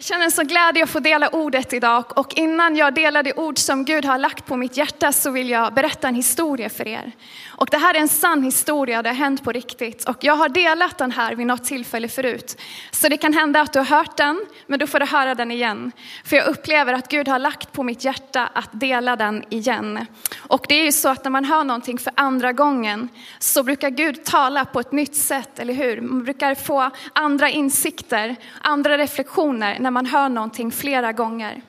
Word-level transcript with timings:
Jag 0.00 0.04
känner 0.04 0.24
en 0.24 0.30
sån 0.30 0.46
glädje 0.46 0.82
att 0.82 0.90
få 0.90 1.00
dela 1.00 1.28
ordet 1.28 1.72
idag 1.72 2.18
och 2.18 2.34
innan 2.38 2.76
jag 2.76 2.94
delar 2.94 3.22
det 3.22 3.34
ord 3.34 3.58
som 3.58 3.84
Gud 3.84 4.04
har 4.04 4.18
lagt 4.18 4.46
på 4.46 4.56
mitt 4.56 4.76
hjärta 4.76 5.12
så 5.12 5.30
vill 5.30 5.50
jag 5.50 5.74
berätta 5.74 6.08
en 6.08 6.14
historia 6.14 6.68
för 6.68 6.88
er. 6.88 7.12
Och 7.48 7.68
det 7.70 7.78
här 7.78 7.94
är 7.94 7.98
en 7.98 8.08
sann 8.08 8.42
historia, 8.42 9.02
det 9.02 9.08
har 9.08 9.14
hänt 9.14 9.44
på 9.44 9.52
riktigt 9.52 10.04
och 10.04 10.16
jag 10.20 10.36
har 10.36 10.48
delat 10.48 10.98
den 10.98 11.12
här 11.12 11.34
vid 11.34 11.46
något 11.46 11.64
tillfälle 11.64 12.08
förut. 12.08 12.60
Så 12.90 13.08
det 13.08 13.16
kan 13.16 13.32
hända 13.32 13.60
att 13.60 13.72
du 13.72 13.78
har 13.78 13.86
hört 13.86 14.16
den, 14.16 14.46
men 14.66 14.78
då 14.78 14.86
får 14.86 15.00
du 15.00 15.06
höra 15.06 15.34
den 15.34 15.50
igen. 15.50 15.92
För 16.24 16.36
jag 16.36 16.46
upplever 16.46 16.92
att 16.92 17.08
Gud 17.08 17.28
har 17.28 17.38
lagt 17.38 17.72
på 17.72 17.82
mitt 17.82 18.04
hjärta 18.04 18.50
att 18.52 18.70
dela 18.72 19.16
den 19.16 19.44
igen. 19.50 20.06
Och 20.38 20.66
det 20.68 20.74
är 20.74 20.84
ju 20.84 20.92
så 20.92 21.08
att 21.08 21.24
när 21.24 21.30
man 21.30 21.44
hör 21.44 21.64
någonting 21.64 21.98
för 21.98 22.12
andra 22.16 22.52
gången 22.52 23.08
så 23.38 23.62
brukar 23.62 23.90
Gud 23.90 24.24
tala 24.24 24.64
på 24.64 24.80
ett 24.80 24.92
nytt 24.92 25.16
sätt, 25.16 25.58
eller 25.58 25.74
hur? 25.74 26.00
Man 26.00 26.24
brukar 26.24 26.54
få 26.54 26.90
andra 27.12 27.48
insikter, 27.48 28.36
andra 28.62 28.98
reflektioner 28.98 29.87
när 29.88 29.92
man 29.92 30.06
hör 30.06 30.28
någonting 30.28 30.72
flera 30.72 31.12
gånger. 31.12 31.62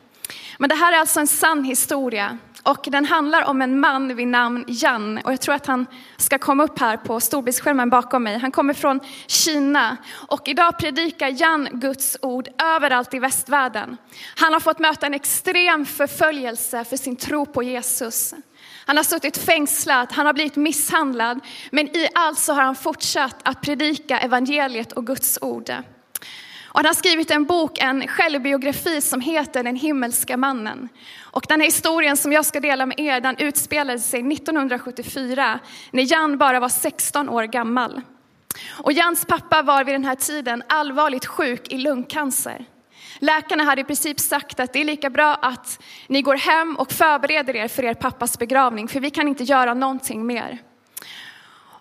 Men 0.57 0.69
det 0.69 0.75
här 0.75 0.93
är 0.93 0.97
alltså 0.97 1.19
en 1.19 1.27
sann 1.27 1.64
historia 1.64 2.37
och 2.64 2.87
den 2.91 3.05
handlar 3.05 3.43
om 3.43 3.61
en 3.61 3.79
man 3.79 4.15
vid 4.15 4.27
namn 4.27 4.65
Jan 4.68 5.18
och 5.18 5.32
jag 5.32 5.41
tror 5.41 5.55
att 5.55 5.65
han 5.65 5.86
ska 6.18 6.37
komma 6.37 6.63
upp 6.63 6.79
här 6.79 6.97
på 6.97 7.19
storbildsskärmen 7.19 7.89
bakom 7.89 8.24
mig. 8.24 8.37
Han 8.37 8.51
kommer 8.51 8.74
från 8.74 9.00
Kina 9.27 9.97
och 10.11 10.47
idag 10.47 10.79
predikar 10.79 11.41
Jan 11.41 11.68
Guds 11.71 12.18
ord 12.21 12.47
överallt 12.75 13.13
i 13.13 13.19
västvärlden. 13.19 13.97
Han 14.36 14.54
har 14.54 14.60
fått 14.60 14.79
möta 14.79 15.05
en 15.05 15.13
extrem 15.13 15.86
förföljelse 15.86 16.83
för 16.83 16.97
sin 16.97 17.15
tro 17.15 17.46
på 17.46 17.63
Jesus. 17.63 18.33
Han 18.86 18.97
har 18.97 19.04
suttit 19.04 19.38
fängslad, 19.38 20.07
han 20.11 20.25
har 20.25 20.33
blivit 20.33 20.55
misshandlad, 20.55 21.39
men 21.71 21.88
i 21.88 22.07
allt 22.15 22.39
så 22.39 22.54
har 22.54 22.63
han 22.63 22.75
fortsatt 22.75 23.36
att 23.43 23.61
predika 23.61 24.19
evangeliet 24.19 24.91
och 24.91 25.07
Guds 25.07 25.39
ord. 25.41 25.71
Och 26.71 26.79
han 26.79 26.86
har 26.86 26.93
skrivit 26.93 27.32
en 27.32 27.46
bok, 27.46 27.78
en 27.78 28.07
självbiografi 28.07 29.01
som 29.01 29.21
heter 29.21 29.64
Den 29.64 29.75
himmelska 29.75 30.37
mannen. 30.37 30.89
Och 31.21 31.46
den 31.47 31.60
här 31.60 31.68
historien 31.68 32.17
som 32.17 32.31
jag 32.31 32.45
ska 32.45 32.59
dela 32.59 32.85
med 32.85 32.99
er, 32.99 33.21
den 33.21 33.38
utspelade 33.38 33.99
sig 33.99 34.33
1974 34.33 35.59
när 35.91 36.11
Jan 36.11 36.38
bara 36.38 36.59
var 36.59 36.69
16 36.69 37.29
år 37.29 37.44
gammal. 37.44 38.02
Och 38.69 38.91
Jans 38.91 39.25
pappa 39.25 39.61
var 39.61 39.83
vid 39.83 39.95
den 39.95 40.05
här 40.05 40.16
tiden 40.16 40.63
allvarligt 40.67 41.25
sjuk 41.25 41.73
i 41.73 41.77
lungcancer. 41.77 42.66
Läkarna 43.19 43.63
hade 43.63 43.81
i 43.81 43.83
princip 43.83 44.19
sagt 44.19 44.59
att 44.59 44.73
det 44.73 44.79
är 44.79 44.85
lika 44.85 45.09
bra 45.09 45.35
att 45.35 45.83
ni 46.07 46.22
går 46.22 46.35
hem 46.35 46.75
och 46.75 46.91
förbereder 46.91 47.55
er 47.55 47.67
för 47.67 47.83
er 47.83 47.94
pappas 47.94 48.39
begravning, 48.39 48.88
för 48.88 48.99
vi 48.99 49.09
kan 49.09 49.27
inte 49.27 49.44
göra 49.44 49.73
någonting 49.73 50.25
mer. 50.25 50.57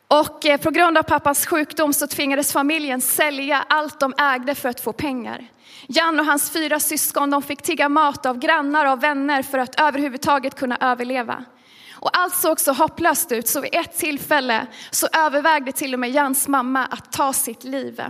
Och 0.08 0.46
eh, 0.46 0.60
på 0.60 0.70
grund 0.70 0.98
av 0.98 1.02
pappas 1.02 1.46
sjukdom 1.46 1.92
så 1.92 2.06
tvingades 2.06 2.52
familjen 2.52 3.00
sälja 3.00 3.64
allt 3.68 4.00
de 4.00 4.14
ägde 4.18 4.54
för 4.54 4.68
att 4.68 4.80
få 4.80 4.92
pengar. 4.92 5.46
Jan 5.86 6.20
och 6.20 6.26
hans 6.26 6.50
fyra 6.50 6.80
syskon 6.80 7.30
de 7.30 7.42
fick 7.42 7.62
tigga 7.62 7.88
mat 7.88 8.26
av 8.26 8.38
grannar 8.38 8.92
och 8.92 9.02
vänner 9.02 9.42
för 9.42 9.58
att 9.58 9.80
överhuvudtaget 9.80 10.54
kunna 10.54 10.78
överleva. 10.80 11.44
Och 11.92 12.18
allt 12.18 12.34
såg 12.34 12.60
så 12.60 12.72
hopplöst 12.72 13.32
ut 13.32 13.48
så 13.48 13.60
vid 13.60 13.74
ett 13.74 13.98
tillfälle 13.98 14.66
så 14.90 15.06
övervägde 15.12 15.72
till 15.72 15.94
och 15.94 16.00
med 16.00 16.10
Jans 16.10 16.48
mamma 16.48 16.86
att 16.86 17.12
ta 17.12 17.32
sitt 17.32 17.64
liv. 17.64 18.02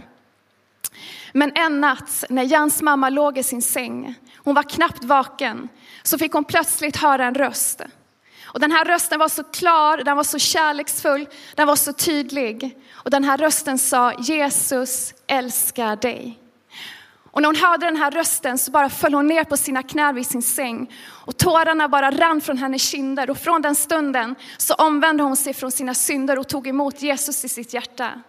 Men 1.32 1.52
en 1.54 1.80
natt 1.80 2.24
när 2.28 2.42
Jans 2.42 2.82
mamma 2.82 3.08
låg 3.08 3.38
i 3.38 3.42
sin 3.42 3.62
säng, 3.62 4.14
hon 4.36 4.54
var 4.54 4.62
knappt 4.62 5.04
vaken, 5.04 5.68
så 6.02 6.18
fick 6.18 6.32
hon 6.32 6.44
plötsligt 6.44 6.96
höra 6.96 7.26
en 7.26 7.34
röst. 7.34 7.82
Och 8.52 8.60
den 8.60 8.72
här 8.72 8.84
rösten 8.84 9.18
var 9.18 9.28
så 9.28 9.44
klar, 9.44 9.96
den 9.96 10.16
var 10.16 10.24
så 10.24 10.38
kärleksfull, 10.38 11.28
den 11.54 11.66
var 11.66 11.76
så 11.76 11.92
tydlig. 11.92 12.78
Och 12.92 13.10
den 13.10 13.24
här 13.24 13.36
rösten 13.36 13.78
sa 13.78 14.12
Jesus 14.12 15.14
älskar 15.26 15.96
dig. 15.96 16.38
Och 17.30 17.42
när 17.42 17.48
hon 17.48 17.56
hörde 17.56 17.86
den 17.86 17.96
här 17.96 18.10
rösten 18.10 18.58
så 18.58 18.70
bara 18.70 18.88
föll 18.88 19.14
hon 19.14 19.26
ner 19.26 19.44
på 19.44 19.56
sina 19.56 19.82
knän 19.82 20.14
vid 20.14 20.26
sin 20.26 20.42
säng. 20.42 20.92
Och 21.08 21.36
tårarna 21.36 21.88
bara 21.88 22.10
rann 22.10 22.40
från 22.40 22.58
hennes 22.58 22.82
kinder 22.82 23.30
och 23.30 23.38
från 23.38 23.62
den 23.62 23.74
stunden 23.74 24.34
så 24.56 24.74
omvände 24.74 25.22
hon 25.22 25.36
sig 25.36 25.54
från 25.54 25.72
sina 25.72 25.94
synder 25.94 26.38
och 26.38 26.48
tog 26.48 26.66
emot 26.66 27.02
Jesus 27.02 27.44
i 27.44 27.48
sitt 27.48 27.74
hjärta. 27.74 28.22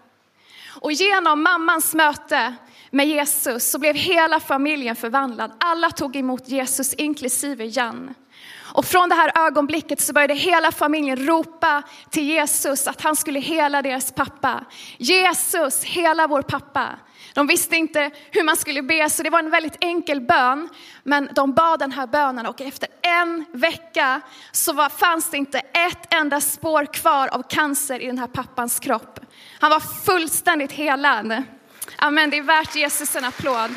Och 0.82 0.92
genom 0.92 1.44
mammans 1.44 1.96
möte 1.96 2.56
med 2.92 3.08
Jesus 3.08 3.72
så 3.72 3.80
blev 3.80 3.96
hela 3.96 4.40
familjen 4.40 4.96
förvandlad. 4.96 5.52
Alla 5.60 5.92
tog 5.92 6.16
emot 6.16 6.50
Jesus 6.50 6.94
inklusive 6.94 7.66
Jan. 7.66 8.14
Och 8.80 8.86
från 8.86 9.10
det 9.10 9.16
här 9.16 9.32
ögonblicket 9.48 10.02
så 10.02 10.14
började 10.14 10.34
hela 10.34 10.72
familjen 10.72 11.26
ropa 11.28 11.84
till 12.10 12.24
Jesus 12.24 12.88
att 12.88 13.02
han 13.02 13.16
skulle 13.16 13.40
hela 13.40 13.82
deras 13.82 14.12
pappa. 14.12 14.66
Jesus, 14.98 15.84
hela 15.84 16.28
vår 16.28 16.42
pappa. 16.42 16.90
De 17.34 17.48
visste 17.48 17.76
inte 17.76 18.12
hur 18.32 18.44
man 18.44 18.56
skulle 18.56 18.82
be, 18.82 19.10
så 19.10 19.24
det 19.24 19.30
var 19.30 19.40
en 19.40 19.50
väldigt 19.50 19.78
enkel 19.80 20.22
bön. 20.22 20.70
Men 21.04 21.30
de 21.36 21.54
bad 21.54 21.80
den 21.80 21.92
här 21.92 22.08
bönen 22.08 22.46
och 22.46 22.62
efter 22.62 22.90
en 23.02 23.46
vecka 23.52 24.22
så 24.52 24.74
var, 24.74 24.90
fanns 24.90 25.32
det 25.32 25.38
inte 25.38 25.60
ett 25.60 26.14
enda 26.14 26.42
spår 26.42 26.94
kvar 26.94 27.28
av 27.28 27.44
cancer 27.50 28.00
i 28.00 28.06
den 28.06 28.18
här 28.18 28.28
pappans 28.28 28.80
kropp. 28.80 29.20
Han 29.60 29.72
var 29.72 29.80
fullständigt 29.80 30.72
helad. 30.72 31.44
Amen, 31.98 32.30
det 32.30 32.38
är 32.38 32.44
värt 32.44 32.76
Jesus 32.76 33.16
en 33.16 33.26
applåd. 33.26 33.72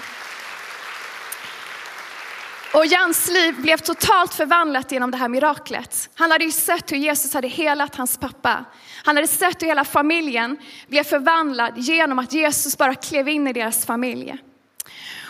Och 2.75 2.87
Jans 2.87 3.29
liv 3.29 3.63
blev 3.63 3.77
totalt 3.77 4.35
förvandlat 4.35 4.93
genom 4.93 5.11
det 5.11 5.17
här 5.17 5.29
miraklet. 5.29 6.11
Han 6.15 6.31
hade 6.31 6.45
ju 6.45 6.53
sett 6.53 6.93
hur 6.93 6.97
Jesus 6.97 7.35
hade 7.35 7.49
helat 7.49 7.97
hans 7.97 8.17
pappa. 8.17 8.65
Han 9.05 9.17
hade 9.17 9.29
sett 9.29 9.63
hur 9.63 9.67
hela 9.67 9.85
familjen 9.85 10.57
blev 10.89 11.05
förvandlad 11.05 11.79
genom 11.79 12.19
att 12.19 12.33
Jesus 12.33 12.79
bara 12.79 12.95
klev 12.95 13.29
in 13.29 13.49
i 13.49 13.53
deras 13.53 13.87
familj. 13.87 14.37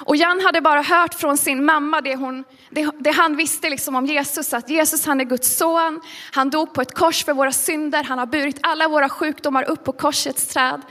Och 0.05 0.17
Jan 0.17 0.41
hade 0.41 0.61
bara 0.61 0.83
hört 0.83 1.15
från 1.15 1.37
sin 1.37 1.65
mamma 1.65 2.01
det, 2.01 2.17
hon, 2.17 2.45
det, 2.71 2.91
det, 2.99 3.11
han 3.11 3.37
visste 3.37 3.71
liksom 3.71 3.97
om 3.97 4.07
Jesus, 4.07 4.55
att 4.55 4.71
Jesus 4.71 5.07
han 5.07 5.21
är 5.21 5.25
Guds 5.25 5.57
son, 5.57 6.01
han 6.33 6.51
dog 6.51 6.75
på 6.75 6.83
ett 6.83 6.95
kors 6.95 7.25
för 7.25 7.33
våra 7.33 7.53
synder, 7.53 8.05
han 8.05 8.19
har 8.19 8.27
burit 8.27 8.59
alla 8.63 8.89
våra 8.89 9.09
sjukdomar 9.09 9.71
upp 9.71 9.85
på 9.85 9.93
korsets 9.93 10.47
träd. 10.47 10.83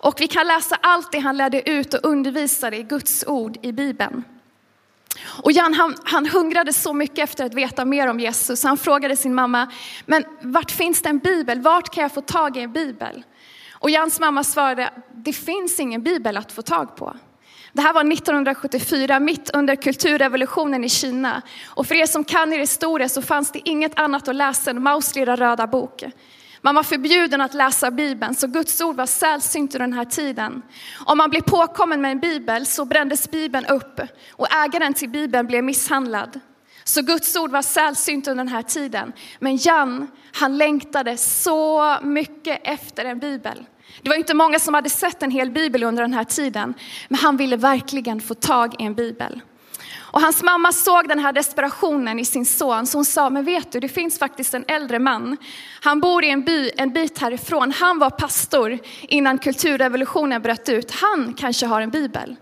Och 0.00 0.20
vi 0.20 0.26
kan 0.28 0.46
läsa 0.46 0.78
allt 0.80 1.12
det 1.12 1.18
han 1.18 1.36
lärde 1.36 1.70
ut 1.70 1.94
och 1.94 2.04
undervisade 2.04 2.76
i 2.76 2.82
Guds 2.82 3.24
ord 3.26 3.56
i 3.62 3.72
Bibeln. 3.72 4.24
Och 5.42 5.52
Jan 5.52 5.74
han, 5.74 5.96
han 6.04 6.26
hungrade 6.26 6.72
så 6.72 6.92
mycket 6.92 7.18
efter 7.18 7.44
att 7.44 7.54
veta 7.54 7.84
mer 7.84 8.08
om 8.08 8.20
Jesus. 8.20 8.62
Han 8.64 8.76
frågade 8.76 9.16
sin 9.16 9.34
mamma, 9.34 9.72
men 10.06 10.24
vart 10.40 10.70
finns 10.70 11.02
det 11.02 11.08
en 11.08 11.18
bibel? 11.18 11.60
Vart 11.60 11.94
kan 11.94 12.02
jag 12.02 12.12
få 12.12 12.20
tag 12.20 12.56
i 12.56 12.60
en 12.60 12.72
bibel? 12.72 13.22
Och 13.72 13.90
Jans 13.90 14.20
mamma 14.20 14.44
svarade, 14.44 14.90
det 15.14 15.32
finns 15.32 15.80
ingen 15.80 16.02
bibel 16.02 16.36
att 16.36 16.52
få 16.52 16.62
tag 16.62 16.96
på. 16.96 17.16
Det 17.72 17.82
här 17.82 17.92
var 17.92 18.12
1974, 18.12 19.20
mitt 19.20 19.50
under 19.50 19.76
kulturrevolutionen 19.76 20.84
i 20.84 20.88
Kina. 20.88 21.42
Och 21.66 21.86
för 21.86 21.94
er 21.94 22.06
som 22.06 22.24
kan 22.24 22.52
er 22.52 22.58
historia 22.58 23.08
så 23.08 23.22
fanns 23.22 23.52
det 23.52 23.68
inget 23.68 23.98
annat 23.98 24.28
att 24.28 24.36
läsa 24.36 24.70
än 24.70 24.82
Maus 24.82 25.14
lilla 25.14 25.36
röda 25.36 25.66
bok. 25.66 26.04
Man 26.64 26.74
var 26.74 26.82
förbjuden 26.82 27.40
att 27.40 27.54
läsa 27.54 27.90
Bibeln, 27.90 28.34
så 28.34 28.46
Guds 28.46 28.80
ord 28.80 28.96
var 28.96 29.06
sällsynt 29.06 29.74
under 29.74 29.86
den 29.86 29.92
här 29.92 30.04
tiden. 30.04 30.62
Om 31.04 31.18
man 31.18 31.30
blev 31.30 31.40
påkommen 31.40 32.00
med 32.00 32.12
en 32.12 32.20
bibel 32.20 32.66
så 32.66 32.84
brändes 32.84 33.30
Bibeln 33.30 33.66
upp 33.66 34.00
och 34.30 34.52
ägaren 34.52 34.94
till 34.94 35.08
Bibeln 35.08 35.46
blev 35.46 35.64
misshandlad. 35.64 36.40
Så 36.84 37.02
Guds 37.02 37.36
ord 37.36 37.50
var 37.50 37.62
sällsynt 37.62 38.28
under 38.28 38.44
den 38.44 38.52
här 38.52 38.62
tiden. 38.62 39.12
Men 39.38 39.56
Jan, 39.56 40.10
han 40.32 40.58
längtade 40.58 41.16
så 41.16 41.96
mycket 42.02 42.60
efter 42.64 43.04
en 43.04 43.18
bibel. 43.18 43.64
Det 44.02 44.08
var 44.08 44.16
inte 44.16 44.34
många 44.34 44.58
som 44.58 44.74
hade 44.74 44.90
sett 44.90 45.22
en 45.22 45.30
hel 45.30 45.50
bibel 45.50 45.82
under 45.82 46.02
den 46.02 46.14
här 46.14 46.24
tiden, 46.24 46.74
men 47.08 47.18
han 47.18 47.36
ville 47.36 47.56
verkligen 47.56 48.20
få 48.20 48.34
tag 48.34 48.74
i 48.78 48.84
en 48.84 48.94
bibel. 48.94 49.40
Och 50.14 50.20
hans 50.20 50.42
mamma 50.42 50.72
såg 50.72 51.08
den 51.08 51.18
här 51.18 51.32
desperationen 51.32 52.18
i 52.18 52.24
sin 52.24 52.46
son, 52.46 52.86
så 52.86 52.98
hon 52.98 53.04
sa, 53.04 53.30
men 53.30 53.44
vet 53.44 53.72
du, 53.72 53.80
det 53.80 53.88
finns 53.88 54.18
faktiskt 54.18 54.54
en 54.54 54.64
äldre 54.68 54.98
man. 54.98 55.36
Han 55.80 56.00
bor 56.00 56.24
i 56.24 56.30
en 56.30 56.44
by 56.44 56.70
en 56.76 56.92
bit 56.92 57.18
härifrån. 57.18 57.72
Han 57.72 57.98
var 57.98 58.10
pastor 58.10 58.78
innan 59.02 59.38
kulturrevolutionen 59.38 60.42
bröt 60.42 60.68
ut. 60.68 60.90
Han 60.90 61.34
kanske 61.34 61.66
har 61.66 61.80
en 61.80 61.90
bibel. 61.90 62.36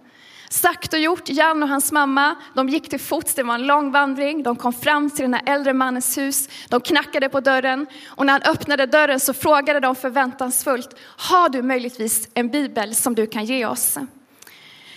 Sagt 0.48 0.92
och 0.92 0.98
gjort, 0.98 1.28
Jan 1.28 1.62
och 1.62 1.68
hans 1.68 1.92
mamma, 1.92 2.34
de 2.54 2.68
gick 2.68 2.88
till 2.88 3.00
fots, 3.00 3.34
det 3.34 3.42
var 3.42 3.54
en 3.54 3.66
lång 3.66 3.92
vandring. 3.92 4.42
De 4.42 4.56
kom 4.56 4.72
fram 4.72 5.10
till 5.10 5.22
den 5.22 5.34
här 5.34 5.42
äldre 5.46 5.72
mannens 5.72 6.18
hus, 6.18 6.48
de 6.68 6.80
knackade 6.80 7.28
på 7.28 7.40
dörren 7.40 7.86
och 8.06 8.26
när 8.26 8.32
han 8.32 8.42
öppnade 8.42 8.86
dörren 8.86 9.20
så 9.20 9.34
frågade 9.34 9.80
de 9.80 9.94
förväntansfullt, 9.94 10.96
har 11.16 11.48
du 11.48 11.62
möjligtvis 11.62 12.28
en 12.34 12.48
bibel 12.48 12.94
som 12.94 13.14
du 13.14 13.26
kan 13.26 13.44
ge 13.44 13.66
oss? 13.66 13.98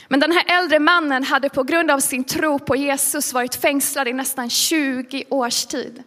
Men 0.07 0.19
den 0.19 0.31
här 0.31 0.59
äldre 0.59 0.79
mannen 0.79 1.23
hade 1.23 1.49
på 1.49 1.63
grund 1.63 1.91
av 1.91 1.99
sin 1.99 2.23
tro 2.23 2.59
på 2.59 2.75
Jesus 2.75 3.33
varit 3.33 3.55
fängslad 3.55 4.07
i 4.07 4.13
nästan 4.13 4.49
20 4.49 5.23
års 5.29 5.65
tid. 5.65 6.03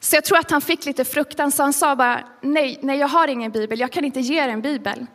Så 0.00 0.16
jag 0.16 0.24
tror 0.24 0.38
att 0.38 0.50
han 0.50 0.60
fick 0.60 0.84
lite 0.84 1.04
fruktan, 1.04 1.52
så 1.52 1.62
han 1.62 1.72
sa 1.72 1.96
bara, 1.96 2.24
nej, 2.40 2.78
nej 2.82 2.98
jag 2.98 3.08
har 3.08 3.28
ingen 3.28 3.50
bibel, 3.50 3.80
jag 3.80 3.92
kan 3.92 4.04
inte 4.04 4.20
ge 4.20 4.44
er 4.44 4.48
en 4.48 4.62
bibel. 4.62 5.06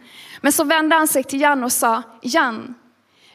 Men 0.42 0.52
så 0.52 0.64
vände 0.64 0.96
han 0.96 1.08
sig 1.08 1.24
till 1.24 1.42
Jan 1.42 1.64
och 1.64 1.72
sa, 1.72 2.04
Jan, 2.22 2.76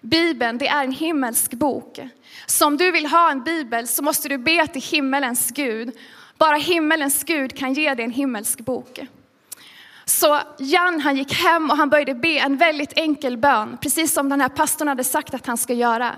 Bibeln 0.00 0.58
det 0.58 0.68
är 0.68 0.84
en 0.84 0.92
himmelsk 0.92 1.54
bok. 1.54 2.00
Så 2.46 2.66
om 2.66 2.76
du 2.76 2.90
vill 2.90 3.06
ha 3.06 3.30
en 3.30 3.42
bibel 3.44 3.86
så 3.86 4.02
måste 4.02 4.28
du 4.28 4.38
be 4.38 4.66
till 4.66 4.82
himmelens 4.82 5.50
Gud. 5.50 5.96
Bara 6.38 6.56
himmelens 6.56 7.24
Gud 7.24 7.56
kan 7.56 7.72
ge 7.72 7.94
dig 7.94 8.04
en 8.04 8.10
himmelsk 8.10 8.60
bok. 8.60 9.00
Så 10.08 10.40
Jan 10.58 11.00
han 11.00 11.16
gick 11.16 11.34
hem 11.34 11.70
och 11.70 11.76
han 11.76 11.88
började 11.88 12.14
be 12.14 12.38
en 12.38 12.56
väldigt 12.56 12.92
enkel 12.98 13.36
bön, 13.36 13.78
precis 13.80 14.12
som 14.12 14.28
den 14.28 14.40
här 14.40 14.48
pastorn 14.48 14.88
hade 14.88 15.04
sagt 15.04 15.34
att 15.34 15.46
han 15.46 15.58
ska 15.58 15.72
göra. 15.72 16.14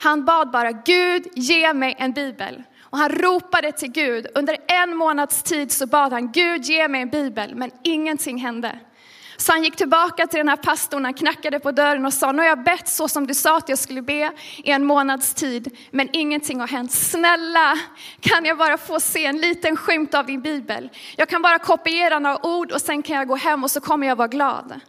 Han 0.00 0.24
bad 0.24 0.50
bara, 0.50 0.72
Gud 0.72 1.26
ge 1.34 1.74
mig 1.74 1.96
en 1.98 2.12
bibel. 2.12 2.62
Och 2.82 2.98
han 2.98 3.08
ropade 3.08 3.72
till 3.72 3.92
Gud. 3.92 4.26
Under 4.34 4.56
en 4.66 4.96
månads 4.96 5.42
tid 5.42 5.72
så 5.72 5.86
bad 5.86 6.12
han, 6.12 6.32
Gud 6.32 6.64
ge 6.64 6.88
mig 6.88 7.02
en 7.02 7.08
bibel, 7.08 7.54
men 7.54 7.70
ingenting 7.82 8.38
hände. 8.38 8.78
Så 9.40 9.52
han 9.52 9.64
gick 9.64 9.76
tillbaka 9.76 10.26
till 10.26 10.38
den 10.38 10.48
här 10.48 10.56
pastorn, 10.56 11.04
han 11.04 11.14
knackade 11.14 11.60
på 11.60 11.72
dörren 11.72 12.06
och 12.06 12.14
sa, 12.14 12.32
nu 12.32 12.38
har 12.38 12.48
jag 12.48 12.62
bett 12.62 12.88
så 12.88 13.08
som 13.08 13.26
du 13.26 13.34
sa 13.34 13.56
att 13.56 13.68
jag 13.68 13.78
skulle 13.78 14.02
be 14.02 14.32
i 14.56 14.70
en 14.70 14.84
månads 14.84 15.34
tid, 15.34 15.76
men 15.90 16.08
ingenting 16.12 16.60
har 16.60 16.68
hänt. 16.68 16.92
Snälla, 16.92 17.78
kan 18.20 18.44
jag 18.44 18.58
bara 18.58 18.78
få 18.78 19.00
se 19.00 19.26
en 19.26 19.38
liten 19.38 19.76
skymt 19.76 20.14
av 20.14 20.26
din 20.26 20.40
bibel? 20.40 20.90
Jag 21.16 21.28
kan 21.28 21.42
bara 21.42 21.58
kopiera 21.58 22.18
några 22.18 22.46
ord 22.46 22.72
och 22.72 22.80
sen 22.80 23.02
kan 23.02 23.16
jag 23.16 23.28
gå 23.28 23.36
hem 23.36 23.64
och 23.64 23.70
så 23.70 23.80
kommer 23.80 24.06
jag 24.06 24.16
vara 24.16 24.28
glad. 24.28 24.80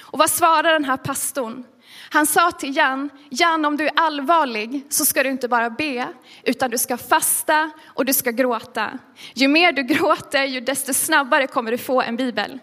Och 0.00 0.18
vad 0.18 0.30
svarar 0.30 0.72
den 0.72 0.84
här 0.84 0.96
pastorn? 0.96 1.64
Han 2.10 2.26
sa 2.26 2.50
till 2.50 2.76
Jan, 2.76 3.10
Jan 3.30 3.64
om 3.64 3.76
du 3.76 3.86
är 3.86 3.92
allvarlig 3.96 4.86
så 4.88 5.04
ska 5.04 5.22
du 5.22 5.30
inte 5.30 5.48
bara 5.48 5.70
be, 5.70 6.08
utan 6.42 6.70
du 6.70 6.78
ska 6.78 6.96
fasta 6.96 7.70
och 7.86 8.04
du 8.04 8.12
ska 8.12 8.30
gråta. 8.30 8.98
Ju 9.34 9.48
mer 9.48 9.72
du 9.72 9.82
gråter, 9.82 10.44
ju 10.44 10.60
desto 10.60 10.94
snabbare 10.94 11.46
kommer 11.46 11.70
du 11.70 11.78
få 11.78 12.02
en 12.02 12.16
bibel. 12.16 12.58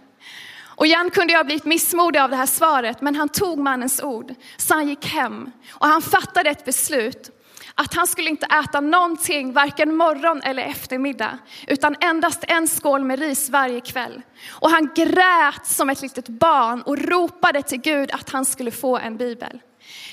Och 0.76 0.86
igen 0.86 1.10
kunde 1.10 1.34
jag 1.34 1.46
blivit 1.46 1.66
missmodig 1.66 2.20
av 2.20 2.30
det 2.30 2.36
här 2.36 2.46
svaret, 2.46 3.02
men 3.02 3.16
han 3.16 3.30
tog 3.30 3.60
mannens 3.60 4.02
ord. 4.04 4.34
Så 4.58 4.74
han 4.74 4.88
gick 4.88 5.06
hem 5.06 5.52
och 5.72 5.88
han 5.88 6.02
fattade 6.02 6.50
ett 6.50 6.66
beslut 6.66 7.32
att 7.76 7.94
han 7.94 8.08
skulle 8.08 8.30
inte 8.30 8.46
äta 8.46 8.80
någonting, 8.82 9.54
varken 9.54 9.96
morgon 9.96 10.42
eller 10.42 10.64
eftermiddag, 10.64 11.38
utan 11.68 11.96
endast 12.00 12.44
en 12.48 12.68
skål 12.68 13.04
med 13.04 13.20
ris 13.20 13.50
varje 13.50 13.82
kväll. 13.82 14.22
Och 14.50 14.70
han 14.70 14.90
grät 14.96 15.66
som 15.66 15.90
ett 15.90 16.02
litet 16.02 16.28
barn 16.28 16.82
och 16.82 16.98
ropade 16.98 17.62
till 17.62 17.82
Gud 17.82 18.12
att 18.12 18.30
han 18.30 18.46
skulle 18.46 18.72
få 18.72 18.98
en 18.98 19.18
bibel. 19.18 19.60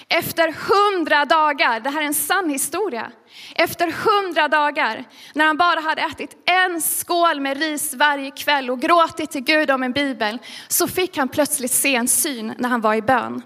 Efter 0.09 0.53
hundra 0.53 1.25
dagar, 1.25 1.81
det 1.81 1.91
här 1.91 2.03
är 2.03 2.07
en 2.07 2.15
sann 2.15 2.51
historia, 2.51 3.13
efter 3.55 3.93
hundra 3.93 4.49
dagar 4.49 5.05
när 5.35 5.47
han 5.47 5.57
bara 5.57 5.81
hade 5.81 6.03
ätit 6.03 6.37
en 6.51 6.81
skål 6.81 7.41
med 7.41 7.57
ris 7.59 7.95
varje 7.95 8.31
kväll 8.31 8.71
och 8.71 8.81
gråtit 8.81 9.31
till 9.31 9.45
Gud 9.45 9.71
om 9.71 9.83
en 9.83 9.93
bibel, 9.93 10.39
så 10.69 10.89
fick 10.89 11.17
han 11.17 11.29
plötsligt 11.29 11.73
se 11.73 11.95
en 11.95 12.09
syn 12.09 12.55
när 12.59 12.69
han 12.69 12.81
var 12.81 12.95
i 12.95 13.03
bön. 13.03 13.43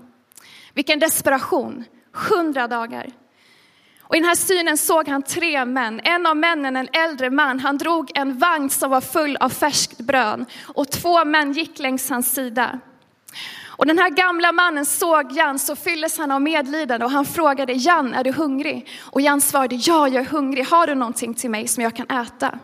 Vilken 0.75 0.99
desperation, 0.99 1.85
hundra 2.13 2.69
dagar. 2.69 3.11
Och 4.07 4.17
I 4.17 4.19
den 4.19 4.29
här 4.29 4.35
synen 4.35 4.77
såg 4.77 5.09
han 5.09 5.23
tre 5.23 5.65
män. 5.65 6.01
En 6.05 6.27
av 6.27 6.37
männen, 6.37 6.77
en 6.77 6.89
äldre 6.93 7.31
man, 7.31 7.61
han 7.61 7.79
drog 7.79 8.11
en 8.15 8.39
vagn 8.39 8.71
som 8.71 8.91
var 8.91 9.01
full 9.01 9.37
av 9.37 9.49
färskt 9.49 9.99
bröd 9.99 10.45
och 10.63 10.91
två 10.91 11.25
män 11.25 11.53
gick 11.53 11.79
längs 11.79 12.11
hans 12.11 12.35
sida. 12.35 12.81
Och 13.85 13.89
den 13.89 13.99
här 13.99 14.11
gamla 14.11 14.53
mannen 14.53 14.87
såg 14.87 15.33
Jan 15.33 15.59
så 15.59 15.77
fylldes 15.77 16.19
han 16.19 16.31
av 16.31 16.43
medlidande 16.43 17.05
och 17.05 17.11
han 17.11 17.25
frågade 17.25 17.73
Jan, 17.73 18.15
är 18.15 18.25
du 18.25 18.33
hungrig? 18.33 18.89
Och 19.01 19.21
Jan 19.21 19.41
svarade, 19.41 19.75
ja 19.75 20.09
jag 20.09 20.25
är 20.25 20.29
hungrig, 20.29 20.65
har 20.65 20.87
du 20.87 20.95
någonting 20.95 21.35
till 21.35 21.51
mig 21.51 21.69
som 21.69 21.83
jag 21.83 21.97
kan 21.97 22.11
äta? 22.11 22.59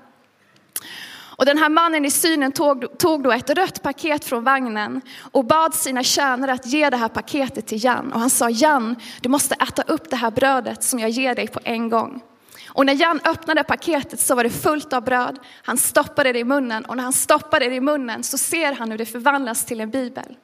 Och 1.37 1.47
den 1.47 1.59
här 1.59 1.69
mannen 1.69 2.05
i 2.05 2.11
synen 2.11 2.53
tog, 2.53 2.99
tog 2.99 3.23
då 3.23 3.33
ett 3.33 3.51
rött 3.51 3.83
paket 3.83 4.25
från 4.25 4.45
vagnen 4.45 5.01
och 5.33 5.45
bad 5.45 5.75
sina 5.75 6.03
tjänare 6.03 6.53
att 6.53 6.67
ge 6.67 6.91
det 6.91 6.97
här 6.97 7.09
paketet 7.09 7.67
till 7.67 7.85
Jan. 7.85 8.13
Och 8.13 8.21
han 8.21 8.31
sa, 8.31 8.51
Jan, 8.51 8.97
du 9.21 9.29
måste 9.29 9.55
äta 9.55 9.83
upp 9.83 10.11
det 10.11 10.17
här 10.17 10.31
brödet 10.31 10.83
som 10.83 10.99
jag 10.99 11.11
ger 11.11 11.35
dig 11.35 11.49
på 11.49 11.61
en 11.65 11.89
gång. 11.89 12.21
Och 12.69 12.87
när 12.87 12.95
Jan 12.95 13.21
öppnade 13.25 13.65
paketet 13.65 14.21
så 14.21 14.35
var 14.35 14.45
det 14.45 14.51
fullt 14.51 14.93
av 14.93 15.05
bröd. 15.05 15.39
Han 15.63 15.79
stoppade 15.79 16.33
det 16.33 16.39
i 16.39 16.45
munnen 16.45 16.85
och 16.85 16.97
när 16.97 17.05
han 17.05 17.13
stoppade 17.13 17.69
det 17.69 17.75
i 17.75 17.81
munnen 17.81 18.23
så 18.23 18.39
ser 18.39 18.73
han 18.73 18.91
hur 18.91 18.99
det 18.99 19.07
förvandlas 19.07 19.65
till 19.65 19.81
en 19.81 19.91
bibel. 19.91 20.37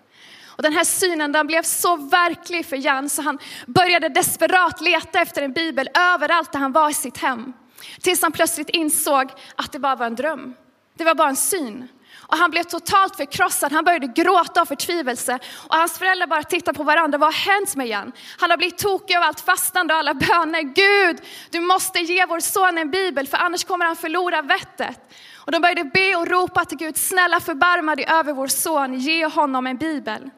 Och 0.56 0.62
den 0.62 0.72
här 0.72 0.84
synen 0.84 1.32
den 1.32 1.46
blev 1.46 1.62
så 1.62 1.96
verklig 1.96 2.66
för 2.66 2.76
Jan 2.76 3.08
så 3.08 3.22
han 3.22 3.38
började 3.66 4.08
desperat 4.08 4.80
leta 4.80 5.20
efter 5.20 5.42
en 5.42 5.52
bibel 5.52 5.88
överallt 6.14 6.52
där 6.52 6.58
han 6.58 6.72
var 6.72 6.90
i 6.90 6.94
sitt 6.94 7.18
hem. 7.18 7.52
Tills 8.00 8.22
han 8.22 8.32
plötsligt 8.32 8.70
insåg 8.70 9.30
att 9.56 9.72
det 9.72 9.78
bara 9.78 9.96
var 9.96 10.06
en 10.06 10.14
dröm. 10.14 10.54
Det 10.98 11.04
var 11.04 11.14
bara 11.14 11.28
en 11.28 11.36
syn. 11.36 11.88
Och 12.28 12.36
han 12.36 12.50
blev 12.50 12.62
totalt 12.62 13.16
förkrossad, 13.16 13.72
han 13.72 13.84
började 13.84 14.06
gråta 14.06 14.60
av 14.60 14.64
förtvivelse. 14.64 15.38
Och 15.68 15.76
hans 15.76 15.98
föräldrar 15.98 16.26
bara 16.26 16.42
tittade 16.42 16.76
på 16.76 16.82
varandra, 16.82 17.18
vad 17.18 17.34
har 17.34 17.52
hänt 17.52 17.76
med 17.76 17.88
Jan? 17.88 18.12
Han 18.38 18.50
har 18.50 18.56
blivit 18.56 18.78
tokig 18.78 19.16
av 19.16 19.22
allt 19.22 19.40
fastande 19.40 19.94
och 19.94 20.00
alla 20.00 20.14
böner. 20.14 20.62
Gud, 20.62 21.20
du 21.50 21.60
måste 21.60 21.98
ge 21.98 22.26
vår 22.26 22.40
son 22.40 22.78
en 22.78 22.90
bibel 22.90 23.26
för 23.26 23.36
annars 23.36 23.64
kommer 23.64 23.86
han 23.86 23.96
förlora 23.96 24.42
vettet. 24.42 25.00
Och 25.34 25.52
de 25.52 25.60
började 25.60 25.84
be 25.84 26.16
och 26.16 26.28
ropa 26.28 26.64
till 26.64 26.78
Gud, 26.78 26.96
snälla 26.96 27.40
förbarma 27.40 27.96
dig 27.96 28.06
över 28.08 28.32
vår 28.32 28.48
son, 28.48 28.94
ge 28.94 29.26
honom 29.26 29.66
en 29.66 29.76
bibel. 29.76 30.30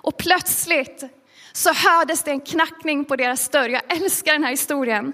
Och 0.00 0.16
plötsligt 0.16 1.04
så 1.52 1.72
hördes 1.72 2.22
det 2.22 2.30
en 2.30 2.40
knackning 2.40 3.04
på 3.04 3.16
deras 3.16 3.48
dörr. 3.48 3.68
Jag 3.68 3.96
älskar 3.96 4.32
den 4.32 4.44
här 4.44 4.50
historien. 4.50 5.12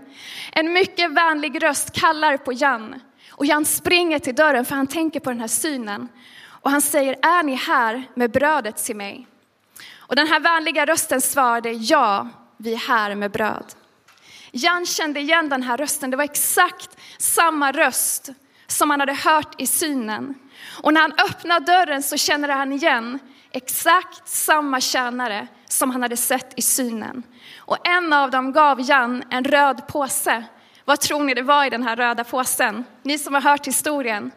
En 0.52 0.72
mycket 0.72 1.10
vänlig 1.10 1.62
röst 1.62 1.92
kallar 1.92 2.36
på 2.36 2.52
Jan. 2.52 3.00
Och 3.30 3.46
Jan 3.46 3.64
springer 3.64 4.18
till 4.18 4.34
dörren 4.34 4.64
för 4.64 4.76
han 4.76 4.86
tänker 4.86 5.20
på 5.20 5.30
den 5.30 5.40
här 5.40 5.48
synen. 5.48 6.08
Och 6.46 6.70
han 6.70 6.80
säger, 6.80 7.16
är 7.22 7.42
ni 7.42 7.54
här 7.54 8.02
med 8.14 8.30
brödet 8.30 8.76
till 8.76 8.96
mig? 8.96 9.26
Och 9.96 10.16
den 10.16 10.26
här 10.26 10.40
vänliga 10.40 10.86
rösten 10.86 11.20
svarade, 11.20 11.70
ja, 11.70 12.28
vi 12.56 12.72
är 12.72 12.78
här 12.78 13.14
med 13.14 13.30
bröd. 13.30 13.74
Jan 14.50 14.86
kände 14.86 15.20
igen 15.20 15.48
den 15.48 15.62
här 15.62 15.76
rösten, 15.76 16.10
det 16.10 16.16
var 16.16 16.24
exakt 16.24 16.96
samma 17.18 17.72
röst 17.72 18.28
som 18.66 18.90
han 18.90 19.00
hade 19.00 19.14
hört 19.14 19.60
i 19.60 19.66
synen. 19.66 20.34
Och 20.82 20.94
när 20.94 21.00
han 21.00 21.12
öppnar 21.12 21.60
dörren 21.60 22.02
så 22.02 22.16
känner 22.16 22.48
han 22.48 22.72
igen 22.72 23.18
exakt 23.56 24.28
samma 24.28 24.80
tjänare 24.80 25.46
som 25.68 25.90
han 25.90 26.02
hade 26.02 26.16
sett 26.16 26.58
i 26.58 26.62
synen. 26.62 27.22
Och 27.58 27.88
en 27.88 28.12
av 28.12 28.30
dem 28.30 28.52
gav 28.52 28.80
Jan 28.80 29.22
en 29.30 29.44
röd 29.44 29.86
påse. 29.88 30.44
Vad 30.84 31.00
tror 31.00 31.24
ni 31.24 31.34
det 31.34 31.42
var 31.42 31.64
i 31.64 31.70
den 31.70 31.82
här 31.82 31.96
röda 31.96 32.24
påsen? 32.24 32.84
Ni 33.02 33.18
som 33.18 33.34
har 33.34 33.40
hört 33.40 33.66
historien. 33.66 34.30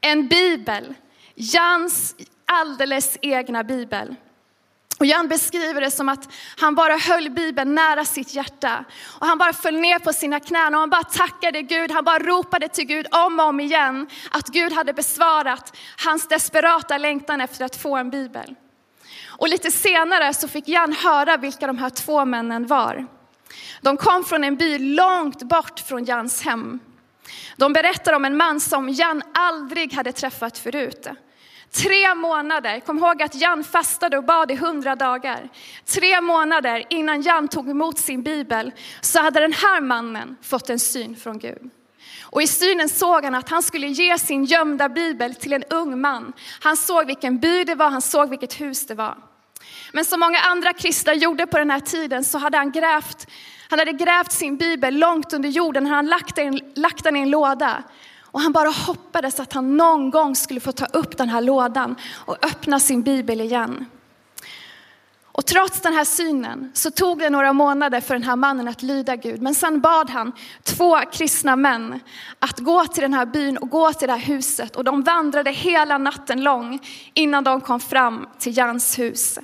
En 0.00 0.28
bibel. 0.28 0.94
Jans 1.34 2.14
alldeles 2.46 3.18
egna 3.22 3.64
bibel. 3.64 4.14
Och 5.02 5.06
Jan 5.06 5.28
beskriver 5.28 5.80
det 5.80 5.90
som 5.90 6.08
att 6.08 6.32
han 6.58 6.74
bara 6.74 6.96
höll 6.96 7.30
Bibeln 7.30 7.74
nära 7.74 8.04
sitt 8.04 8.34
hjärta. 8.34 8.84
Och 9.20 9.26
han 9.26 9.38
bara 9.38 9.52
föll 9.52 9.80
ner 9.80 9.98
på 9.98 10.12
sina 10.12 10.40
knän 10.40 10.74
och 10.74 10.80
han 10.80 10.90
bara 10.90 11.04
tackade 11.04 11.62
Gud. 11.62 11.90
Han 11.90 12.04
bara 12.04 12.18
ropade 12.18 12.68
till 12.68 12.84
Gud 12.84 13.06
om 13.10 13.40
och 13.40 13.46
om 13.46 13.60
igen 13.60 14.06
att 14.30 14.48
Gud 14.48 14.72
hade 14.72 14.92
besvarat 14.92 15.76
hans 16.04 16.28
desperata 16.28 16.98
längtan 16.98 17.40
efter 17.40 17.64
att 17.64 17.76
få 17.76 17.96
en 17.96 18.10
bibel. 18.10 18.54
Och 19.26 19.48
lite 19.48 19.70
senare 19.70 20.34
så 20.34 20.48
fick 20.48 20.68
Jan 20.68 20.92
höra 20.92 21.36
vilka 21.36 21.66
de 21.66 21.78
här 21.78 21.90
två 21.90 22.24
männen 22.24 22.66
var. 22.66 23.06
De 23.80 23.96
kom 23.96 24.24
från 24.24 24.44
en 24.44 24.56
by 24.56 24.78
långt 24.78 25.42
bort 25.42 25.80
från 25.80 26.04
Jans 26.04 26.42
hem. 26.42 26.80
De 27.56 27.72
berättar 27.72 28.12
om 28.12 28.24
en 28.24 28.36
man 28.36 28.60
som 28.60 28.88
Jan 28.88 29.22
aldrig 29.34 29.92
hade 29.92 30.12
träffat 30.12 30.58
förut. 30.58 31.06
Tre 31.74 32.14
månader, 32.14 32.80
kom 32.80 32.98
ihåg 32.98 33.22
att 33.22 33.34
Jan 33.34 33.64
fastade 33.64 34.18
och 34.18 34.24
bad 34.24 34.50
i 34.50 34.54
hundra 34.54 34.96
dagar. 34.96 35.48
Tre 35.86 36.20
månader 36.20 36.84
innan 36.90 37.22
Jan 37.22 37.48
tog 37.48 37.70
emot 37.70 37.98
sin 37.98 38.22
bibel 38.22 38.72
så 39.00 39.20
hade 39.20 39.40
den 39.40 39.52
här 39.52 39.80
mannen 39.80 40.36
fått 40.42 40.70
en 40.70 40.78
syn 40.78 41.16
från 41.16 41.38
Gud. 41.38 41.70
Och 42.22 42.42
i 42.42 42.46
synen 42.46 42.88
såg 42.88 43.24
han 43.24 43.34
att 43.34 43.48
han 43.48 43.62
skulle 43.62 43.86
ge 43.86 44.18
sin 44.18 44.44
gömda 44.44 44.88
bibel 44.88 45.34
till 45.34 45.52
en 45.52 45.64
ung 45.70 46.00
man. 46.00 46.32
Han 46.60 46.76
såg 46.76 47.06
vilken 47.06 47.38
by 47.38 47.64
det 47.64 47.74
var, 47.74 47.90
han 47.90 48.02
såg 48.02 48.30
vilket 48.30 48.60
hus 48.60 48.86
det 48.86 48.94
var. 48.94 49.16
Men 49.92 50.04
som 50.04 50.20
många 50.20 50.38
andra 50.38 50.72
kristna 50.72 51.14
gjorde 51.14 51.46
på 51.46 51.58
den 51.58 51.70
här 51.70 51.80
tiden 51.80 52.24
så 52.24 52.38
hade 52.38 52.58
han 52.58 52.72
grävt, 52.72 53.26
han 53.68 53.78
hade 53.78 53.92
grävt 53.92 54.32
sin 54.32 54.56
bibel 54.56 54.98
långt 54.98 55.32
under 55.32 55.48
jorden, 55.48 55.86
han 55.86 55.94
hade 55.94 56.08
lagt 56.08 56.36
den, 56.36 56.60
lagt 56.74 57.04
den 57.04 57.16
i 57.16 57.20
en 57.20 57.30
låda. 57.30 57.82
Och 58.32 58.40
han 58.40 58.52
bara 58.52 58.68
hoppades 58.68 59.40
att 59.40 59.52
han 59.52 59.76
någon 59.76 60.10
gång 60.10 60.36
skulle 60.36 60.60
få 60.60 60.72
ta 60.72 60.86
upp 60.86 61.16
den 61.16 61.28
här 61.28 61.40
lådan 61.40 61.96
och 62.14 62.44
öppna 62.44 62.80
sin 62.80 63.02
bibel 63.02 63.40
igen. 63.40 63.86
Och 65.34 65.46
trots 65.46 65.80
den 65.80 65.94
här 65.94 66.04
synen 66.04 66.70
så 66.74 66.90
tog 66.90 67.18
det 67.18 67.30
några 67.30 67.52
månader 67.52 68.00
för 68.00 68.14
den 68.14 68.22
här 68.22 68.36
mannen 68.36 68.68
att 68.68 68.82
lyda 68.82 69.16
Gud. 69.16 69.42
Men 69.42 69.54
sen 69.54 69.80
bad 69.80 70.10
han 70.10 70.32
två 70.62 70.98
kristna 71.12 71.56
män 71.56 72.00
att 72.38 72.58
gå 72.58 72.84
till 72.84 73.02
den 73.02 73.14
här 73.14 73.26
byn 73.26 73.56
och 73.56 73.70
gå 73.70 73.92
till 73.92 74.08
det 74.08 74.14
här 74.14 74.20
huset. 74.20 74.76
Och 74.76 74.84
de 74.84 75.02
vandrade 75.02 75.50
hela 75.50 75.98
natten 75.98 76.42
lång 76.42 76.78
innan 77.14 77.44
de 77.44 77.60
kom 77.60 77.80
fram 77.80 78.28
till 78.38 78.56
Jans 78.56 78.98
hus. 78.98 79.38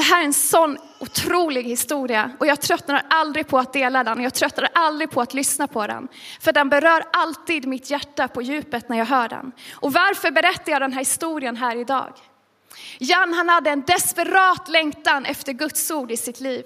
Det 0.00 0.04
här 0.04 0.20
är 0.20 0.24
en 0.24 0.32
sån 0.32 0.78
otrolig 0.98 1.64
historia 1.64 2.30
och 2.38 2.46
jag 2.46 2.60
tröttnar 2.60 3.02
aldrig 3.10 3.46
på 3.46 3.58
att 3.58 3.72
dela 3.72 4.04
den. 4.04 4.22
Jag 4.22 4.34
tröttnar 4.34 4.68
aldrig 4.74 5.10
på 5.10 5.20
att 5.20 5.34
lyssna 5.34 5.66
på 5.66 5.86
den. 5.86 6.08
För 6.40 6.52
den 6.52 6.68
berör 6.68 7.04
alltid 7.12 7.66
mitt 7.66 7.90
hjärta 7.90 8.28
på 8.28 8.42
djupet 8.42 8.88
när 8.88 8.98
jag 8.98 9.06
hör 9.06 9.28
den. 9.28 9.52
Och 9.72 9.92
varför 9.92 10.30
berättar 10.30 10.72
jag 10.72 10.80
den 10.80 10.92
här 10.92 10.98
historien 10.98 11.56
här 11.56 11.76
idag? 11.76 12.12
Jan 12.98 13.34
han 13.34 13.48
hade 13.48 13.70
en 13.70 13.80
desperat 13.80 14.68
längtan 14.68 15.24
efter 15.24 15.52
Guds 15.52 15.90
ord 15.90 16.10
i 16.10 16.16
sitt 16.16 16.40
liv. 16.40 16.64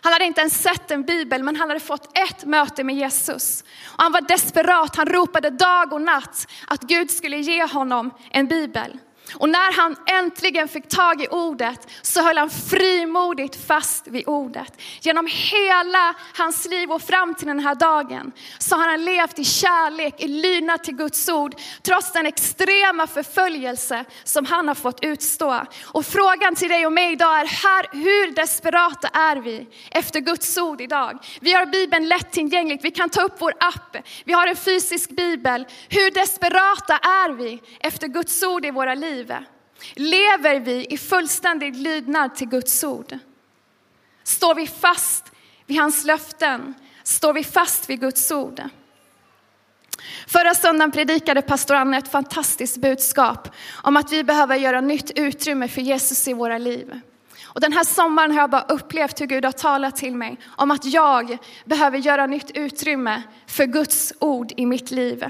Han 0.00 0.12
hade 0.12 0.24
inte 0.24 0.40
ens 0.40 0.62
sett 0.62 0.90
en 0.90 1.02
bibel, 1.02 1.42
men 1.42 1.56
han 1.56 1.68
hade 1.68 1.80
fått 1.80 2.18
ett 2.18 2.44
möte 2.44 2.84
med 2.84 2.96
Jesus. 2.96 3.64
Och 3.86 4.02
han 4.02 4.12
var 4.12 4.20
desperat, 4.20 4.96
han 4.96 5.06
ropade 5.06 5.50
dag 5.50 5.92
och 5.92 6.02
natt 6.02 6.46
att 6.66 6.82
Gud 6.82 7.10
skulle 7.10 7.36
ge 7.36 7.66
honom 7.66 8.10
en 8.30 8.46
bibel. 8.46 8.98
Och 9.34 9.48
när 9.48 9.72
han 9.72 9.96
äntligen 10.06 10.68
fick 10.68 10.88
tag 10.88 11.22
i 11.22 11.26
ordet 11.30 11.88
så 12.02 12.22
höll 12.22 12.38
han 12.38 12.50
frimodigt 12.50 13.66
fast 13.66 14.06
vid 14.06 14.28
ordet. 14.28 14.80
Genom 15.00 15.26
hela 15.26 16.14
hans 16.36 16.66
liv 16.66 16.90
och 16.90 17.02
fram 17.02 17.34
till 17.34 17.46
den 17.46 17.60
här 17.60 17.74
dagen 17.74 18.32
så 18.58 18.76
har 18.76 18.88
han 18.88 19.04
levt 19.04 19.38
i 19.38 19.44
kärlek, 19.44 20.14
i 20.18 20.28
lydnad 20.28 20.82
till 20.82 20.96
Guds 20.96 21.28
ord, 21.28 21.54
trots 21.82 22.12
den 22.12 22.26
extrema 22.26 23.06
förföljelse 23.06 24.04
som 24.24 24.46
han 24.46 24.68
har 24.68 24.74
fått 24.74 25.04
utstå. 25.04 25.66
Och 25.84 26.06
frågan 26.06 26.54
till 26.54 26.68
dig 26.68 26.86
och 26.86 26.92
mig 26.92 27.12
idag 27.12 27.40
är, 27.40 27.46
här, 27.46 27.86
hur 27.92 28.34
desperata 28.34 29.08
är 29.08 29.36
vi 29.36 29.66
efter 29.90 30.20
Guds 30.20 30.58
ord 30.58 30.80
idag? 30.80 31.18
Vi 31.40 31.52
har 31.52 31.66
Bibeln 31.66 32.08
lättillgängligt, 32.08 32.84
vi 32.84 32.90
kan 32.90 33.10
ta 33.10 33.22
upp 33.22 33.36
vår 33.38 33.54
app, 33.60 33.96
vi 34.24 34.32
har 34.32 34.46
en 34.46 34.56
fysisk 34.56 35.10
bibel. 35.10 35.66
Hur 35.88 36.10
desperata 36.10 36.96
är 36.96 37.32
vi 37.32 37.60
efter 37.80 38.08
Guds 38.08 38.42
ord 38.42 38.64
i 38.64 38.70
våra 38.70 38.94
liv? 38.94 39.21
Lever 39.94 40.60
vi 40.60 40.86
i 40.90 40.98
fullständig 40.98 41.76
lydnad 41.76 42.34
till 42.34 42.48
Guds 42.48 42.84
ord? 42.84 43.18
Står 44.24 44.54
vi 44.54 44.66
fast 44.66 45.32
vid 45.66 45.78
hans 45.78 46.04
löften? 46.04 46.74
Står 47.02 47.32
vi 47.32 47.44
fast 47.44 47.90
vid 47.90 48.00
Guds 48.00 48.30
ord? 48.30 48.62
Förra 50.26 50.54
söndagen 50.54 50.90
predikade 50.90 51.42
pastor 51.42 51.74
Anna 51.74 51.98
ett 51.98 52.08
fantastiskt 52.08 52.76
budskap 52.76 53.48
om 53.82 53.96
att 53.96 54.12
vi 54.12 54.24
behöver 54.24 54.56
göra 54.56 54.80
nytt 54.80 55.10
utrymme 55.10 55.68
för 55.68 55.80
Jesus 55.80 56.28
i 56.28 56.32
våra 56.32 56.58
liv. 56.58 57.00
Och 57.44 57.60
den 57.60 57.72
här 57.72 57.84
sommaren 57.84 58.30
har 58.30 58.40
jag 58.40 58.50
bara 58.50 58.62
upplevt 58.62 59.20
hur 59.20 59.26
Gud 59.26 59.44
har 59.44 59.52
talat 59.52 59.96
till 59.96 60.16
mig 60.16 60.36
om 60.56 60.70
att 60.70 60.84
jag 60.84 61.38
behöver 61.64 61.98
göra 61.98 62.26
nytt 62.26 62.50
utrymme 62.50 63.22
för 63.46 63.66
Guds 63.66 64.12
ord 64.18 64.52
i 64.56 64.66
mitt 64.66 64.90
liv. 64.90 65.24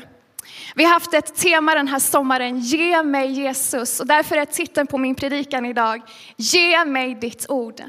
Vi 0.75 0.85
har 0.85 0.93
haft 0.93 1.15
ett 1.15 1.35
tema 1.35 1.75
den 1.75 1.89
här 1.89 1.99
sommaren, 1.99 2.59
ge 2.59 3.03
mig 3.03 3.31
Jesus. 3.31 4.01
Och 4.01 4.07
därför 4.07 4.37
är 4.37 4.45
titeln 4.45 4.87
på 4.87 4.99
min 4.99 5.15
predikan 5.15 5.67
idag, 5.67 6.03
ge 6.37 6.85
mig 6.85 7.15
ditt 7.15 7.47
ord. 7.49 7.83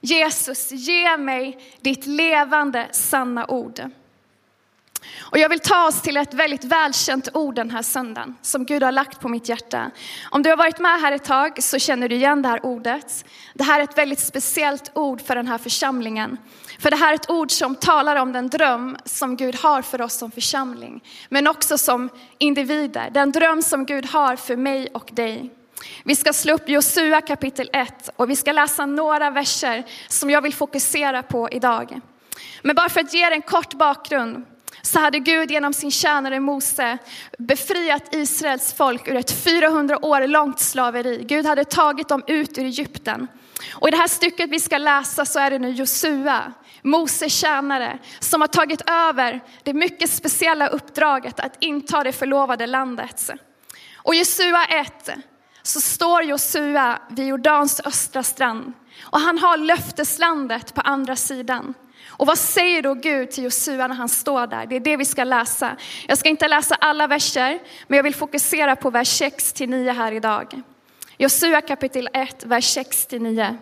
Jesus, 0.00 0.72
ge 0.72 1.16
mig 1.16 1.58
ditt 1.80 2.06
levande 2.06 2.88
sanna 2.92 3.46
ord. 3.46 3.80
Och 5.20 5.38
jag 5.38 5.48
vill 5.48 5.60
ta 5.60 5.86
oss 5.86 6.02
till 6.02 6.16
ett 6.16 6.34
väldigt 6.34 6.64
välkänt 6.64 7.28
ord 7.34 7.54
den 7.54 7.70
här 7.70 7.82
söndagen 7.82 8.36
som 8.42 8.64
Gud 8.64 8.82
har 8.82 8.92
lagt 8.92 9.20
på 9.20 9.28
mitt 9.28 9.48
hjärta. 9.48 9.90
Om 10.30 10.42
du 10.42 10.50
har 10.50 10.56
varit 10.56 10.78
med 10.78 11.00
här 11.00 11.12
ett 11.12 11.24
tag 11.24 11.62
så 11.62 11.78
känner 11.78 12.08
du 12.08 12.14
igen 12.14 12.42
det 12.42 12.48
här 12.48 12.66
ordet. 12.66 13.24
Det 13.54 13.64
här 13.64 13.80
är 13.80 13.84
ett 13.84 13.98
väldigt 13.98 14.20
speciellt 14.20 14.90
ord 14.94 15.20
för 15.20 15.34
den 15.34 15.46
här 15.46 15.58
församlingen. 15.58 16.38
För 16.78 16.90
det 16.90 16.96
här 16.96 17.10
är 17.10 17.14
ett 17.14 17.30
ord 17.30 17.50
som 17.50 17.74
talar 17.74 18.16
om 18.16 18.32
den 18.32 18.48
dröm 18.48 18.96
som 19.04 19.36
Gud 19.36 19.54
har 19.54 19.82
för 19.82 20.00
oss 20.00 20.14
som 20.14 20.30
församling. 20.30 21.04
Men 21.28 21.46
också 21.46 21.78
som 21.78 22.08
individer, 22.38 23.10
den 23.10 23.32
dröm 23.32 23.62
som 23.62 23.86
Gud 23.86 24.06
har 24.06 24.36
för 24.36 24.56
mig 24.56 24.88
och 24.94 25.10
dig. 25.12 25.50
Vi 26.04 26.16
ska 26.16 26.32
slå 26.32 26.54
upp 26.54 26.68
Josua 26.68 27.20
kapitel 27.20 27.70
1 27.72 28.10
och 28.16 28.30
vi 28.30 28.36
ska 28.36 28.52
läsa 28.52 28.86
några 28.86 29.30
verser 29.30 29.84
som 30.08 30.30
jag 30.30 30.42
vill 30.42 30.54
fokusera 30.54 31.22
på 31.22 31.48
idag. 31.50 32.00
Men 32.62 32.76
bara 32.76 32.88
för 32.88 33.00
att 33.00 33.14
ge 33.14 33.26
er 33.26 33.30
en 33.30 33.42
kort 33.42 33.74
bakgrund 33.74 34.44
så 34.82 35.00
hade 35.00 35.18
Gud 35.18 35.50
genom 35.50 35.72
sin 35.72 35.90
tjänare 35.90 36.40
Mose 36.40 36.98
befriat 37.38 38.14
Israels 38.14 38.72
folk 38.72 39.08
ur 39.08 39.16
ett 39.16 39.30
400 39.30 40.04
år 40.04 40.26
långt 40.26 40.60
slaveri. 40.60 41.24
Gud 41.28 41.46
hade 41.46 41.64
tagit 41.64 42.08
dem 42.08 42.22
ut 42.26 42.58
ur 42.58 42.64
Egypten. 42.64 43.26
Och 43.72 43.88
i 43.88 43.90
det 43.90 43.96
här 43.96 44.08
stycket 44.08 44.50
vi 44.50 44.60
ska 44.60 44.78
läsa 44.78 45.24
så 45.24 45.38
är 45.38 45.50
det 45.50 45.58
nu 45.58 45.70
Josua, 45.70 46.52
Mose 46.82 47.28
tjänare, 47.28 47.98
som 48.20 48.40
har 48.40 48.48
tagit 48.48 48.90
över 48.90 49.40
det 49.62 49.72
mycket 49.72 50.10
speciella 50.10 50.68
uppdraget 50.68 51.40
att 51.40 51.56
inta 51.60 52.04
det 52.04 52.12
förlovade 52.12 52.66
landet. 52.66 53.30
Och 53.96 54.14
i 54.14 54.20
1 54.20 55.08
så 55.62 55.80
står 55.80 56.22
Josua 56.22 56.98
vid 57.10 57.26
Jordans 57.26 57.80
östra 57.84 58.22
strand 58.22 58.72
och 59.02 59.20
han 59.20 59.38
har 59.38 59.56
löfteslandet 59.56 60.74
på 60.74 60.80
andra 60.80 61.16
sidan. 61.16 61.74
Och 62.08 62.26
vad 62.26 62.38
säger 62.38 62.82
då 62.82 62.94
Gud 62.94 63.30
till 63.30 63.44
Josua 63.44 63.86
när 63.86 63.94
han 63.94 64.08
står 64.08 64.46
där? 64.46 64.66
Det 64.66 64.76
är 64.76 64.80
det 64.80 64.96
vi 64.96 65.04
ska 65.04 65.24
läsa. 65.24 65.76
Jag 66.06 66.18
ska 66.18 66.28
inte 66.28 66.48
läsa 66.48 66.74
alla 66.74 67.06
verser, 67.06 67.58
men 67.86 67.96
jag 67.96 68.04
vill 68.04 68.14
fokusera 68.14 68.76
på 68.76 68.90
vers 68.90 69.08
6 69.08 69.52
till 69.52 69.70
9 69.70 69.92
här 69.92 70.12
idag. 70.12 70.62
Josua 71.18 71.60
kapitel 71.60 72.08
1, 72.12 72.44
vers 72.44 72.64
6 72.64 73.06
till 73.06 73.22
9. 73.22 73.56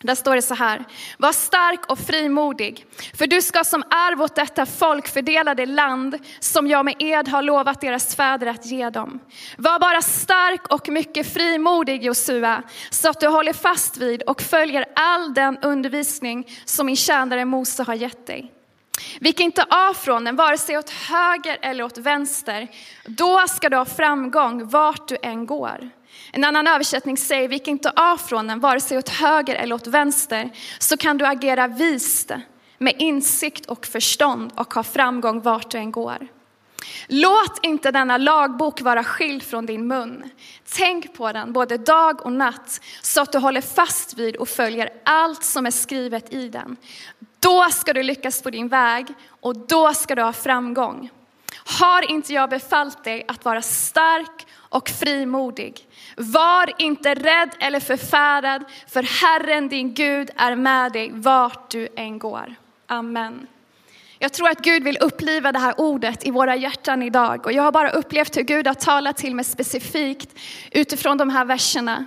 Där 0.00 0.14
står 0.14 0.36
det 0.36 0.42
så 0.42 0.54
här, 0.54 0.84
var 1.18 1.32
stark 1.32 1.86
och 1.86 1.98
frimodig, 1.98 2.86
för 3.14 3.26
du 3.26 3.42
ska 3.42 3.64
som 3.64 3.82
arv 3.82 4.22
åt 4.22 4.34
detta 4.34 4.66
folk 4.66 5.08
fördela 5.08 5.54
det 5.54 5.66
land 5.66 6.18
som 6.40 6.66
jag 6.66 6.84
med 6.84 6.94
ed 6.98 7.28
har 7.28 7.42
lovat 7.42 7.80
deras 7.80 8.16
fäder 8.16 8.46
att 8.46 8.66
ge 8.66 8.90
dem. 8.90 9.20
Var 9.58 9.78
bara 9.78 10.02
stark 10.02 10.72
och 10.72 10.88
mycket 10.88 11.32
frimodig 11.32 12.02
Josua, 12.02 12.62
så 12.90 13.08
att 13.08 13.20
du 13.20 13.28
håller 13.28 13.52
fast 13.52 13.96
vid 13.96 14.22
och 14.22 14.42
följer 14.42 14.84
all 14.94 15.34
den 15.34 15.58
undervisning 15.58 16.48
som 16.64 16.86
min 16.86 16.96
tjänare 16.96 17.44
Mose 17.44 17.82
har 17.82 17.94
gett 17.94 18.26
dig. 18.26 18.52
Vik 19.20 19.40
inte 19.40 19.62
av 19.62 19.94
från 19.94 20.24
den, 20.24 20.36
vare 20.36 20.58
sig 20.58 20.78
åt 20.78 20.90
höger 20.90 21.58
eller 21.62 21.84
åt 21.84 21.98
vänster. 21.98 22.68
Då 23.06 23.44
ska 23.48 23.68
du 23.68 23.76
ha 23.76 23.84
framgång 23.84 24.68
vart 24.68 25.08
du 25.08 25.16
än 25.22 25.46
går. 25.46 25.90
En 26.36 26.44
annan 26.44 26.66
översättning 26.66 27.16
säger, 27.16 27.48
vik 27.48 27.68
inte 27.68 27.90
av 27.90 28.16
från 28.16 28.46
den, 28.46 28.60
vare 28.60 28.80
sig 28.80 28.98
åt 28.98 29.08
höger 29.08 29.54
eller 29.54 29.74
åt 29.74 29.86
vänster, 29.86 30.50
så 30.78 30.96
kan 30.96 31.18
du 31.18 31.26
agera 31.26 31.68
vist 31.68 32.30
med 32.78 32.94
insikt 32.98 33.66
och 33.66 33.86
förstånd 33.86 34.52
och 34.54 34.74
ha 34.74 34.82
framgång 34.82 35.40
vart 35.40 35.70
du 35.70 35.78
än 35.78 35.92
går. 35.92 36.28
Låt 37.06 37.58
inte 37.62 37.90
denna 37.90 38.18
lagbok 38.18 38.80
vara 38.80 39.04
skild 39.04 39.42
från 39.42 39.66
din 39.66 39.86
mun. 39.86 40.30
Tänk 40.76 41.14
på 41.14 41.32
den 41.32 41.52
både 41.52 41.76
dag 41.76 42.26
och 42.26 42.32
natt 42.32 42.80
så 43.02 43.20
att 43.20 43.32
du 43.32 43.38
håller 43.38 43.60
fast 43.60 44.18
vid 44.18 44.36
och 44.36 44.48
följer 44.48 44.90
allt 45.04 45.44
som 45.44 45.66
är 45.66 45.70
skrivet 45.70 46.32
i 46.32 46.48
den. 46.48 46.76
Då 47.40 47.66
ska 47.70 47.92
du 47.92 48.02
lyckas 48.02 48.42
på 48.42 48.50
din 48.50 48.68
väg 48.68 49.06
och 49.40 49.56
då 49.56 49.94
ska 49.94 50.14
du 50.14 50.22
ha 50.22 50.32
framgång. 50.32 51.10
Har 51.68 52.10
inte 52.10 52.32
jag 52.32 52.50
befallt 52.50 53.04
dig 53.04 53.24
att 53.28 53.44
vara 53.44 53.62
stark 53.62 54.46
och 54.54 54.88
frimodig? 54.88 55.88
Var 56.16 56.72
inte 56.78 57.14
rädd 57.14 57.50
eller 57.58 57.80
förfärad, 57.80 58.64
för 58.88 59.02
Herren 59.02 59.68
din 59.68 59.94
Gud 59.94 60.30
är 60.36 60.56
med 60.56 60.92
dig 60.92 61.10
vart 61.12 61.70
du 61.70 61.88
än 61.96 62.18
går. 62.18 62.54
Amen. 62.86 63.46
Jag 64.18 64.32
tror 64.32 64.48
att 64.48 64.58
Gud 64.58 64.84
vill 64.84 64.98
uppliva 65.00 65.52
det 65.52 65.58
här 65.58 65.80
ordet 65.80 66.26
i 66.26 66.30
våra 66.30 66.56
hjärtan 66.56 67.02
idag. 67.02 67.46
Och 67.46 67.52
jag 67.52 67.62
har 67.62 67.72
bara 67.72 67.90
upplevt 67.90 68.36
hur 68.36 68.42
Gud 68.42 68.66
har 68.66 68.74
talat 68.74 69.16
till 69.16 69.34
mig 69.34 69.44
specifikt 69.44 70.38
utifrån 70.70 71.18
de 71.18 71.30
här 71.30 71.44
verserna. 71.44 72.06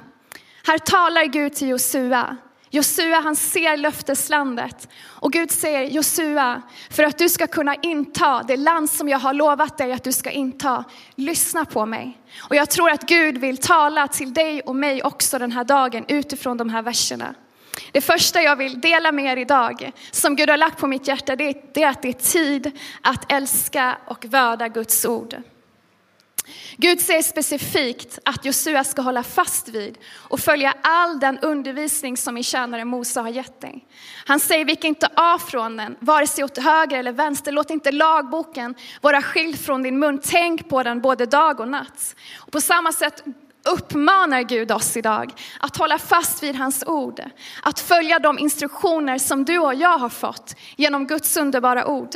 Här 0.68 0.78
talar 0.78 1.26
Gud 1.26 1.54
till 1.54 1.68
Josua. 1.68 2.38
Josua 2.72 3.20
han 3.20 3.36
ser 3.36 3.78
löfteslandet 3.78 4.88
och 5.06 5.32
Gud 5.32 5.52
säger 5.52 5.84
Josua, 5.84 6.62
för 6.90 7.04
att 7.04 7.18
du 7.18 7.30
ska 7.30 7.48
kunna 7.48 7.76
inta 7.76 8.44
det 8.44 8.58
land 8.58 8.90
som 8.90 9.10
jag 9.10 9.20
har 9.20 9.34
lovat 9.34 9.78
dig 9.78 9.94
att 9.94 10.04
du 10.04 10.12
ska 10.12 10.32
inta, 10.32 10.84
lyssna 11.16 11.66
på 11.66 11.86
mig. 11.86 12.18
Och 12.40 12.56
jag 12.56 12.70
tror 12.70 12.90
att 12.90 13.02
Gud 13.02 13.38
vill 13.38 13.58
tala 13.58 14.08
till 14.08 14.34
dig 14.34 14.62
och 14.62 14.76
mig 14.76 15.04
också 15.04 15.40
den 15.40 15.52
här 15.52 15.64
dagen 15.64 16.06
utifrån 16.08 16.58
de 16.58 16.70
här 16.70 16.82
verserna. 16.82 17.36
Det 17.92 18.02
första 18.02 18.42
jag 18.42 18.56
vill 18.56 18.82
dela 18.82 19.12
med 19.12 19.26
er 19.26 19.38
idag, 19.38 19.92
som 20.12 20.36
Gud 20.36 20.50
har 20.50 20.58
lagt 20.58 20.80
på 20.80 20.88
mitt 20.88 21.08
hjärta, 21.08 21.36
det 21.36 21.44
är, 21.74 21.88
att 21.88 22.02
det 22.02 22.10
är 22.10 22.14
tid 22.14 22.72
att 23.02 23.32
älska 23.32 23.98
och 24.06 24.26
värda 24.26 24.68
Guds 24.68 25.06
ord. 25.06 25.36
Gud 26.78 27.02
säger 27.02 27.22
specifikt 27.22 28.20
att 28.26 28.46
Josua 28.46 28.84
ska 28.84 29.02
hålla 29.02 29.24
fast 29.24 29.68
vid 29.68 29.98
och 30.16 30.40
följa 30.40 30.74
all 30.82 31.20
den 31.20 31.40
undervisning 31.40 32.18
som 32.18 32.34
min 32.34 32.44
tjänare 32.44 32.86
Mose 32.86 33.22
har 33.22 33.30
gett 33.30 33.62
dig. 33.62 33.86
Han 34.26 34.40
säger, 34.40 34.66
vik 34.66 34.84
inte 34.84 35.10
av 35.16 35.38
från 35.38 35.78
den, 35.78 35.96
vare 36.00 36.28
sig 36.28 36.44
åt 36.44 36.58
höger 36.58 36.98
eller 36.98 37.12
vänster. 37.12 37.52
Låt 37.52 37.70
inte 37.70 37.92
lagboken 37.92 38.76
vara 39.02 39.22
skild 39.22 39.60
från 39.60 39.84
din 39.84 40.00
mun. 40.00 40.20
Tänk 40.24 40.70
på 40.70 40.84
den 40.84 41.02
både 41.02 41.26
dag 41.26 41.60
och 41.60 41.68
natt. 41.68 42.16
Och 42.38 42.52
på 42.52 42.62
samma 42.62 42.92
sätt 42.92 43.24
uppmanar 43.66 44.42
Gud 44.42 44.72
oss 44.72 44.98
idag 44.98 45.32
att 45.60 45.78
hålla 45.78 45.98
fast 45.98 46.44
vid 46.44 46.56
hans 46.56 46.84
ord. 46.88 47.22
Att 47.64 47.80
följa 47.80 48.20
de 48.20 48.40
instruktioner 48.40 49.18
som 49.18 49.46
du 49.46 49.60
och 49.60 49.74
jag 49.74 49.98
har 49.98 50.10
fått 50.10 50.56
genom 50.76 51.08
Guds 51.08 51.38
underbara 51.38 51.88
ord. 51.88 52.16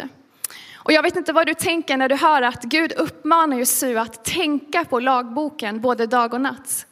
Och 0.84 0.92
jag 0.92 1.04
vet 1.04 1.16
inte 1.16 1.34
vad 1.34 1.48
du 1.48 1.54
tänker 1.54 1.98
när 1.98 2.10
du 2.10 2.16
hör 2.16 2.42
att 2.42 2.64
Gud 2.64 2.92
uppmanar 2.92 3.58
Jesu 3.58 3.98
att 3.98 4.26
tänka 4.26 4.86
på 4.86 5.00
lagboken 5.00 5.82
både 5.82 6.08
dag 6.08 6.34
och 6.34 6.42
natt. 6.42 6.86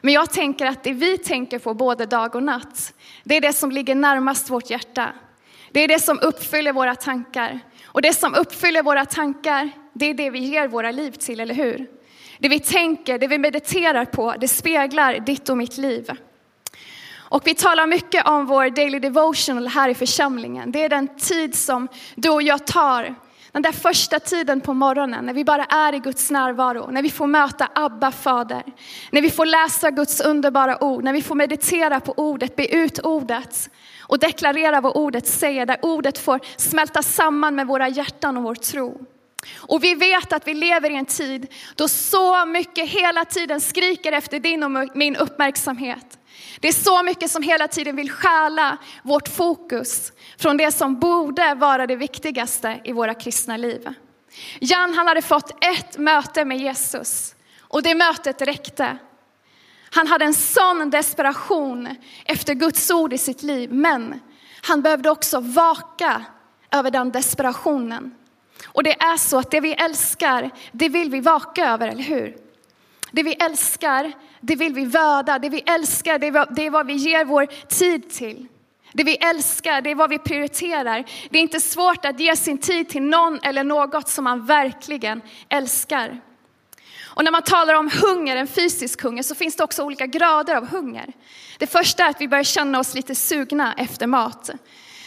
Men 0.00 0.14
jag 0.14 0.30
tänker 0.30 0.66
att 0.66 0.84
det 0.84 0.92
vi 0.92 1.18
tänker 1.18 1.58
på 1.58 1.74
både 1.74 2.06
dag 2.06 2.34
och 2.34 2.42
natt, 2.42 2.94
det 3.24 3.36
är 3.36 3.40
det 3.40 3.52
som 3.52 3.70
ligger 3.70 3.94
närmast 3.94 4.50
vårt 4.50 4.70
hjärta. 4.70 5.12
Det 5.70 5.80
är 5.80 5.88
det 5.88 5.98
som 5.98 6.18
uppfyller 6.22 6.72
våra 6.72 6.94
tankar. 6.94 7.60
Och 7.84 8.02
det 8.02 8.12
som 8.12 8.34
uppfyller 8.34 8.82
våra 8.82 9.04
tankar, 9.04 9.70
det 9.92 10.06
är 10.06 10.14
det 10.14 10.30
vi 10.30 10.38
ger 10.38 10.68
våra 10.68 10.90
liv 10.90 11.10
till, 11.10 11.40
eller 11.40 11.54
hur? 11.54 11.86
Det 12.38 12.48
vi 12.48 12.60
tänker, 12.60 13.18
det 13.18 13.26
vi 13.26 13.38
mediterar 13.38 14.04
på, 14.04 14.34
det 14.38 14.48
speglar 14.48 15.18
ditt 15.18 15.48
och 15.48 15.56
mitt 15.56 15.76
liv. 15.76 16.10
Och 17.14 17.46
vi 17.46 17.54
talar 17.54 17.86
mycket 17.86 18.26
om 18.26 18.46
vår 18.46 18.70
daily 18.70 18.98
devotional 18.98 19.68
här 19.68 19.88
i 19.88 19.94
församlingen. 19.94 20.72
Det 20.72 20.84
är 20.84 20.88
den 20.88 21.08
tid 21.16 21.54
som 21.54 21.88
du 22.14 22.30
och 22.30 22.42
jag 22.42 22.66
tar 22.66 23.14
den 23.56 23.62
där 23.62 23.72
första 23.72 24.20
tiden 24.20 24.60
på 24.60 24.74
morgonen 24.74 25.26
när 25.26 25.34
vi 25.34 25.44
bara 25.44 25.64
är 25.64 25.94
i 25.94 25.98
Guds 25.98 26.30
närvaro, 26.30 26.90
när 26.90 27.02
vi 27.02 27.10
får 27.10 27.26
möta 27.26 27.68
Abba 27.74 28.10
fader, 28.10 28.62
när 29.10 29.22
vi 29.22 29.30
får 29.30 29.46
läsa 29.46 29.90
Guds 29.90 30.20
underbara 30.20 30.84
ord, 30.84 31.04
när 31.04 31.12
vi 31.12 31.22
får 31.22 31.34
meditera 31.34 32.00
på 32.00 32.14
ordet, 32.16 32.56
be 32.56 32.74
ut 32.74 32.98
ordet 32.98 33.70
och 34.00 34.18
deklarera 34.18 34.80
vad 34.80 34.96
ordet 34.96 35.26
säger, 35.26 35.66
där 35.66 35.78
ordet 35.82 36.18
får 36.18 36.40
smälta 36.56 37.02
samman 37.02 37.54
med 37.54 37.66
våra 37.66 37.88
hjärtan 37.88 38.36
och 38.36 38.42
vår 38.42 38.54
tro. 38.54 39.06
Och 39.56 39.84
vi 39.84 39.94
vet 39.94 40.32
att 40.32 40.48
vi 40.48 40.54
lever 40.54 40.90
i 40.90 40.96
en 40.96 41.06
tid 41.06 41.46
då 41.74 41.88
så 41.88 42.46
mycket 42.46 42.88
hela 42.88 43.24
tiden 43.24 43.60
skriker 43.60 44.12
efter 44.12 44.40
din 44.40 44.62
och 44.62 44.96
min 44.96 45.16
uppmärksamhet. 45.16 46.18
Det 46.66 46.70
är 46.70 46.84
så 46.84 47.02
mycket 47.02 47.30
som 47.30 47.42
hela 47.42 47.68
tiden 47.68 47.96
vill 47.96 48.10
stjäla 48.10 48.78
vårt 49.02 49.28
fokus 49.28 50.12
från 50.38 50.56
det 50.56 50.72
som 50.72 50.98
borde 51.00 51.54
vara 51.54 51.86
det 51.86 51.96
viktigaste 51.96 52.80
i 52.84 52.92
våra 52.92 53.14
kristna 53.14 53.56
liv. 53.56 53.88
Jan 54.60 54.94
han 54.94 55.06
hade 55.06 55.22
fått 55.22 55.64
ett 55.64 55.98
möte 55.98 56.44
med 56.44 56.58
Jesus 56.58 57.34
och 57.60 57.82
det 57.82 57.94
mötet 57.94 58.42
räckte. 58.42 58.98
Han 59.90 60.06
hade 60.06 60.24
en 60.24 60.34
sån 60.34 60.90
desperation 60.90 61.88
efter 62.24 62.54
Guds 62.54 62.90
ord 62.90 63.12
i 63.12 63.18
sitt 63.18 63.42
liv, 63.42 63.72
men 63.72 64.20
han 64.62 64.82
behövde 64.82 65.10
också 65.10 65.40
vaka 65.40 66.24
över 66.70 66.90
den 66.90 67.10
desperationen. 67.10 68.14
Och 68.66 68.82
det 68.82 69.02
är 69.02 69.16
så 69.16 69.38
att 69.38 69.50
det 69.50 69.60
vi 69.60 69.72
älskar, 69.72 70.50
det 70.72 70.88
vill 70.88 71.10
vi 71.10 71.20
vaka 71.20 71.68
över, 71.68 71.88
eller 71.88 72.04
hur? 72.04 72.36
Det 73.10 73.22
vi 73.22 73.32
älskar, 73.32 74.12
det 74.46 74.56
vill 74.56 74.74
vi 74.74 74.84
vörda, 74.84 75.38
Det 75.38 75.48
vi 75.48 75.60
älskar, 75.60 76.18
det 76.54 76.66
är 76.66 76.70
vad 76.70 76.86
vi 76.86 76.94
ger 76.94 77.24
vår 77.24 77.46
tid 77.68 78.10
till. 78.10 78.46
Det 78.92 79.04
vi 79.04 79.16
älskar, 79.16 79.80
det 79.80 79.90
är 79.90 79.94
vad 79.94 80.10
vi 80.10 80.18
prioriterar. 80.18 81.04
Det 81.30 81.38
är 81.38 81.42
inte 81.42 81.60
svårt 81.60 82.04
att 82.04 82.20
ge 82.20 82.36
sin 82.36 82.58
tid 82.58 82.88
till 82.88 83.02
någon 83.02 83.38
eller 83.42 83.64
något 83.64 84.08
som 84.08 84.24
man 84.24 84.46
verkligen 84.46 85.22
älskar. 85.48 86.20
Och 87.04 87.24
när 87.24 87.30
man 87.30 87.42
talar 87.42 87.74
om 87.74 87.90
hunger, 88.02 88.36
en 88.36 88.46
fysisk 88.46 89.02
hunger, 89.02 89.22
så 89.22 89.34
finns 89.34 89.56
det 89.56 89.64
också 89.64 89.82
olika 89.82 90.06
grader 90.06 90.54
av 90.54 90.68
hunger. 90.68 91.12
Det 91.58 91.66
första 91.66 92.04
är 92.04 92.10
att 92.10 92.20
vi 92.20 92.28
börjar 92.28 92.44
känna 92.44 92.78
oss 92.78 92.94
lite 92.94 93.14
sugna 93.14 93.74
efter 93.74 94.06
mat. 94.06 94.50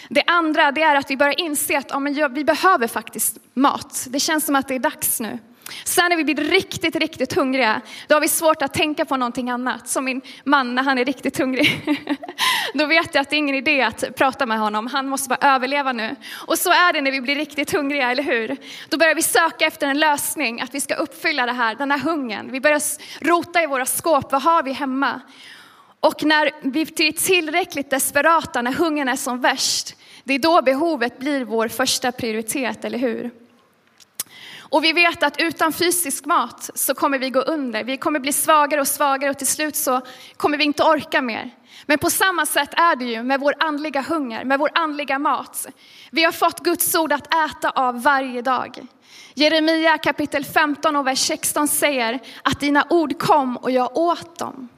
Det 0.10 0.24
andra 0.27 0.72
det 0.72 0.81
är 0.81 0.96
att 0.96 1.12
vi 1.12 1.17
börjar 1.17 1.39
inse 1.39 1.77
att 1.77 1.89
ja, 1.89 2.00
men 2.00 2.34
vi 2.34 2.43
behöver 2.43 2.88
faktiskt 2.88 3.38
mat. 3.53 4.08
Det 4.10 4.19
känns 4.19 4.46
som 4.46 4.55
att 4.55 4.67
det 4.67 4.75
är 4.75 4.79
dags 4.79 5.19
nu. 5.19 5.39
Sen 5.84 6.06
när 6.10 6.18
vi 6.18 6.24
blir 6.24 6.36
riktigt, 6.36 6.96
riktigt 6.96 7.34
hungriga, 7.34 7.82
då 8.08 8.16
har 8.16 8.22
vi 8.22 8.28
svårt 8.28 8.62
att 8.62 8.74
tänka 8.74 9.06
på 9.06 9.18
någonting 9.18 9.50
annat. 9.50 9.90
Som 9.90 10.06
min 10.06 10.22
man 10.44 10.76
när 10.76 10.84
han 10.84 10.98
är 10.98 11.06
riktigt 11.06 11.38
hungrig. 11.38 11.82
då 12.74 12.86
vet 12.86 13.16
jag 13.16 13.22
att 13.22 13.30
det 13.30 13.36
är 13.36 13.38
ingen 13.38 13.56
idé 13.56 13.82
att 13.82 14.16
prata 14.16 14.46
med 14.46 14.60
honom, 14.60 14.88
han 14.88 15.08
måste 15.08 15.30
bara 15.30 15.56
överleva 15.56 15.94
nu. 15.94 16.16
Och 16.48 16.58
så 16.58 16.70
är 16.70 16.94
det 16.94 17.02
när 17.02 17.12
vi 17.12 17.22
blir 17.22 17.36
riktigt 17.36 17.72
hungriga, 17.72 18.12
eller 18.12 18.24
hur? 18.24 18.58
Då 18.90 18.98
börjar 18.98 19.16
vi 19.16 19.22
söka 19.22 19.66
efter 19.66 19.88
en 19.88 20.00
lösning, 20.00 20.62
att 20.62 20.76
vi 20.76 20.82
ska 20.82 20.96
uppfylla 20.96 21.46
det 21.46 21.52
här, 21.52 21.76
den 21.76 21.92
här 21.92 22.00
hungern. 22.00 22.52
Vi 22.52 22.62
börjar 22.62 22.82
rota 23.22 23.64
i 23.64 23.66
våra 23.66 23.86
skåp, 23.86 24.32
vad 24.32 24.42
har 24.42 24.64
vi 24.64 24.72
hemma? 24.72 25.22
Och 26.00 26.24
när 26.24 26.52
vi 26.62 26.86
blir 26.86 27.12
tillräckligt 27.12 27.90
desperata, 27.90 28.62
när 28.62 28.72
hungern 28.72 29.08
är 29.08 29.16
som 29.16 29.42
värst, 29.42 29.96
det 30.24 30.34
är 30.34 30.40
då 30.40 30.62
behovet 30.62 31.20
blir 31.20 31.46
vår 31.46 31.68
första 31.68 32.12
prioritet, 32.12 32.86
eller 32.86 32.98
hur? 32.98 33.32
Och 34.70 34.84
vi 34.84 34.94
vet 34.94 35.24
att 35.24 35.42
utan 35.42 35.74
fysisk 35.74 36.26
mat 36.26 36.70
så 36.76 36.94
kommer 36.94 37.20
vi 37.20 37.30
gå 37.30 37.40
under. 37.40 37.84
Vi 37.84 37.98
kommer 37.98 38.20
bli 38.20 38.34
svagare 38.34 38.82
och 38.82 38.88
svagare 38.88 39.32
och 39.32 39.38
till 39.38 39.48
slut 39.48 39.76
så 39.76 40.02
kommer 40.38 40.58
vi 40.58 40.64
inte 40.64 40.84
orka 40.84 41.22
mer. 41.22 41.52
Men 41.86 41.98
på 41.98 42.10
samma 42.10 42.46
sätt 42.46 42.74
är 42.74 42.96
det 42.96 43.06
ju 43.06 43.24
med 43.24 43.40
vår 43.40 43.54
andliga 43.60 44.02
hunger, 44.02 44.46
med 44.46 44.60
vår 44.60 44.70
andliga 44.74 45.20
mat. 45.20 45.68
Vi 46.12 46.24
har 46.24 46.32
fått 46.32 46.60
Guds 46.60 46.96
ord 46.96 47.14
att 47.14 47.34
äta 47.34 47.70
av 47.70 48.04
varje 48.04 48.42
dag. 48.42 48.80
Jeremia 49.34 49.98
kapitel 49.98 50.46
15 50.46 50.96
och 50.96 51.08
vers 51.08 51.20
16 51.20 51.68
säger 51.68 52.20
att 52.44 52.60
dina 52.60 52.86
ord 52.90 53.20
kom 53.20 53.58
och 53.58 53.72
jag 53.72 53.98
åt 53.98 54.40
dem. 54.40 54.70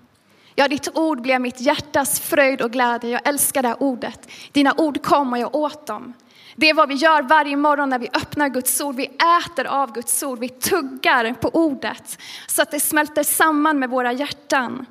Ja, 0.56 0.68
ditt 0.68 0.98
ord 0.98 1.22
blev 1.22 1.42
mitt 1.42 1.62
hjärtas 1.62 2.20
fröjd 2.20 2.62
och 2.62 2.72
glädje. 2.72 3.10
Jag 3.10 3.28
älskar 3.28 3.62
det 3.62 3.68
här 3.68 3.84
ordet. 3.84 4.30
Dina 4.52 4.74
ord 4.78 5.02
kom 5.02 5.34
och 5.34 5.40
jag 5.40 5.56
åt 5.56 5.88
dem. 5.88 6.14
Det 6.56 6.70
är 6.70 6.74
vad 6.74 6.90
vi 6.90 6.96
gör 6.96 7.22
varje 7.22 7.56
morgon 7.56 7.90
när 7.90 8.00
vi 8.00 8.10
öppnar 8.14 8.50
Guds 8.50 8.82
ord. 8.82 8.96
Vi 8.96 9.06
äter 9.46 9.66
av 9.66 9.94
Guds 9.94 10.24
ord, 10.24 10.40
vi 10.40 10.50
tuggar 10.50 11.34
på 11.34 11.50
ordet 11.50 12.18
så 12.48 12.62
att 12.62 12.72
det 12.72 12.80
smälter 12.80 13.24
samman 13.24 13.80
med 13.80 13.90
våra 13.90 14.12
hjärtan. 14.12 14.86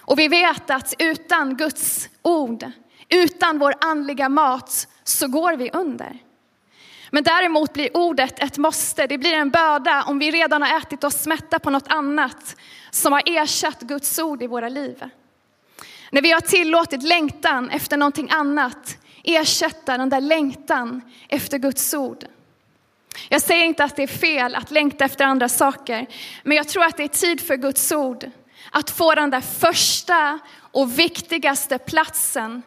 Och 0.00 0.18
vi 0.18 0.28
vet 0.28 0.70
att 0.70 0.94
utan 0.98 1.56
Guds 1.56 2.08
ord, 2.22 2.64
utan 3.08 3.58
vår 3.58 3.74
andliga 3.80 4.28
mat 4.28 4.88
så 5.04 5.28
går 5.28 5.56
vi 5.56 5.70
under. 5.72 6.18
Men 7.10 7.22
däremot 7.22 7.72
blir 7.72 7.96
ordet 7.96 8.38
ett 8.38 8.58
måste, 8.58 9.06
det 9.06 9.18
blir 9.18 9.32
en 9.32 9.50
börda 9.50 10.02
om 10.02 10.18
vi 10.18 10.30
redan 10.30 10.62
har 10.62 10.78
ätit 10.78 11.04
oss 11.04 11.26
mätta 11.26 11.58
på 11.58 11.70
något 11.70 11.88
annat 11.88 12.56
som 12.90 13.12
har 13.12 13.22
ersatt 13.26 13.80
Guds 13.80 14.18
ord 14.18 14.42
i 14.42 14.46
våra 14.46 14.68
liv. 14.68 15.04
När 16.10 16.22
vi 16.22 16.30
har 16.30 16.40
tillåtit 16.40 17.02
längtan 17.02 17.70
efter 17.70 17.96
någonting 17.96 18.30
annat 18.30 18.98
ersätta 19.24 19.98
den 19.98 20.08
där 20.08 20.20
längtan 20.20 21.02
efter 21.28 21.58
Guds 21.58 21.94
ord. 21.94 22.24
Jag 23.28 23.42
säger 23.42 23.64
inte 23.64 23.84
att 23.84 23.96
det 23.96 24.02
är 24.02 24.06
fel 24.06 24.54
att 24.54 24.70
längta 24.70 25.04
efter 25.04 25.24
andra 25.24 25.48
saker, 25.48 26.06
men 26.42 26.56
jag 26.56 26.68
tror 26.68 26.84
att 26.84 26.96
det 26.96 27.04
är 27.04 27.08
tid 27.08 27.40
för 27.40 27.56
Guds 27.56 27.92
ord 27.92 28.30
att 28.70 28.90
få 28.90 29.14
den 29.14 29.30
där 29.30 29.40
första 29.40 30.38
och 30.72 30.98
viktigaste 30.98 31.78
platsen 31.78 32.62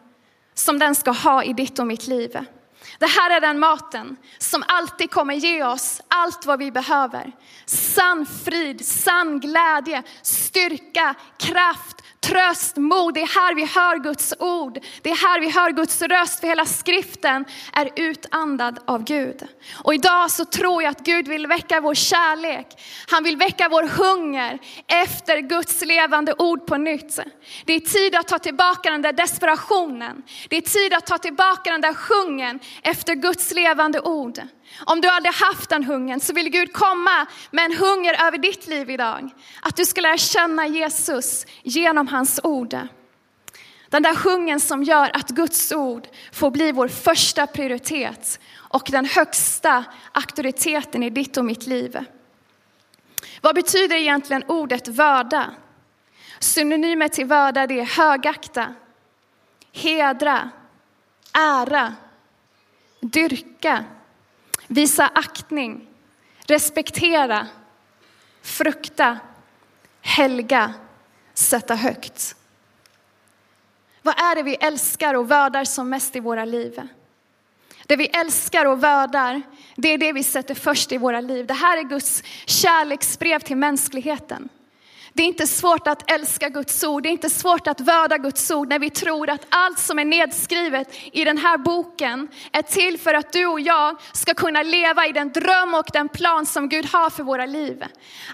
som 0.54 0.78
den 0.78 0.94
ska 0.94 1.10
ha 1.10 1.44
i 1.44 1.52
ditt 1.52 1.78
och 1.78 1.86
mitt 1.86 2.06
liv. 2.06 2.38
Det 2.98 3.06
här 3.06 3.30
är 3.30 3.40
den 3.40 3.58
maten 3.58 4.16
som 4.38 4.64
alltid 4.68 5.10
kommer 5.10 5.34
ge 5.34 5.64
oss 5.64 6.00
allt 6.08 6.46
vad 6.46 6.58
vi 6.58 6.70
behöver. 6.70 7.32
Sann 7.66 8.26
frid, 8.44 8.86
sann 8.86 9.40
glädje, 9.40 10.02
styrka, 10.22 11.14
kraft, 11.38 11.93
tröst, 12.28 12.76
mod. 12.76 13.14
Det 13.14 13.22
är 13.22 13.40
här 13.40 13.54
vi 13.54 13.64
hör 13.64 13.98
Guds 13.98 14.34
ord. 14.38 14.78
Det 15.02 15.10
är 15.10 15.16
här 15.16 15.40
vi 15.40 15.50
hör 15.50 15.70
Guds 15.70 16.02
röst, 16.02 16.40
för 16.40 16.46
hela 16.46 16.64
skriften 16.64 17.44
är 17.72 17.90
utandad 17.96 18.78
av 18.86 19.04
Gud. 19.04 19.42
Och 19.84 19.94
idag 19.94 20.30
så 20.30 20.44
tror 20.44 20.82
jag 20.82 20.90
att 20.90 21.04
Gud 21.04 21.28
vill 21.28 21.46
väcka 21.46 21.80
vår 21.80 21.94
kärlek. 21.94 22.66
Han 23.06 23.24
vill 23.24 23.36
väcka 23.36 23.68
vår 23.68 23.82
hunger 23.82 24.58
efter 24.86 25.38
Guds 25.38 25.84
levande 25.84 26.34
ord 26.38 26.66
på 26.66 26.76
nytt. 26.76 27.18
Det 27.64 27.72
är 27.72 27.80
tid 27.80 28.14
att 28.14 28.28
ta 28.28 28.38
tillbaka 28.38 28.90
den 28.90 29.02
där 29.02 29.12
desperationen. 29.12 30.22
Det 30.48 30.56
är 30.56 30.60
tid 30.60 30.94
att 30.94 31.06
ta 31.06 31.18
tillbaka 31.18 31.70
den 31.70 31.80
där 31.80 31.94
sjungen 31.94 32.60
efter 32.82 33.14
Guds 33.14 33.54
levande 33.54 34.00
ord. 34.00 34.40
Om 34.80 35.00
du 35.00 35.08
aldrig 35.08 35.34
haft 35.34 35.70
den 35.70 35.84
hungern 35.84 36.20
så 36.20 36.32
vill 36.32 36.48
Gud 36.48 36.72
komma 36.72 37.26
med 37.50 37.64
en 37.64 37.76
hunger 37.76 38.26
över 38.26 38.38
ditt 38.38 38.66
liv 38.66 38.90
idag. 38.90 39.30
Att 39.62 39.76
du 39.76 39.84
ska 39.84 40.00
lära 40.00 40.16
känna 40.16 40.66
Jesus 40.66 41.46
genom 41.62 42.08
hans 42.08 42.40
ord. 42.42 42.76
Den 43.88 44.02
där 44.02 44.14
hungern 44.14 44.60
som 44.60 44.82
gör 44.82 45.10
att 45.16 45.28
Guds 45.28 45.72
ord 45.72 46.08
får 46.32 46.50
bli 46.50 46.72
vår 46.72 46.88
första 46.88 47.46
prioritet 47.46 48.40
och 48.56 48.88
den 48.90 49.04
högsta 49.04 49.84
auktoriteten 50.12 51.02
i 51.02 51.10
ditt 51.10 51.36
och 51.36 51.44
mitt 51.44 51.66
liv. 51.66 51.98
Vad 53.40 53.54
betyder 53.54 53.96
egentligen 53.96 54.44
ordet 54.48 54.88
vörda? 54.88 55.50
Synonymer 56.38 57.08
till 57.08 57.26
vörda 57.26 57.66
det 57.66 57.80
är 57.80 57.84
högakta, 57.84 58.74
hedra, 59.72 60.50
ära, 61.32 61.94
dyrka, 63.00 63.84
visa 64.66 65.10
aktning, 65.14 65.86
respektera, 66.46 67.46
frukta, 68.42 69.18
helga, 70.00 70.74
sätta 71.34 71.74
högt. 71.74 72.36
Vad 74.02 74.14
är 74.18 74.34
det 74.34 74.42
vi 74.42 74.54
älskar 74.54 75.14
och 75.14 75.30
värdar 75.30 75.64
som 75.64 75.88
mest 75.88 76.16
i 76.16 76.20
våra 76.20 76.44
liv? 76.44 76.88
Det 77.86 77.96
vi 77.96 78.06
älskar 78.06 78.64
och 78.64 78.84
värdar, 78.84 79.42
det 79.76 79.88
är 79.88 79.98
det 79.98 80.12
vi 80.12 80.22
sätter 80.22 80.54
först 80.54 80.92
i 80.92 80.98
våra 80.98 81.20
liv. 81.20 81.46
Det 81.46 81.54
här 81.54 81.78
är 81.78 81.82
Guds 81.82 82.22
kärleksbrev 82.46 83.38
till 83.38 83.56
mänskligheten. 83.56 84.48
Det 85.16 85.22
är 85.22 85.26
inte 85.26 85.46
svårt 85.46 85.86
att 85.86 86.10
älska 86.10 86.48
Guds 86.48 86.84
ord, 86.84 87.02
det 87.02 87.08
är 87.08 87.10
inte 87.10 87.30
svårt 87.30 87.66
att 87.66 87.80
vörda 87.80 88.18
Guds 88.18 88.50
ord 88.50 88.68
när 88.68 88.78
vi 88.78 88.90
tror 88.90 89.30
att 89.30 89.46
allt 89.48 89.78
som 89.78 89.98
är 89.98 90.04
nedskrivet 90.04 90.94
i 91.12 91.24
den 91.24 91.38
här 91.38 91.58
boken 91.58 92.28
är 92.52 92.62
till 92.62 92.98
för 92.98 93.14
att 93.14 93.32
du 93.32 93.46
och 93.46 93.60
jag 93.60 93.96
ska 94.12 94.34
kunna 94.34 94.62
leva 94.62 95.06
i 95.06 95.12
den 95.12 95.32
dröm 95.32 95.74
och 95.74 95.86
den 95.92 96.08
plan 96.08 96.46
som 96.46 96.68
Gud 96.68 96.86
har 96.86 97.10
för 97.10 97.22
våra 97.22 97.46
liv. 97.46 97.84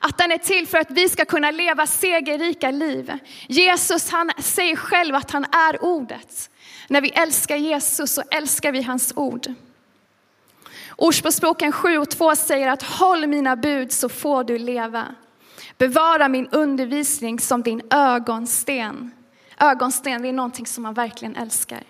Att 0.00 0.18
den 0.18 0.32
är 0.32 0.38
till 0.38 0.66
för 0.66 0.78
att 0.78 0.90
vi 0.90 1.08
ska 1.08 1.24
kunna 1.24 1.50
leva 1.50 1.86
segerrika 1.86 2.70
liv. 2.70 3.12
Jesus 3.46 4.10
han 4.10 4.30
säger 4.38 4.76
själv 4.76 5.14
att 5.14 5.30
han 5.30 5.44
är 5.44 5.84
ordet. 5.84 6.50
När 6.88 7.00
vi 7.00 7.08
älskar 7.10 7.56
Jesus 7.56 8.14
så 8.14 8.22
älskar 8.30 8.72
vi 8.72 8.82
hans 8.82 9.12
ord. 9.16 9.46
Ordspråksboken 10.96 11.72
7 11.72 11.98
och 11.98 12.10
2 12.10 12.36
säger 12.36 12.68
att 12.68 12.82
håll 12.82 13.26
mina 13.26 13.56
bud 13.56 13.92
så 13.92 14.08
får 14.08 14.44
du 14.44 14.58
leva. 14.58 15.06
Bevara 15.80 16.28
min 16.28 16.48
undervisning 16.48 17.40
som 17.40 17.62
din 17.62 17.82
ögonsten. 17.90 19.10
Ögonsten, 19.58 20.22
det 20.22 20.28
är 20.28 20.32
någonting 20.32 20.66
som 20.66 20.82
man 20.82 20.94
verkligen 20.94 21.36
älskar. 21.36 21.82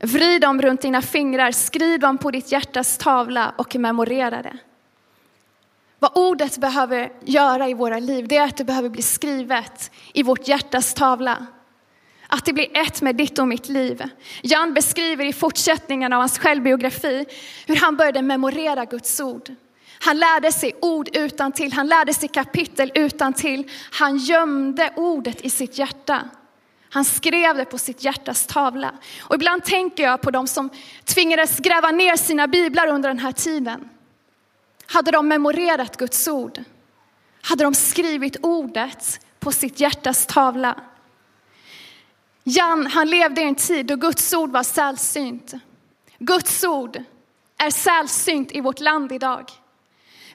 Vrid 0.00 0.40
dem 0.40 0.62
runt 0.62 0.82
dina 0.82 1.02
fingrar, 1.02 1.52
skriv 1.52 2.00
dem 2.00 2.18
på 2.18 2.30
ditt 2.30 2.52
hjärtas 2.52 2.98
tavla 2.98 3.54
och 3.58 3.76
memorera 3.76 4.42
det. 4.42 4.56
Vad 5.98 6.10
ordet 6.14 6.58
behöver 6.58 7.12
göra 7.24 7.68
i 7.68 7.74
våra 7.74 7.98
liv, 7.98 8.28
det 8.28 8.36
är 8.36 8.44
att 8.44 8.56
det 8.56 8.64
behöver 8.64 8.88
bli 8.88 9.02
skrivet 9.02 9.90
i 10.12 10.22
vårt 10.22 10.48
hjärtas 10.48 10.94
tavla. 10.94 11.46
Att 12.26 12.44
det 12.44 12.52
blir 12.52 12.76
ett 12.76 13.02
med 13.02 13.16
ditt 13.16 13.38
och 13.38 13.48
mitt 13.48 13.68
liv. 13.68 14.02
Jan 14.42 14.74
beskriver 14.74 15.24
i 15.24 15.32
fortsättningen 15.32 16.12
av 16.12 16.20
hans 16.20 16.38
självbiografi 16.38 17.26
hur 17.66 17.76
han 17.76 17.96
började 17.96 18.22
memorera 18.22 18.84
Guds 18.84 19.20
ord. 19.20 19.50
Han 20.04 20.18
lärde 20.18 20.52
sig 20.52 20.76
ord 20.82 21.08
utan 21.16 21.52
till, 21.52 21.72
han 21.72 21.86
lärde 21.86 22.14
sig 22.14 22.28
kapitel 22.28 22.92
utan 22.94 23.32
till. 23.32 23.70
Han 23.92 24.16
gömde 24.16 24.92
ordet 24.96 25.40
i 25.40 25.50
sitt 25.50 25.78
hjärta. 25.78 26.28
Han 26.90 27.04
skrev 27.04 27.56
det 27.56 27.64
på 27.64 27.78
sitt 27.78 28.04
hjärtas 28.04 28.46
tavla. 28.46 28.92
Och 29.20 29.34
ibland 29.34 29.64
tänker 29.64 30.02
jag 30.02 30.20
på 30.20 30.30
de 30.30 30.46
som 30.46 30.70
tvingades 31.04 31.58
gräva 31.58 31.90
ner 31.90 32.16
sina 32.16 32.48
biblar 32.48 32.86
under 32.86 33.08
den 33.08 33.18
här 33.18 33.32
tiden. 33.32 33.88
Hade 34.86 35.10
de 35.10 35.28
memorerat 35.28 35.96
Guds 35.96 36.28
ord? 36.28 36.60
Hade 37.42 37.64
de 37.64 37.74
skrivit 37.74 38.36
ordet 38.42 39.20
på 39.38 39.52
sitt 39.52 39.80
hjärtas 39.80 40.26
tavla? 40.26 40.80
Jan, 42.42 42.86
han 42.86 43.10
levde 43.10 43.40
i 43.40 43.44
en 43.44 43.54
tid 43.54 43.86
då 43.86 43.96
Guds 43.96 44.34
ord 44.34 44.50
var 44.50 44.62
sällsynt. 44.62 45.54
Guds 46.18 46.64
ord 46.64 47.02
är 47.56 47.70
sällsynt 47.70 48.52
i 48.52 48.60
vårt 48.60 48.80
land 48.80 49.12
idag. 49.12 49.50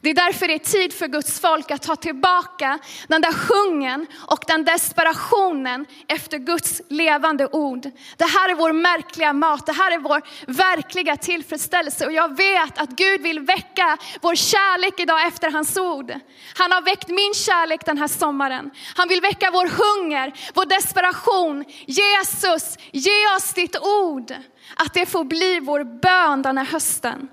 Det 0.02 0.10
är 0.10 0.14
därför 0.14 0.48
det 0.48 0.54
är 0.54 0.60
tid 0.60 0.94
för 0.94 1.08
Guds 1.08 1.40
folk 1.40 1.72
att 1.72 1.82
ta 1.82 1.96
tillbaka 1.96 2.80
den 3.08 3.22
där 3.22 3.34
hungern 3.50 4.06
och 4.28 4.44
den 4.48 4.66
desperationen 4.66 5.86
efter 6.08 6.38
Guds 6.38 6.82
levande 6.90 7.48
ord. 7.48 7.90
Det 8.18 8.26
här 8.26 8.50
är 8.50 8.56
vår 8.56 8.74
märkliga 8.74 9.34
mat, 9.34 9.66
det 9.66 9.74
här 9.74 9.92
är 9.92 10.00
vår 10.00 10.22
verkliga 10.48 11.18
tillfredsställelse 11.18 12.06
och 12.06 12.12
jag 12.12 12.38
vet 12.38 12.78
att 12.78 12.90
Gud 12.90 13.22
vill 13.22 13.40
väcka 13.40 13.98
vår 14.22 14.36
kärlek 14.36 15.00
idag 15.00 15.28
efter 15.28 15.52
hans 15.52 15.78
ord. 15.78 16.14
Han 16.58 16.72
har 16.72 16.82
väckt 16.82 17.08
min 17.08 17.34
kärlek 17.34 17.86
den 17.86 17.98
här 17.98 18.08
sommaren. 18.08 18.72
Han 18.96 19.08
vill 19.08 19.22
väcka 19.22 19.52
vår 19.52 19.68
hunger, 19.68 20.34
vår 20.54 20.66
desperation. 20.66 21.66
Jesus, 21.86 22.78
ge 22.92 23.36
oss 23.36 23.54
ditt 23.54 23.78
ord. 23.80 24.34
Att 24.76 24.94
det 24.94 25.06
får 25.06 25.24
bli 25.24 25.60
vår 25.60 25.84
bön 25.84 26.42
den 26.42 26.58
här 26.58 26.66
hösten. 26.66 27.28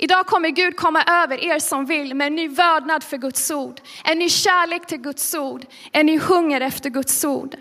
Idag 0.00 0.26
kommer 0.26 0.48
Gud 0.48 0.76
komma 0.76 1.02
över 1.02 1.44
er 1.44 1.58
som 1.58 1.86
vill 1.86 2.14
med 2.14 2.26
en 2.26 2.34
ny 2.34 2.48
vördnad 2.48 3.04
för 3.04 3.16
Guds 3.16 3.50
ord, 3.50 3.80
en 4.04 4.18
ny 4.18 4.28
kärlek 4.28 4.86
till 4.86 4.98
Guds 4.98 5.34
ord, 5.34 5.66
en 5.92 6.06
ny 6.06 6.18
hunger 6.18 6.60
efter 6.60 6.90
Guds 6.90 7.24
ord. 7.24 7.56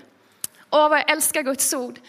Åh, 0.70 0.90
vad 0.90 1.00
jag 1.00 1.12
älskar 1.12 1.42
Guds 1.42 1.74
ord. 1.74 2.00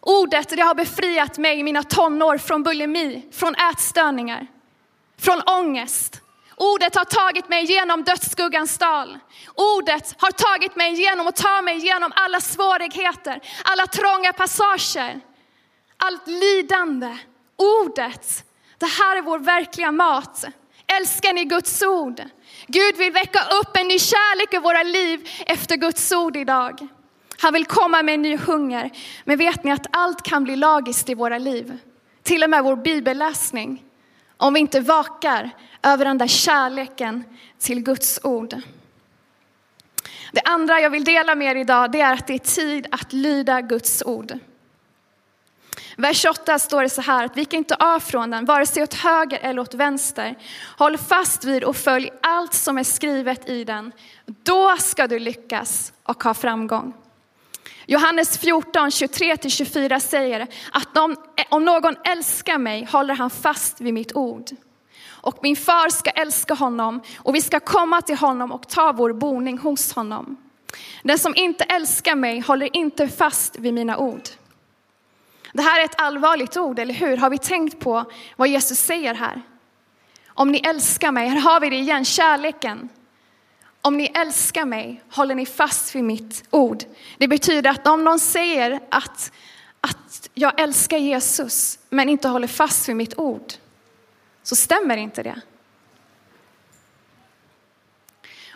Ordet 0.00 0.48
det 0.48 0.62
har 0.62 0.74
befriat 0.74 1.38
mig 1.38 1.58
i 1.58 1.62
mina 1.62 1.82
tonår 1.82 2.38
från 2.38 2.62
bulimi, 2.62 3.22
från 3.32 3.54
ätstörningar, 3.54 4.46
från 5.18 5.40
ångest. 5.40 6.20
Ordet 6.56 6.94
har 6.94 7.04
tagit 7.04 7.48
mig 7.48 7.64
genom 7.64 8.02
dödsskuggans 8.04 8.78
dal. 8.78 9.18
Ordet 9.54 10.14
har 10.18 10.30
tagit 10.30 10.76
mig 10.76 10.92
igenom 10.92 11.26
och 11.26 11.36
tar 11.36 11.62
mig 11.62 11.76
igenom 11.76 12.12
alla 12.14 12.40
svårigheter, 12.40 13.40
alla 13.64 13.86
trånga 13.86 14.32
passager, 14.32 15.20
allt 15.96 16.26
lidande. 16.26 17.18
Ordet 17.56 18.44
det 18.80 18.86
här 18.86 19.16
är 19.16 19.22
vår 19.22 19.38
verkliga 19.38 19.92
mat. 19.92 20.44
Älskar 20.86 21.32
ni 21.32 21.44
Guds 21.44 21.82
ord? 21.82 22.22
Gud 22.66 22.96
vill 22.96 23.12
väcka 23.12 23.40
upp 23.60 23.76
en 23.76 23.88
ny 23.88 23.98
kärlek 23.98 24.54
i 24.54 24.58
våra 24.58 24.82
liv 24.82 25.28
efter 25.46 25.76
Guds 25.76 26.12
ord 26.12 26.36
idag. 26.36 26.88
Han 27.38 27.52
vill 27.52 27.66
komma 27.66 28.02
med 28.02 28.14
en 28.14 28.22
ny 28.22 28.36
hunger. 28.36 28.90
Men 29.24 29.38
vet 29.38 29.64
ni 29.64 29.72
att 29.72 29.86
allt 29.90 30.22
kan 30.22 30.44
bli 30.44 30.56
lagiskt 30.56 31.08
i 31.08 31.14
våra 31.14 31.38
liv? 31.38 31.78
Till 32.22 32.44
och 32.44 32.50
med 32.50 32.64
vår 32.64 32.76
bibelläsning. 32.76 33.84
Om 34.36 34.54
vi 34.54 34.60
inte 34.60 34.80
vakar 34.80 35.50
över 35.82 36.04
den 36.04 36.18
där 36.18 36.26
kärleken 36.26 37.24
till 37.58 37.82
Guds 37.82 38.20
ord. 38.22 38.54
Det 40.32 40.42
andra 40.44 40.80
jag 40.80 40.90
vill 40.90 41.04
dela 41.04 41.34
med 41.34 41.56
er 41.56 41.60
idag 41.60 41.92
det 41.92 42.00
är 42.00 42.12
att 42.12 42.26
det 42.26 42.34
är 42.34 42.38
tid 42.38 42.86
att 42.90 43.12
lyda 43.12 43.60
Guds 43.60 44.02
ord. 44.06 44.38
Vers 45.96 46.24
8 46.24 46.58
står 46.58 46.82
det 46.82 46.88
så 46.88 47.02
här 47.02 47.24
att 47.24 47.36
vi 47.36 47.44
kan 47.44 47.58
inte 47.58 47.74
av 47.74 48.00
från 48.00 48.30
den, 48.30 48.44
vare 48.44 48.66
sig 48.66 48.82
åt 48.82 48.94
höger 48.94 49.38
eller 49.42 49.62
åt 49.62 49.74
vänster. 49.74 50.38
Håll 50.78 50.98
fast 50.98 51.44
vid 51.44 51.64
och 51.64 51.76
följ 51.76 52.10
allt 52.22 52.54
som 52.54 52.78
är 52.78 52.84
skrivet 52.84 53.48
i 53.48 53.64
den. 53.64 53.92
Då 54.26 54.76
ska 54.76 55.06
du 55.06 55.18
lyckas 55.18 55.92
och 56.02 56.22
ha 56.22 56.34
framgång. 56.34 56.92
Johannes 57.86 58.38
14, 58.38 58.90
23-24 58.90 59.98
säger 59.98 60.46
att 60.72 60.96
om, 60.96 61.16
om 61.48 61.64
någon 61.64 61.96
älskar 62.04 62.58
mig 62.58 62.84
håller 62.84 63.14
han 63.14 63.30
fast 63.30 63.80
vid 63.80 63.94
mitt 63.94 64.16
ord. 64.16 64.50
Och 65.22 65.38
min 65.42 65.56
far 65.56 65.88
ska 65.88 66.10
älska 66.10 66.54
honom 66.54 67.00
och 67.16 67.34
vi 67.34 67.40
ska 67.40 67.60
komma 67.60 68.02
till 68.02 68.16
honom 68.16 68.52
och 68.52 68.68
ta 68.68 68.92
vår 68.92 69.12
boning 69.12 69.58
hos 69.58 69.92
honom. 69.92 70.36
Den 71.02 71.18
som 71.18 71.36
inte 71.36 71.64
älskar 71.64 72.14
mig 72.14 72.40
håller 72.40 72.76
inte 72.76 73.08
fast 73.08 73.58
vid 73.58 73.74
mina 73.74 73.98
ord. 73.98 74.22
Det 75.52 75.62
här 75.62 75.80
är 75.80 75.84
ett 75.84 76.00
allvarligt 76.00 76.56
ord, 76.56 76.78
eller 76.78 76.94
hur? 76.94 77.16
Har 77.16 77.30
vi 77.30 77.38
tänkt 77.38 77.80
på 77.80 78.04
vad 78.36 78.48
Jesus 78.48 78.78
säger 78.78 79.14
här? 79.14 79.42
Om 80.26 80.52
ni 80.52 80.58
älskar 80.58 81.12
mig, 81.12 81.28
här 81.28 81.40
har 81.40 81.60
vi 81.60 81.70
det 81.70 81.76
igen, 81.76 82.04
kärleken. 82.04 82.88
Om 83.82 83.96
ni 83.96 84.12
älskar 84.14 84.64
mig 84.64 85.02
håller 85.10 85.34
ni 85.34 85.46
fast 85.46 85.94
vid 85.94 86.04
mitt 86.04 86.44
ord. 86.50 86.84
Det 87.18 87.28
betyder 87.28 87.70
att 87.70 87.86
om 87.86 88.04
någon 88.04 88.18
säger 88.18 88.80
att, 88.88 89.32
att 89.80 90.28
jag 90.34 90.60
älskar 90.60 90.98
Jesus 90.98 91.78
men 91.90 92.08
inte 92.08 92.28
håller 92.28 92.48
fast 92.48 92.88
vid 92.88 92.96
mitt 92.96 93.18
ord 93.18 93.52
så 94.42 94.56
stämmer 94.56 94.96
inte 94.96 95.22
det. 95.22 95.40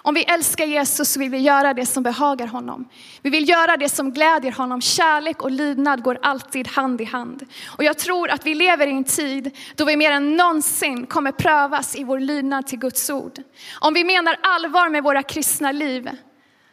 Om 0.07 0.15
vi 0.15 0.23
älskar 0.23 0.65
Jesus 0.67 1.09
så 1.09 1.21
vill 1.21 1.31
vi 1.31 1.39
göra 1.39 1.75
det 1.75 1.87
som 1.87 2.03
behagar 2.03 2.47
honom. 2.47 2.89
Vi 3.23 3.31
vill 3.31 3.49
göra 3.49 3.77
det 3.77 3.89
som 3.89 4.13
glädjer 4.13 4.53
honom. 4.53 4.81
Kärlek 4.81 5.43
och 5.43 5.51
lydnad 5.51 6.03
går 6.03 6.19
alltid 6.23 6.69
hand 6.69 7.01
i 7.01 7.05
hand. 7.05 7.45
Och 7.67 7.85
jag 7.85 7.99
tror 7.99 8.31
att 8.31 8.47
vi 8.47 8.55
lever 8.55 8.87
i 8.87 8.91
en 8.91 9.05
tid 9.05 9.57
då 9.75 9.85
vi 9.85 9.97
mer 9.97 10.11
än 10.11 10.37
någonsin 10.37 11.07
kommer 11.07 11.33
prövas 11.33 11.97
i 11.97 12.05
vår 12.05 12.21
lydnad 12.21 12.67
till 12.67 12.79
Guds 12.79 13.11
ord. 13.11 13.39
Om 13.81 13.95
vi 13.95 14.05
menar 14.05 14.37
allvar 14.43 14.89
med 14.89 15.03
våra 15.03 15.23
kristna 15.23 15.73
liv 15.73 16.11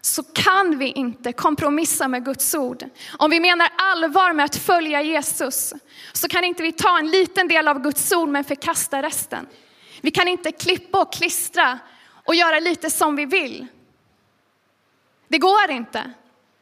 så 0.02 0.24
kan 0.24 0.78
vi 0.78 0.92
inte 0.92 1.34
kompromissa 1.34 2.08
med 2.08 2.26
Guds 2.26 2.56
ord. 2.56 2.84
Om 3.18 3.32
vi 3.32 3.40
menar 3.40 3.70
allvar 3.76 4.34
med 4.34 4.46
att 4.46 4.56
följa 4.56 5.02
Jesus 5.02 5.74
så 6.14 6.28
kan 6.28 6.44
inte 6.44 6.64
vi 6.64 6.72
ta 6.72 7.00
en 7.00 7.08
liten 7.08 7.48
del 7.48 7.68
av 7.68 7.82
Guds 7.82 8.12
ord 8.12 8.30
men 8.30 8.44
förkasta 8.44 9.02
resten. 9.02 9.48
Vi 10.02 10.12
kan 10.12 10.28
inte 10.28 10.52
klippa 10.52 11.02
och 11.02 11.14
klistra 11.14 11.80
och 12.24 12.36
göra 12.36 12.60
lite 12.60 12.90
som 12.90 13.16
vi 13.16 13.26
vill. 13.26 13.68
Det 15.28 15.38
går 15.38 15.72
inte. 15.72 16.12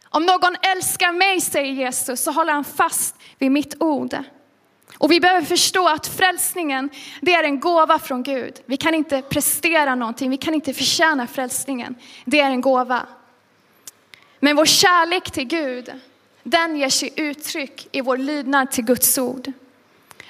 Om 0.10 0.26
någon 0.26 0.56
älskar 0.62 1.12
mig, 1.12 1.42
säger 1.42 1.74
Jesus, 1.74 2.22
så 2.22 2.32
håller 2.32 2.54
han 2.54 2.64
fast 2.64 3.16
vid 3.38 3.52
mitt 3.52 3.76
ord. 3.80 4.18
Och 4.98 5.12
vi 5.12 5.20
behöver 5.20 5.46
förstå 5.46 5.88
att 5.88 6.08
frälsningen, 6.08 6.90
det 7.22 7.34
är 7.34 7.44
en 7.44 7.60
gåva 7.60 8.00
från 8.00 8.24
Gud. 8.24 8.62
Vi 8.66 8.78
kan 8.78 8.94
inte 8.94 9.22
prestera 9.22 9.96
någonting, 9.96 10.30
vi 10.30 10.38
kan 10.38 10.54
inte 10.54 10.74
förtjäna 10.74 11.28
frälsningen. 11.28 11.96
Det 12.26 12.40
är 12.40 12.50
en 12.50 12.62
gåva. 12.62 13.08
Men 14.40 14.56
vår 14.56 14.66
kärlek 14.66 15.32
till 15.32 15.48
Gud, 15.48 15.92
den 16.44 16.78
ger 16.78 16.90
sig 16.90 17.14
uttryck 17.16 17.88
i 17.92 18.02
vår 18.02 18.18
lydnad 18.18 18.72
till 18.72 18.86
Guds 18.86 19.18
ord. 19.18 19.52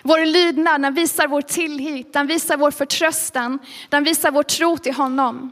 Vår 0.04 0.26
lydnad, 0.26 0.82
den 0.82 0.94
visar 0.94 1.28
vår 1.28 1.42
tillit, 1.42 2.14
den 2.14 2.28
visar 2.28 2.58
vår 2.58 2.72
förtröstan, 2.72 3.60
den 3.90 4.04
visar 4.04 4.32
vår 4.32 4.44
tro 4.44 4.78
till 4.78 4.94
honom. 4.94 5.52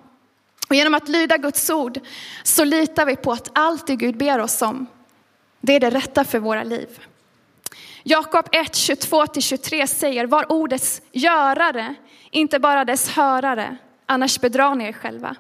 Och 0.69 0.75
genom 0.75 0.93
att 0.93 1.09
lyda 1.09 1.37
Guds 1.37 1.69
ord 1.69 1.99
så 2.43 2.63
litar 2.63 3.05
vi 3.05 3.15
på 3.15 3.31
att 3.31 3.49
allt 3.53 3.87
det 3.87 3.95
Gud 3.95 4.17
ber 4.17 4.39
oss 4.39 4.61
om, 4.61 4.87
det 5.61 5.73
är 5.73 5.79
det 5.79 5.89
rätta 5.89 6.23
för 6.23 6.39
våra 6.39 6.63
liv. 6.63 6.99
Jakob 8.03 8.45
1, 8.51 8.73
22-23 8.73 9.85
säger, 9.85 10.25
var 10.25 10.51
ordets 10.51 11.01
görare, 11.11 11.95
inte 12.31 12.59
bara 12.59 12.85
dess 12.85 13.09
hörare, 13.09 13.77
annars 14.05 14.39
bedrar 14.39 14.75
ni 14.75 14.85
er 14.85 14.93
själva. 14.93 15.35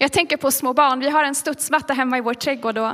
Jag 0.00 0.12
tänker 0.12 0.36
på 0.36 0.50
små 0.50 0.72
barn, 0.72 1.00
vi 1.00 1.10
har 1.10 1.24
en 1.24 1.34
studsmatta 1.34 1.92
hemma 1.92 2.18
i 2.18 2.20
vår 2.20 2.34
trädgård 2.34 2.78
och 2.78 2.92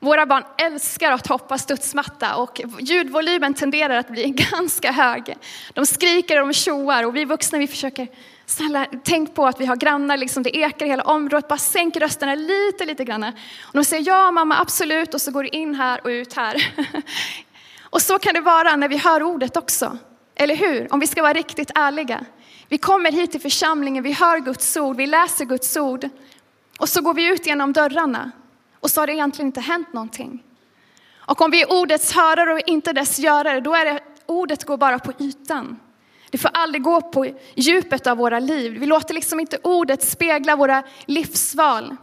våra 0.00 0.26
barn 0.26 0.44
älskar 0.58 1.12
att 1.12 1.26
hoppa 1.26 1.58
studsmatta 1.58 2.36
och 2.36 2.60
ljudvolymen 2.80 3.54
tenderar 3.54 3.96
att 3.96 4.08
bli 4.08 4.30
ganska 4.52 4.92
hög. 4.92 5.36
De 5.74 5.86
skriker 5.86 6.40
och 6.40 6.48
de 6.48 6.54
tjoar 6.54 7.04
och 7.06 7.16
vi 7.16 7.24
vuxna 7.24 7.58
vi 7.58 7.66
försöker, 7.66 8.08
snälla 8.46 8.86
tänk 9.04 9.34
på 9.34 9.46
att 9.46 9.60
vi 9.60 9.66
har 9.66 9.76
grannar, 9.76 10.16
liksom, 10.16 10.42
det 10.42 10.56
ekar 10.56 10.86
i 10.86 10.88
hela 10.88 11.02
området, 11.02 11.48
bara 11.48 11.58
sänk 11.58 11.96
rösterna 11.96 12.34
lite, 12.34 12.84
lite 12.84 13.04
grann. 13.04 13.24
Och 13.62 13.72
de 13.72 13.84
säger 13.84 14.06
ja 14.06 14.30
mamma 14.30 14.60
absolut 14.60 15.14
och 15.14 15.20
så 15.20 15.30
går 15.30 15.42
det 15.42 15.56
in 15.56 15.74
här 15.74 16.00
och 16.04 16.08
ut 16.08 16.32
här. 16.32 16.72
och 17.82 18.02
så 18.02 18.18
kan 18.18 18.34
det 18.34 18.40
vara 18.40 18.76
när 18.76 18.88
vi 18.88 18.96
hör 18.96 19.22
ordet 19.22 19.56
också, 19.56 19.98
eller 20.34 20.56
hur? 20.56 20.92
Om 20.94 21.00
vi 21.00 21.06
ska 21.06 21.22
vara 21.22 21.32
riktigt 21.32 21.70
ärliga. 21.74 22.24
Vi 22.68 22.78
kommer 22.78 23.12
hit 23.12 23.30
till 23.30 23.40
församlingen, 23.40 24.04
vi 24.04 24.12
hör 24.12 24.38
Guds 24.38 24.76
ord, 24.76 24.96
vi 24.96 25.06
läser 25.06 25.44
Guds 25.44 25.76
ord 25.76 26.08
och 26.80 26.88
så 26.88 27.00
går 27.00 27.14
vi 27.14 27.28
ut 27.28 27.46
genom 27.46 27.72
dörrarna 27.72 28.30
och 28.80 28.90
så 28.90 29.00
har 29.00 29.06
det 29.06 29.12
egentligen 29.12 29.46
inte 29.46 29.60
hänt 29.60 29.92
någonting. 29.92 30.42
Och 31.16 31.40
om 31.40 31.50
vi 31.50 31.62
är 31.62 31.72
ordets 31.72 32.12
hörare 32.12 32.52
och 32.52 32.60
inte 32.66 32.92
dess 32.92 33.18
görare, 33.18 33.60
då 33.60 33.74
är 33.74 33.84
det 33.84 34.00
ordet 34.26 34.64
går 34.64 34.76
bara 34.76 34.98
på 34.98 35.12
ytan. 35.18 35.80
Det 36.30 36.38
får 36.38 36.50
aldrig 36.54 36.82
gå 36.82 37.00
på 37.00 37.26
djupet 37.54 38.06
av 38.06 38.16
våra 38.16 38.38
liv. 38.38 38.72
Vi 38.72 38.86
låter 38.86 39.14
liksom 39.14 39.40
inte 39.40 39.58
ordet 39.62 40.02
spegla 40.02 40.56
våra 40.56 40.82
livsval, 41.06 41.96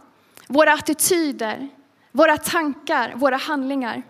våra 0.46 0.72
attityder, 0.72 1.68
våra 2.12 2.36
tankar, 2.36 3.12
våra 3.16 3.36
handlingar. 3.36 4.02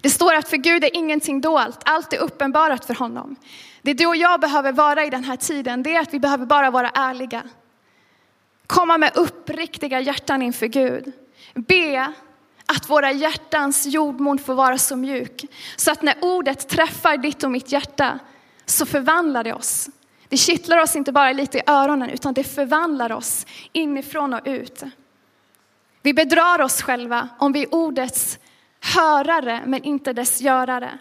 Det 0.00 0.10
står 0.10 0.34
att 0.34 0.48
för 0.48 0.56
Gud 0.56 0.84
är 0.84 0.96
ingenting 0.96 1.40
dolt, 1.40 1.80
allt 1.84 2.12
är 2.12 2.18
uppenbarat 2.18 2.84
för 2.84 2.94
honom. 2.94 3.36
Det 3.82 3.94
du 3.94 4.06
och 4.06 4.16
jag 4.16 4.40
behöver 4.40 4.72
vara 4.72 5.04
i 5.04 5.10
den 5.10 5.24
här 5.24 5.36
tiden, 5.36 5.82
det 5.82 5.94
är 5.94 6.00
att 6.00 6.14
vi 6.14 6.18
behöver 6.20 6.46
bara 6.46 6.70
vara 6.70 6.88
ärliga. 6.88 7.42
Komma 8.72 8.98
med 8.98 9.16
uppriktiga 9.16 10.00
hjärtan 10.00 10.42
inför 10.42 10.66
Gud. 10.66 11.12
Be 11.54 12.12
att 12.66 12.90
våra 12.90 13.12
hjärtans 13.12 13.86
jordmån 13.86 14.38
får 14.38 14.54
vara 14.54 14.78
så 14.78 14.96
mjuk, 14.96 15.44
så 15.76 15.90
att 15.90 16.02
när 16.02 16.14
ordet 16.20 16.68
träffar 16.68 17.16
ditt 17.16 17.42
och 17.42 17.50
mitt 17.50 17.72
hjärta 17.72 18.18
så 18.66 18.86
förvandlar 18.86 19.44
det 19.44 19.54
oss. 19.54 19.88
Det 20.28 20.36
kittlar 20.36 20.78
oss 20.78 20.96
inte 20.96 21.12
bara 21.12 21.32
lite 21.32 21.58
i 21.58 21.62
öronen, 21.66 22.10
utan 22.10 22.34
det 22.34 22.44
förvandlar 22.44 23.12
oss 23.12 23.46
inifrån 23.72 24.34
och 24.34 24.40
ut. 24.44 24.82
Vi 26.02 26.14
bedrar 26.14 26.60
oss 26.60 26.82
själva 26.82 27.28
om 27.38 27.52
vi 27.52 27.62
är 27.62 27.74
ordets 27.74 28.38
hörare, 28.94 29.62
men 29.66 29.84
inte 29.84 30.12
dess 30.12 30.40
görare. 30.40 30.98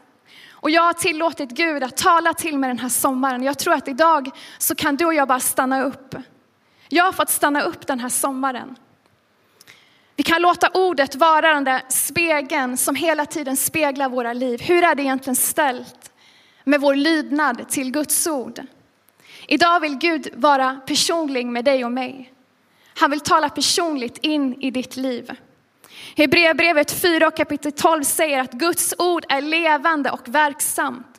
Och 0.50 0.70
jag 0.70 0.82
har 0.82 0.94
tillåtit 0.94 1.50
Gud 1.50 1.84
att 1.84 1.98
tala 1.98 2.34
till 2.34 2.58
mig 2.58 2.68
den 2.68 2.80
här 2.80 2.90
sommaren. 2.90 3.44
Jag 3.44 3.60
tror 3.60 3.74
att 3.74 3.88
idag 3.88 4.30
så 4.58 4.76
kan 4.76 4.96
du 4.96 5.06
och 5.06 5.14
jag 5.14 5.28
bara 5.28 5.40
stanna 5.40 5.84
upp. 5.84 6.16
Jag 6.94 7.04
har 7.04 7.12
fått 7.12 7.30
stanna 7.30 7.62
upp 7.62 7.88
den 7.88 8.00
här 8.00 8.10
sommaren. 8.10 8.76
Vi 10.16 10.24
kan 10.24 10.42
låta 10.42 10.70
ordet 10.74 11.16
vara 11.16 11.54
den 11.54 11.64
där 11.64 11.82
spegeln 11.90 12.78
som 12.78 12.96
hela 12.96 13.26
tiden 13.26 13.58
speglar 13.58 14.10
våra 14.10 14.34
liv. 14.34 14.62
Hur 14.62 14.84
är 14.84 14.96
det 14.96 15.04
egentligen 15.04 15.36
ställt 15.36 16.12
med 16.64 16.82
vår 16.82 16.96
lydnad 16.96 17.70
till 17.70 17.92
Guds 17.92 18.28
ord? 18.28 18.62
Idag 19.48 19.80
vill 19.80 19.98
Gud 19.98 20.28
vara 20.36 20.80
personlig 20.86 21.46
med 21.46 21.66
dig 21.66 21.86
och 21.86 21.92
mig. 21.92 22.34
Han 22.96 23.12
vill 23.12 23.20
tala 23.20 23.50
personligt 23.50 24.18
in 24.18 24.62
i 24.62 24.72
ditt 24.72 24.96
liv. 24.96 25.32
Hebreerbrevet 26.18 26.92
4 26.92 27.28
och 27.28 27.38
kapitel 27.38 27.72
12 27.72 28.04
säger 28.04 28.40
att 28.40 28.52
Guds 28.52 28.94
ord 28.98 29.26
är 29.30 29.42
levande 29.42 30.12
och 30.12 30.28
verksamt. 30.28 31.11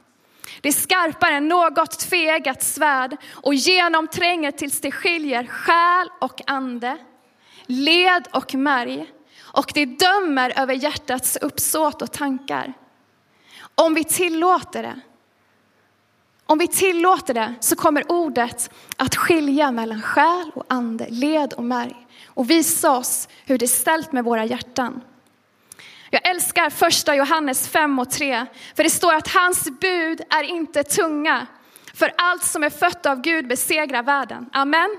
Det 0.63 0.69
är 0.69 0.73
skarpare 0.73 1.35
än 1.35 1.49
något 1.49 1.99
tvegat 1.99 2.63
svärd 2.63 3.17
och 3.33 3.55
genomtränger 3.55 4.51
tills 4.51 4.81
det 4.81 4.91
skiljer 4.91 5.47
själ 5.47 6.09
och 6.21 6.41
ande, 6.47 6.99
led 7.67 8.29
och 8.33 8.55
märg 8.55 9.07
och 9.41 9.71
det 9.75 9.85
dömer 9.85 10.53
över 10.57 10.75
hjärtats 10.75 11.37
uppsåt 11.37 12.03
och 12.03 12.13
tankar. 12.13 12.73
Om 13.75 13.95
vi 13.95 14.05
tillåter 14.05 14.83
det, 14.83 15.01
om 16.47 16.59
vi 16.59 16.69
tillåter 16.69 17.35
det 17.35 17.55
så 17.61 17.77
kommer 17.77 18.13
ordet 18.13 18.71
att 18.97 19.17
skilja 19.17 19.71
mellan 19.71 20.03
själ 20.03 20.51
och 20.55 20.65
ande, 20.69 21.07
led 21.11 21.53
och 21.53 21.65
märg 21.65 22.07
och 22.27 22.51
visa 22.51 22.91
oss 22.99 23.29
hur 23.45 23.59
det 23.59 23.65
är 23.65 23.67
ställt 23.67 24.13
med 24.13 24.25
våra 24.25 24.45
hjärtan. 24.45 25.01
Jag 26.15 26.29
älskar 26.29 26.71
första 26.71 27.15
Johannes 27.15 27.69
5 27.69 27.99
och 27.99 28.11
3, 28.11 28.47
för 28.75 28.85
det 28.85 28.91
står 28.91 29.15
att 29.15 29.29
hans 29.29 29.71
bud 29.81 30.21
är 30.31 30.43
inte 30.43 30.83
tunga, 30.83 31.47
för 31.95 32.13
allt 32.17 32.45
som 32.45 32.63
är 32.63 32.71
fött 32.71 33.07
av 33.07 33.21
Gud 33.21 33.49
besegrar 33.49 34.03
världen. 34.03 34.51
Amen. 34.53 34.99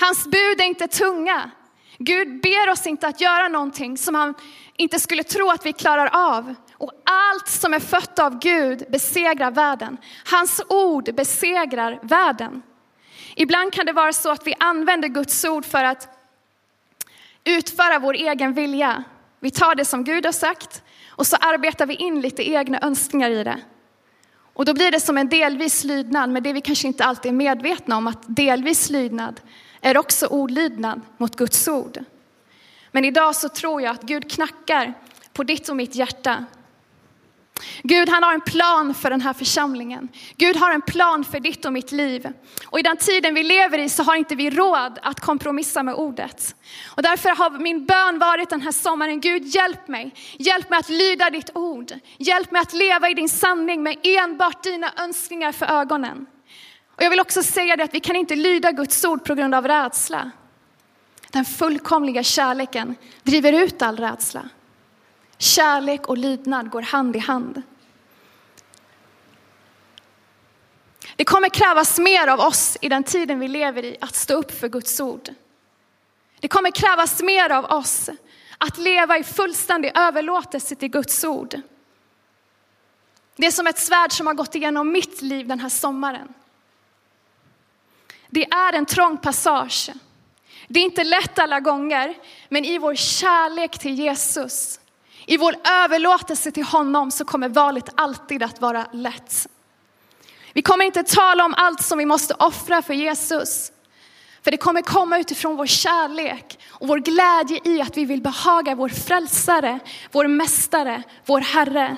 Hans 0.00 0.24
bud 0.24 0.60
är 0.60 0.64
inte 0.64 0.88
tunga. 0.88 1.50
Gud 1.98 2.40
ber 2.40 2.70
oss 2.70 2.86
inte 2.86 3.06
att 3.06 3.20
göra 3.20 3.48
någonting 3.48 3.98
som 3.98 4.14
han 4.14 4.34
inte 4.76 5.00
skulle 5.00 5.22
tro 5.22 5.50
att 5.50 5.66
vi 5.66 5.72
klarar 5.72 6.10
av. 6.12 6.54
Och 6.72 6.92
allt 7.04 7.48
som 7.48 7.74
är 7.74 7.80
fött 7.80 8.18
av 8.18 8.38
Gud 8.38 8.84
besegrar 8.88 9.50
världen. 9.50 9.96
Hans 10.30 10.62
ord 10.68 11.14
besegrar 11.14 11.98
världen. 12.02 12.62
Ibland 13.36 13.72
kan 13.72 13.86
det 13.86 13.92
vara 13.92 14.12
så 14.12 14.30
att 14.30 14.46
vi 14.46 14.54
använder 14.58 15.08
Guds 15.08 15.44
ord 15.44 15.64
för 15.64 15.84
att 15.84 16.08
utföra 17.44 17.98
vår 17.98 18.14
egen 18.14 18.52
vilja. 18.52 19.04
Vi 19.44 19.50
tar 19.50 19.74
det 19.74 19.84
som 19.84 20.04
Gud 20.04 20.24
har 20.24 20.32
sagt 20.32 20.82
och 21.08 21.26
så 21.26 21.36
arbetar 21.36 21.86
vi 21.86 21.94
in 21.94 22.20
lite 22.20 22.50
egna 22.50 22.78
önskningar 22.82 23.30
i 23.30 23.44
det. 23.44 23.60
Och 24.54 24.64
då 24.64 24.74
blir 24.74 24.90
det 24.90 25.00
som 25.00 25.18
en 25.18 25.28
delvis 25.28 25.84
lydnad, 25.84 26.30
men 26.30 26.42
det 26.42 26.52
vi 26.52 26.60
kanske 26.60 26.86
inte 26.86 27.04
alltid 27.04 27.32
är 27.32 27.36
medvetna 27.36 27.96
om 27.96 28.06
att 28.06 28.22
delvis 28.26 28.90
lydnad 28.90 29.40
är 29.80 29.98
också 29.98 30.26
olydnad 30.26 31.00
mot 31.16 31.36
Guds 31.36 31.68
ord. 31.68 31.98
Men 32.92 33.04
idag 33.04 33.36
så 33.36 33.48
tror 33.48 33.82
jag 33.82 33.90
att 33.90 34.02
Gud 34.02 34.30
knackar 34.30 34.94
på 35.32 35.42
ditt 35.42 35.68
och 35.68 35.76
mitt 35.76 35.94
hjärta 35.94 36.44
Gud 37.82 38.08
han 38.08 38.22
har 38.22 38.34
en 38.34 38.40
plan 38.40 38.94
för 38.94 39.10
den 39.10 39.20
här 39.20 39.32
församlingen. 39.32 40.08
Gud 40.36 40.56
har 40.56 40.70
en 40.70 40.82
plan 40.82 41.24
för 41.24 41.40
ditt 41.40 41.64
och 41.64 41.72
mitt 41.72 41.92
liv. 41.92 42.32
Och 42.66 42.78
i 42.78 42.82
den 42.82 42.96
tiden 42.96 43.34
vi 43.34 43.42
lever 43.42 43.78
i 43.78 43.88
så 43.88 44.02
har 44.02 44.16
inte 44.16 44.34
vi 44.34 44.50
råd 44.50 44.98
att 45.02 45.20
kompromissa 45.20 45.82
med 45.82 45.94
ordet. 45.94 46.56
Och 46.86 47.02
därför 47.02 47.28
har 47.28 47.50
min 47.50 47.86
bön 47.86 48.18
varit 48.18 48.50
den 48.50 48.60
här 48.60 48.72
sommaren, 48.72 49.20
Gud 49.20 49.44
hjälp 49.44 49.88
mig. 49.88 50.14
Hjälp 50.38 50.70
mig 50.70 50.78
att 50.78 50.88
lyda 50.88 51.30
ditt 51.30 51.50
ord. 51.54 51.92
Hjälp 52.18 52.50
mig 52.50 52.62
att 52.62 52.72
leva 52.72 53.10
i 53.10 53.14
din 53.14 53.28
sanning 53.28 53.82
med 53.82 53.96
enbart 54.02 54.62
dina 54.62 54.92
önskningar 54.96 55.52
för 55.52 55.66
ögonen. 55.66 56.26
Och 56.96 57.02
jag 57.02 57.10
vill 57.10 57.20
också 57.20 57.42
säga 57.42 57.76
det 57.76 57.84
att 57.84 57.94
vi 57.94 58.00
kan 58.00 58.16
inte 58.16 58.36
lyda 58.36 58.72
Guds 58.72 59.04
ord 59.04 59.24
på 59.24 59.34
grund 59.34 59.54
av 59.54 59.68
rädsla. 59.68 60.30
Den 61.30 61.44
fullkomliga 61.44 62.22
kärleken 62.22 62.94
driver 63.22 63.52
ut 63.52 63.82
all 63.82 63.96
rädsla. 63.96 64.48
Kärlek 65.44 66.06
och 66.06 66.18
lydnad 66.18 66.70
går 66.70 66.82
hand 66.82 67.16
i 67.16 67.18
hand. 67.18 67.62
Det 71.16 71.24
kommer 71.24 71.48
krävas 71.48 71.98
mer 71.98 72.26
av 72.28 72.40
oss 72.40 72.78
i 72.80 72.88
den 72.88 73.04
tiden 73.04 73.40
vi 73.40 73.48
lever 73.48 73.84
i 73.84 73.96
att 74.00 74.14
stå 74.14 74.34
upp 74.34 74.60
för 74.60 74.68
Guds 74.68 75.00
ord. 75.00 75.28
Det 76.40 76.48
kommer 76.48 76.70
krävas 76.70 77.22
mer 77.22 77.50
av 77.50 77.64
oss 77.64 78.10
att 78.58 78.78
leva 78.78 79.18
i 79.18 79.24
fullständig 79.24 79.92
överlåtelse 79.94 80.74
till 80.74 80.90
Guds 80.90 81.24
ord. 81.24 81.60
Det 83.36 83.46
är 83.46 83.50
som 83.50 83.66
ett 83.66 83.78
svärd 83.78 84.12
som 84.12 84.26
har 84.26 84.34
gått 84.34 84.54
igenom 84.54 84.92
mitt 84.92 85.22
liv 85.22 85.48
den 85.48 85.60
här 85.60 85.68
sommaren. 85.68 86.34
Det 88.28 88.44
är 88.44 88.72
en 88.72 88.86
trång 88.86 89.18
passage. 89.18 89.90
Det 90.68 90.80
är 90.80 90.84
inte 90.84 91.04
lätt 91.04 91.38
alla 91.38 91.60
gånger, 91.60 92.14
men 92.48 92.64
i 92.64 92.78
vår 92.78 92.94
kärlek 92.94 93.78
till 93.78 93.94
Jesus 93.94 94.80
i 95.26 95.36
vår 95.36 95.54
överlåtelse 95.64 96.50
till 96.50 96.64
honom 96.64 97.10
så 97.10 97.24
kommer 97.24 97.48
valet 97.48 97.88
alltid 97.94 98.42
att 98.42 98.60
vara 98.60 98.86
lätt. 98.92 99.48
Vi 100.52 100.62
kommer 100.62 100.84
inte 100.84 101.02
tala 101.02 101.44
om 101.44 101.54
allt 101.56 101.82
som 101.82 101.98
vi 101.98 102.06
måste 102.06 102.34
offra 102.34 102.82
för 102.82 102.94
Jesus. 102.94 103.72
För 104.42 104.50
det 104.50 104.56
kommer 104.56 104.82
komma 104.82 105.18
utifrån 105.18 105.56
vår 105.56 105.66
kärlek 105.66 106.58
och 106.68 106.88
vår 106.88 106.98
glädje 106.98 107.60
i 107.64 107.80
att 107.80 107.96
vi 107.96 108.04
vill 108.04 108.22
behaga 108.22 108.74
vår 108.74 108.88
frälsare, 108.88 109.78
vår 110.12 110.26
mästare, 110.26 111.02
vår 111.26 111.40
Herre. 111.40 111.96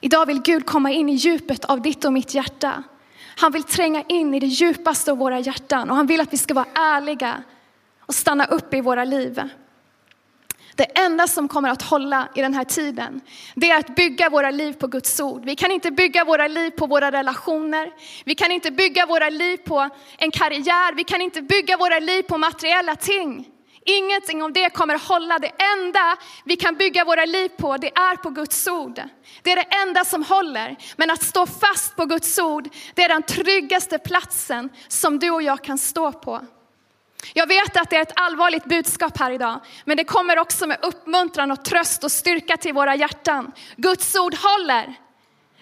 Idag 0.00 0.26
vill 0.26 0.42
Gud 0.42 0.66
komma 0.66 0.90
in 0.90 1.08
i 1.08 1.14
djupet 1.14 1.64
av 1.64 1.82
ditt 1.82 2.04
och 2.04 2.12
mitt 2.12 2.34
hjärta. 2.34 2.82
Han 3.36 3.52
vill 3.52 3.62
tränga 3.62 4.02
in 4.02 4.34
i 4.34 4.40
det 4.40 4.46
djupaste 4.46 5.12
av 5.12 5.18
våra 5.18 5.40
hjärtan 5.40 5.90
och 5.90 5.96
han 5.96 6.06
vill 6.06 6.20
att 6.20 6.32
vi 6.32 6.38
ska 6.38 6.54
vara 6.54 6.66
ärliga 6.74 7.42
och 8.00 8.14
stanna 8.14 8.44
upp 8.44 8.74
i 8.74 8.80
våra 8.80 9.04
liv. 9.04 9.42
Det 10.80 10.98
enda 10.98 11.26
som 11.28 11.48
kommer 11.48 11.68
att 11.68 11.82
hålla 11.82 12.28
i 12.34 12.40
den 12.40 12.54
här 12.54 12.64
tiden, 12.64 13.20
det 13.54 13.70
är 13.70 13.78
att 13.78 13.94
bygga 13.94 14.30
våra 14.30 14.50
liv 14.50 14.72
på 14.72 14.86
Guds 14.86 15.20
ord. 15.20 15.44
Vi 15.44 15.56
kan 15.56 15.70
inte 15.70 15.90
bygga 15.90 16.24
våra 16.24 16.48
liv 16.48 16.70
på 16.70 16.86
våra 16.86 17.12
relationer. 17.12 17.90
Vi 18.24 18.34
kan 18.34 18.52
inte 18.52 18.70
bygga 18.70 19.06
våra 19.06 19.28
liv 19.28 19.56
på 19.56 19.88
en 20.18 20.30
karriär. 20.30 20.94
Vi 20.94 21.04
kan 21.04 21.20
inte 21.20 21.42
bygga 21.42 21.76
våra 21.76 21.98
liv 21.98 22.22
på 22.22 22.38
materiella 22.38 22.96
ting. 22.96 23.48
Ingenting 23.84 24.42
om 24.42 24.52
det 24.52 24.70
kommer 24.70 24.94
att 24.94 25.02
hålla. 25.02 25.38
Det 25.38 25.52
enda 25.76 26.16
vi 26.44 26.56
kan 26.56 26.74
bygga 26.74 27.04
våra 27.04 27.24
liv 27.24 27.48
på, 27.48 27.76
det 27.76 27.98
är 27.98 28.16
på 28.16 28.30
Guds 28.30 28.68
ord. 28.68 29.02
Det 29.42 29.52
är 29.52 29.56
det 29.56 29.76
enda 29.86 30.04
som 30.04 30.22
håller. 30.22 30.76
Men 30.96 31.10
att 31.10 31.22
stå 31.22 31.46
fast 31.46 31.96
på 31.96 32.04
Guds 32.04 32.38
ord, 32.38 32.68
det 32.94 33.02
är 33.02 33.08
den 33.08 33.22
tryggaste 33.22 33.98
platsen 33.98 34.68
som 34.88 35.18
du 35.18 35.30
och 35.30 35.42
jag 35.42 35.64
kan 35.64 35.78
stå 35.78 36.12
på. 36.12 36.40
Jag 37.34 37.46
vet 37.46 37.76
att 37.76 37.90
det 37.90 37.96
är 37.96 38.02
ett 38.02 38.20
allvarligt 38.20 38.64
budskap 38.64 39.18
här 39.18 39.30
idag, 39.30 39.60
men 39.84 39.96
det 39.96 40.04
kommer 40.04 40.38
också 40.38 40.66
med 40.66 40.78
uppmuntran 40.82 41.50
och 41.50 41.64
tröst 41.64 42.04
och 42.04 42.12
styrka 42.12 42.56
till 42.56 42.74
våra 42.74 42.94
hjärtan. 42.94 43.52
Guds 43.76 44.16
ord 44.16 44.34
håller. 44.34 44.94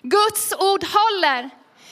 Guds 0.03 0.55
ord 0.59 0.85
håller. 0.85 1.51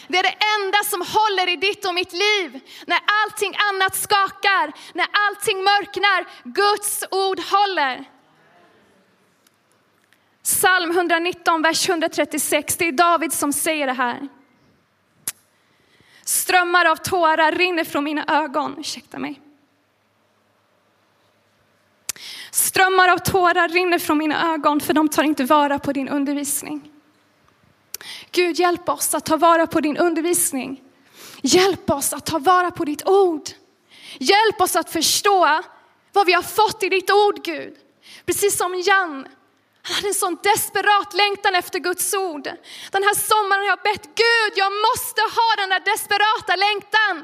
Det 0.09 0.19
är 0.19 0.23
det 0.23 0.37
enda 0.59 0.79
som 0.85 1.01
håller 1.01 1.53
i 1.53 1.57
ditt 1.57 1.85
och 1.85 1.95
mitt 1.95 2.13
liv. 2.13 2.61
När 2.87 3.01
allting 3.25 3.55
annat 3.73 3.97
skakar, 3.97 4.73
när 4.95 5.07
allting 5.29 5.65
mörknar, 5.65 6.27
Guds 6.45 7.05
ord 7.11 7.41
håller. 7.41 8.05
Psalm 10.43 10.91
119, 10.91 11.63
vers 11.63 11.89
136, 11.89 12.77
det 12.77 12.89
är 12.89 12.93
David 12.93 13.33
som 13.33 13.53
säger 13.53 13.87
det 13.87 13.93
här. 13.93 14.29
Strömmar 16.25 16.85
av 16.85 16.97
tårar 16.97 17.53
rinner 17.53 17.85
från 17.85 18.05
mina 18.05 18.25
ögon, 18.29 18.77
ursäkta 18.79 19.19
mig. 19.19 19.41
Strömmar 22.57 23.09
av 23.09 23.19
tårar 23.19 23.69
rinner 23.69 23.99
från 23.99 24.19
mina 24.19 24.55
ögon 24.55 24.81
för 24.81 24.95
de 24.95 25.09
tar 25.09 25.23
inte 25.23 25.45
vara 25.45 25.79
på 25.79 25.93
din 25.93 26.09
undervisning. 26.09 26.91
Gud, 28.31 28.59
hjälp 28.59 28.89
oss 28.89 29.15
att 29.15 29.25
ta 29.25 29.37
vara 29.37 29.67
på 29.67 29.81
din 29.81 29.97
undervisning. 29.97 30.83
Hjälp 31.43 31.91
oss 31.91 32.13
att 32.13 32.27
ta 32.27 32.39
vara 32.39 32.71
på 32.71 32.85
ditt 32.85 33.09
ord. 33.09 33.43
Hjälp 34.19 34.61
oss 34.61 34.77
att 34.77 34.91
förstå 34.91 35.63
vad 36.13 36.27
vi 36.27 36.33
har 36.33 36.43
fått 36.43 36.83
i 36.83 36.89
ditt 36.89 37.11
ord, 37.11 37.45
Gud. 37.45 37.75
Precis 38.27 38.57
som 38.57 38.83
Jan 38.87 39.27
han 39.87 39.95
hade 39.97 40.09
en 40.09 40.15
sån 40.15 40.39
desperat 40.43 41.15
längtan 41.15 41.55
efter 41.55 41.79
Guds 41.79 42.15
ord. 42.15 42.45
Den 42.91 43.03
här 43.09 43.15
sommaren 43.15 43.61
har 43.63 43.69
jag 43.75 43.83
bett 43.91 44.07
Gud, 44.25 44.53
jag 44.63 44.73
måste 44.87 45.21
ha 45.39 45.49
den 45.61 45.69
där 45.69 45.83
desperata 45.93 46.57
längtan. 46.67 47.15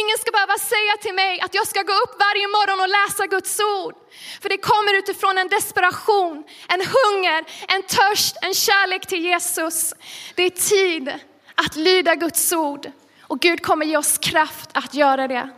Ingen 0.00 0.18
ska 0.18 0.30
behöva 0.30 0.58
säga 0.58 0.94
till 1.00 1.14
mig 1.14 1.40
att 1.40 1.54
jag 1.54 1.66
ska 1.66 1.82
gå 1.82 1.92
upp 1.92 2.14
varje 2.26 2.46
morgon 2.56 2.80
och 2.80 2.88
läsa 2.98 3.26
Guds 3.26 3.60
ord. 3.60 3.94
För 4.42 4.48
det 4.48 4.58
kommer 4.58 4.94
utifrån 4.94 5.38
en 5.38 5.48
desperation, 5.48 6.44
en 6.68 6.82
hunger, 6.96 7.44
en 7.74 7.82
törst, 7.82 8.36
en 8.42 8.54
kärlek 8.54 9.06
till 9.06 9.24
Jesus. 9.24 9.94
Det 10.34 10.42
är 10.42 10.50
tid 10.50 11.14
att 11.54 11.76
lyda 11.76 12.14
Guds 12.14 12.52
ord 12.52 12.92
och 13.22 13.40
Gud 13.40 13.62
kommer 13.62 13.86
ge 13.86 13.96
oss 13.96 14.18
kraft 14.18 14.70
att 14.72 14.94
göra 14.94 15.28
det. 15.28 15.48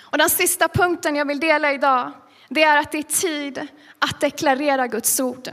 Och 0.00 0.18
den 0.18 0.30
sista 0.30 0.68
punkten 0.68 1.16
jag 1.16 1.28
vill 1.28 1.40
dela 1.40 1.72
idag, 1.72 2.12
det 2.48 2.62
är 2.62 2.76
att 2.76 2.92
det 2.92 2.98
är 2.98 3.02
tid 3.02 3.68
att 3.98 4.20
deklarera 4.20 4.86
Guds 4.86 5.20
ord. 5.20 5.50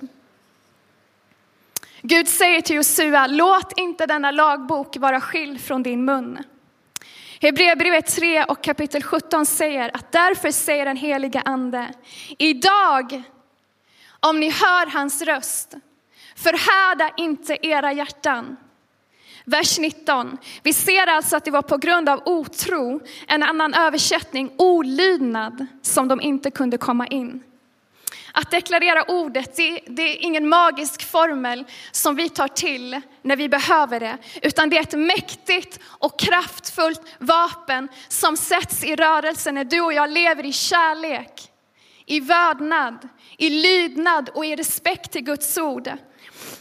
Gud 2.02 2.28
säger 2.28 2.62
till 2.62 2.76
Josua, 2.76 3.28
låt 3.28 3.80
inte 3.80 4.06
denna 4.06 4.32
lagbok 4.32 4.98
vara 4.98 5.22
skild 5.22 5.62
från 5.62 5.84
din 5.84 6.06
mun. 6.06 6.44
Hebreerbrevet 7.42 8.16
3 8.16 8.44
och 8.44 8.64
kapitel 8.64 9.04
17 9.04 9.46
säger 9.46 9.92
att 9.94 10.12
därför 10.12 10.52
säger 10.52 10.86
den 10.86 10.98
heliga 10.98 11.42
ande, 11.46 11.94
idag 12.38 13.24
om 14.20 14.40
ni 14.40 14.50
hör 14.50 14.92
hans 14.92 15.22
röst, 15.22 15.74
förhärda 16.36 17.14
inte 17.18 17.58
era 17.68 17.94
hjärtan. 17.94 18.58
Vers 19.46 19.80
19. 19.80 20.38
Vi 20.64 20.74
ser 20.74 21.08
alltså 21.08 21.38
att 21.38 21.46
det 21.46 21.52
var 21.52 21.62
på 21.62 21.78
grund 21.78 22.10
av 22.10 22.22
otro, 22.26 23.02
en 23.28 23.44
annan 23.44 23.74
översättning, 23.74 24.52
olydnad, 24.58 25.66
som 25.82 26.08
de 26.08 26.22
inte 26.22 26.52
kunde 26.52 26.78
komma 26.78 27.08
in. 27.08 27.44
Att 28.36 28.52
deklarera 28.52 29.04
ordet, 29.04 29.56
det, 29.56 29.80
det, 29.88 30.02
är 30.02 30.24
ingen 30.24 30.50
magisk 30.50 31.12
formel 31.12 31.66
som 31.92 32.16
vi 32.16 32.30
tar 32.30 32.48
till 32.48 33.02
när 33.22 33.36
vi 33.36 33.50
behöver 33.50 34.00
det, 34.00 34.18
utan 34.42 34.70
det 34.70 34.78
är 34.78 34.82
ett 34.82 34.98
mäktigt 34.98 35.80
och 35.86 36.20
kraftfullt 36.20 37.02
vapen 37.20 37.88
som 38.08 38.38
sätts 38.38 38.84
i 38.84 38.96
rörelse 38.96 39.52
när 39.52 39.64
du 39.64 39.82
och 39.82 39.94
jag 39.94 40.10
lever 40.10 40.46
i 40.46 40.54
kärlek, 40.54 41.52
i 42.06 42.20
vördnad, 42.20 43.10
i 43.38 43.50
lydnad 43.50 44.30
och 44.30 44.46
i 44.46 44.56
respekt 44.56 45.12
till 45.12 45.24
Guds 45.24 45.58
ord. 45.58 45.92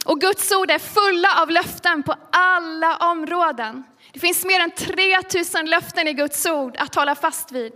Och 0.05 0.21
Guds 0.21 0.51
ord 0.51 0.71
är 0.71 0.79
fulla 0.79 1.41
av 1.41 1.49
löften 1.49 2.03
på 2.03 2.15
alla 2.31 2.97
områden. 2.97 3.83
Det 4.11 4.19
finns 4.19 4.45
mer 4.45 4.59
än 4.59 4.71
3000 4.71 5.65
löften 5.65 6.07
i 6.07 6.13
Guds 6.13 6.45
ord 6.45 6.75
att 6.77 6.95
hålla 6.95 7.15
fast 7.15 7.51
vid. 7.51 7.73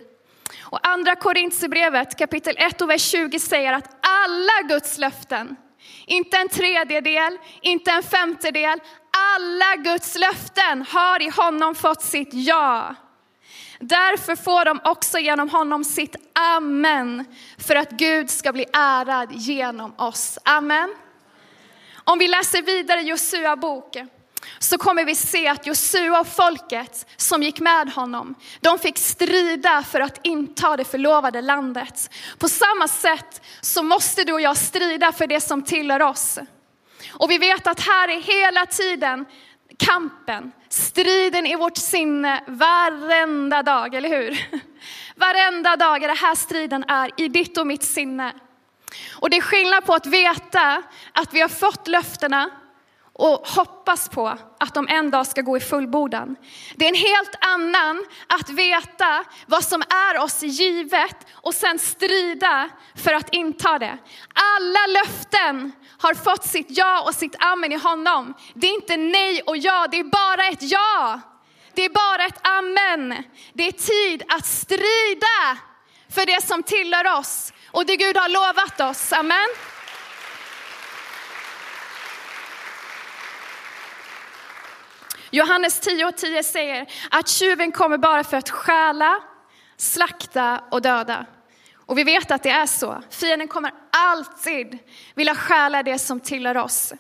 Och 0.62 0.88
andra 0.88 1.16
Korintierbrevet 1.16 2.18
kapitel 2.18 2.56
1 2.58 2.82
och 2.82 2.90
vers 2.90 3.02
20 3.02 3.40
säger 3.40 3.74
att 3.74 3.96
alla 4.02 4.68
Guds 4.68 4.98
löften, 4.98 5.56
inte 6.06 6.38
en 6.38 6.50
tredjedel, 6.50 7.38
inte 7.62 7.92
en 7.92 8.04
femtedel, 8.04 8.80
alla 9.38 9.76
Guds 9.76 10.16
löften 10.16 10.86
har 10.90 11.22
i 11.22 11.30
honom 11.30 11.76
fått 11.76 12.02
sitt 12.02 12.30
ja. 12.32 12.96
Därför 13.80 14.36
får 14.36 14.66
de 14.66 14.80
också 14.84 15.20
genom 15.20 15.50
honom 15.50 15.84
sitt 15.84 16.16
amen, 16.34 17.26
för 17.58 17.76
att 17.76 17.92
Gud 17.92 18.30
ska 18.30 18.54
bli 18.54 18.66
ärad 18.74 19.32
genom 19.32 19.94
oss. 19.98 20.40
Amen. 20.44 20.96
Om 22.04 22.20
vi 22.20 22.28
läser 22.28 22.62
vidare 22.62 23.00
i 23.00 23.04
Josua 23.04 23.56
bok, 23.56 23.98
så 24.60 24.78
kommer 24.78 25.06
vi 25.06 25.16
se 25.16 25.48
att 25.48 25.68
Josua 25.68 26.20
och 26.20 26.28
folket 26.28 27.08
som 27.18 27.44
gick 27.44 27.60
med 27.60 27.90
honom, 27.90 28.36
de 28.60 28.80
fick 28.80 28.98
strida 28.98 29.84
för 29.84 30.00
att 30.00 30.20
inta 30.24 30.78
det 30.78 30.86
förlovade 30.86 31.42
landet. 31.42 32.10
På 32.38 32.50
samma 32.50 32.88
sätt 32.88 33.42
så 33.62 33.84
måste 33.84 34.24
du 34.24 34.34
och 34.34 34.42
jag 34.42 34.58
strida 34.58 35.12
för 35.12 35.28
det 35.28 35.42
som 35.42 35.62
tillhör 35.62 36.02
oss. 36.02 36.40
Och 37.10 37.32
vi 37.32 37.38
vet 37.38 37.68
att 37.68 37.80
här 37.80 38.08
är 38.08 38.22
hela 38.22 38.66
tiden 38.66 39.26
kampen, 39.78 40.52
striden 40.70 41.46
i 41.46 41.56
vårt 41.56 41.78
sinne 41.78 42.44
varenda 42.48 43.64
dag, 43.64 43.96
eller 43.96 44.10
hur? 44.10 44.48
Varenda 45.16 45.76
dag 45.76 46.04
är 46.04 46.08
det 46.08 46.14
här 46.14 46.36
striden 46.36 46.84
är 46.88 47.12
i 47.18 47.28
ditt 47.28 47.58
och 47.58 47.68
mitt 47.68 47.84
sinne. 47.84 48.34
Och 49.14 49.30
det 49.30 49.38
är 49.38 49.42
skillnad 49.42 49.86
på 49.86 49.94
att 49.94 50.06
veta 50.06 50.84
att 51.12 51.34
vi 51.34 51.42
har 51.42 51.50
fått 51.50 51.88
löftena 51.88 52.50
och 53.18 53.48
hoppas 53.48 54.10
på 54.10 54.28
att 54.60 54.74
de 54.74 54.88
en 54.88 55.12
dag 55.12 55.28
ska 55.28 55.42
gå 55.42 55.58
i 55.58 55.60
fullbordan. 55.60 56.36
Det 56.76 56.86
är 56.86 56.90
en 56.90 56.96
helt 56.96 57.36
annan 57.40 58.06
att 58.28 58.50
veta 58.50 59.24
vad 59.46 59.64
som 59.64 59.82
är 59.82 60.24
oss 60.24 60.44
givet 60.44 61.28
och 61.34 61.54
sen 61.54 61.80
strida 61.80 62.70
för 62.96 63.14
att 63.14 63.34
inta 63.34 63.80
det. 63.80 63.98
Alla 64.34 64.88
löften 64.88 65.72
har 66.00 66.14
fått 66.14 66.44
sitt 66.44 66.68
ja 66.70 67.02
och 67.08 67.16
sitt 67.16 67.36
amen 67.40 67.72
i 67.72 67.78
honom. 67.78 68.34
Det 68.54 68.68
är 68.68 68.74
inte 68.74 68.98
nej 68.98 69.42
och 69.42 69.58
ja, 69.58 69.88
det 69.92 70.00
är 70.00 70.04
bara 70.04 70.48
ett 70.48 70.72
ja. 70.72 71.22
Det 71.74 71.86
är 71.86 71.90
bara 71.90 72.26
ett 72.26 72.48
amen. 72.48 73.24
Det 73.54 73.68
är 73.68 73.72
tid 73.72 74.24
att 74.28 74.46
strida 74.46 75.58
för 76.10 76.26
det 76.26 76.44
som 76.48 76.64
tillhör 76.64 77.20
oss 77.20 77.54
och 77.72 77.86
det 77.86 77.96
Gud 77.96 78.18
har 78.18 78.30
lovat 78.30 78.92
oss. 78.92 79.14
Amen. 79.14 79.48
Johannes 85.38 85.80
10 85.80 86.06
och 86.06 86.16
10 86.16 86.44
säger 86.44 86.88
att 87.10 87.28
tjuven 87.28 87.72
kommer 87.72 87.98
bara 87.98 88.24
för 88.24 88.38
att 88.38 88.50
stjäla, 88.50 89.20
slakta 89.78 90.64
och 90.72 90.82
döda. 90.82 91.26
Och 91.76 91.98
vi 91.98 92.04
vet 92.04 92.32
att 92.32 92.44
det 92.44 92.50
är 92.50 92.66
så. 92.66 93.02
Fienden 93.10 93.48
kommer 93.48 93.72
alltid 93.92 94.78
vilja 95.16 95.36
stjäla 95.36 95.84
det 95.84 96.00
som 96.00 96.20
tillhör 96.20 96.58
oss. 96.58 96.94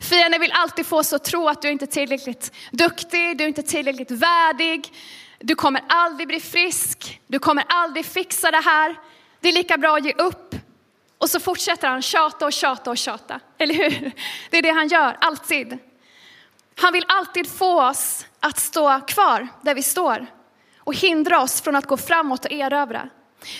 Fienden 0.00 0.40
vill 0.40 0.52
alltid 0.52 0.86
få 0.86 0.98
oss 0.98 1.12
att 1.12 1.24
tro 1.24 1.48
att 1.48 1.62
du 1.62 1.70
inte 1.70 1.84
är 1.84 1.86
tillräckligt 1.86 2.52
duktig, 2.70 3.38
du 3.38 3.44
är 3.44 3.48
inte 3.48 3.62
tillräckligt 3.62 4.10
värdig, 4.10 4.94
du 5.38 5.54
kommer 5.54 5.82
aldrig 5.88 6.28
bli 6.28 6.40
frisk, 6.40 7.20
du 7.26 7.38
kommer 7.38 7.64
aldrig 7.68 8.06
fixa 8.06 8.50
det 8.50 8.60
här. 8.64 8.96
Det 9.40 9.48
är 9.48 9.52
lika 9.52 9.78
bra 9.78 9.96
att 9.96 10.04
ge 10.04 10.12
upp. 10.12 10.54
Och 11.18 11.30
så 11.30 11.40
fortsätter 11.40 11.88
han 11.88 12.02
tjata 12.02 12.46
och 12.46 12.52
tjata 12.52 12.90
och 12.90 12.98
tjata. 12.98 13.40
Eller 13.58 13.74
hur? 13.74 14.12
Det 14.50 14.58
är 14.58 14.62
det 14.62 14.70
han 14.70 14.88
gör, 14.88 15.16
alltid. 15.20 15.78
Han 16.80 16.92
vill 16.92 17.04
alltid 17.08 17.50
få 17.50 17.88
oss 17.88 18.26
att 18.40 18.58
stå 18.58 19.00
kvar 19.00 19.48
där 19.62 19.74
vi 19.74 19.82
står 19.82 20.26
och 20.78 20.94
hindra 20.94 21.42
oss 21.42 21.60
från 21.60 21.76
att 21.76 21.86
gå 21.86 21.96
framåt 21.96 22.44
och 22.44 22.52
erövra. 22.52 23.08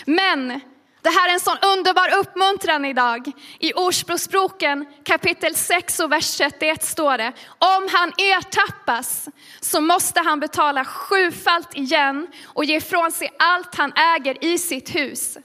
Men 0.05 0.61
det 1.01 1.09
här 1.09 1.29
är 1.29 1.33
en 1.33 1.39
sån 1.39 1.57
underbar 1.61 2.13
uppmuntran 2.15 2.85
idag. 2.85 3.31
I 3.59 3.73
Ordspråksboken 3.73 4.85
kapitel 5.03 5.55
6 5.55 5.99
och 5.99 6.11
vers 6.11 6.37
31 6.37 6.83
står 6.83 7.17
det, 7.17 7.33
om 7.57 7.87
han 7.91 8.13
ertappas 8.17 9.29
så 9.59 9.81
måste 9.81 10.19
han 10.19 10.39
betala 10.39 10.85
sjufalt 10.85 11.77
igen 11.77 12.27
och 12.45 12.65
ge 12.65 12.75
ifrån 12.75 13.11
sig 13.11 13.33
allt 13.39 13.75
han 13.75 13.93
äger 13.93 14.45
i 14.45 14.57
sitt 14.57 14.95
hus. 14.95 15.37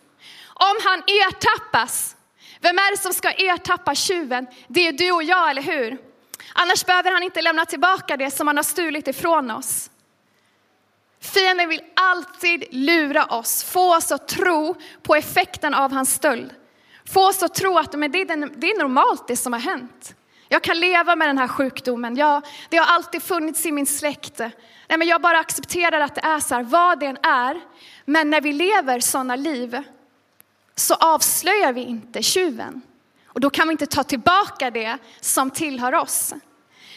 Om 0.55 0.77
han 0.85 1.03
ertappas, 1.07 2.17
vem 2.61 2.79
är 2.79 2.91
det 2.91 3.03
som 3.03 3.13
ska 3.13 3.33
ertappa 3.33 3.95
tjuven? 3.95 4.47
Det 4.69 4.89
är 4.89 4.93
du 4.93 5.13
och 5.13 5.23
jag, 5.23 5.51
eller 5.51 5.63
hur? 5.63 6.06
Annars 6.59 6.85
behöver 6.85 7.11
han 7.11 7.23
inte 7.23 7.43
lämna 7.43 7.65
tillbaka 7.65 8.17
det 8.17 8.31
som 8.31 8.47
han 8.47 8.57
har 8.57 8.65
stulit 8.65 9.09
ifrån 9.09 9.51
oss. 9.51 9.91
Fienden 11.21 11.69
vill 11.69 11.81
alltid 11.95 12.65
lura 12.71 13.25
oss, 13.25 13.65
få 13.65 13.97
oss 13.97 14.13
att 14.13 14.29
tro 14.29 14.75
på 15.03 15.15
effekten 15.15 15.75
av 15.75 15.93
hans 15.93 16.15
stöld. 16.15 16.55
Få 17.13 17.29
oss 17.29 17.43
att 17.43 17.55
tro 17.55 17.79
att 17.79 17.95
men 17.95 18.13
det, 18.13 18.21
är, 18.21 18.79
normalt 18.79 19.29
det 19.29 19.37
som 19.37 19.53
har 19.53 19.61
hänt. 19.61 20.15
Jag 20.49 20.63
kan 20.63 20.81
leva 20.81 21.17
med 21.17 21.29
den 21.29 21.39
här 21.39 21.49
sjukdomen, 21.49 22.17
jag, 22.17 22.43
det 22.69 22.77
har 22.77 22.95
alltid 22.95 23.23
funnits 23.23 23.67
i 23.67 23.73
min 23.73 23.87
släkt. 23.87 24.39
Nej, 24.39 24.99
men 24.99 25.09
jag 25.09 25.21
bara 25.21 25.39
accepterar 25.39 26.01
att 26.01 26.15
det 26.15 26.21
är 26.21 26.41
så 26.41 26.55
här, 26.55 26.63
vad 26.63 27.01
det 27.01 27.07
än 27.07 27.19
är. 27.23 27.61
Men 28.05 28.31
när 28.31 28.41
vi 28.41 28.53
lever 28.53 29.01
sådana 29.01 29.37
liv 29.37 29.83
så 30.75 30.95
avslöjar 30.95 31.73
vi 31.73 31.81
inte 31.81 32.23
tjuven. 32.23 32.83
Och 33.37 33.41
då 33.41 33.51
kan 33.51 33.69
vi 33.69 33.73
inte 33.73 33.87
ta 33.87 34.05
tillbaka 34.05 34.71
det 34.71 34.99
som 35.21 35.51
tillhör 35.51 35.95
oss. 35.95 36.35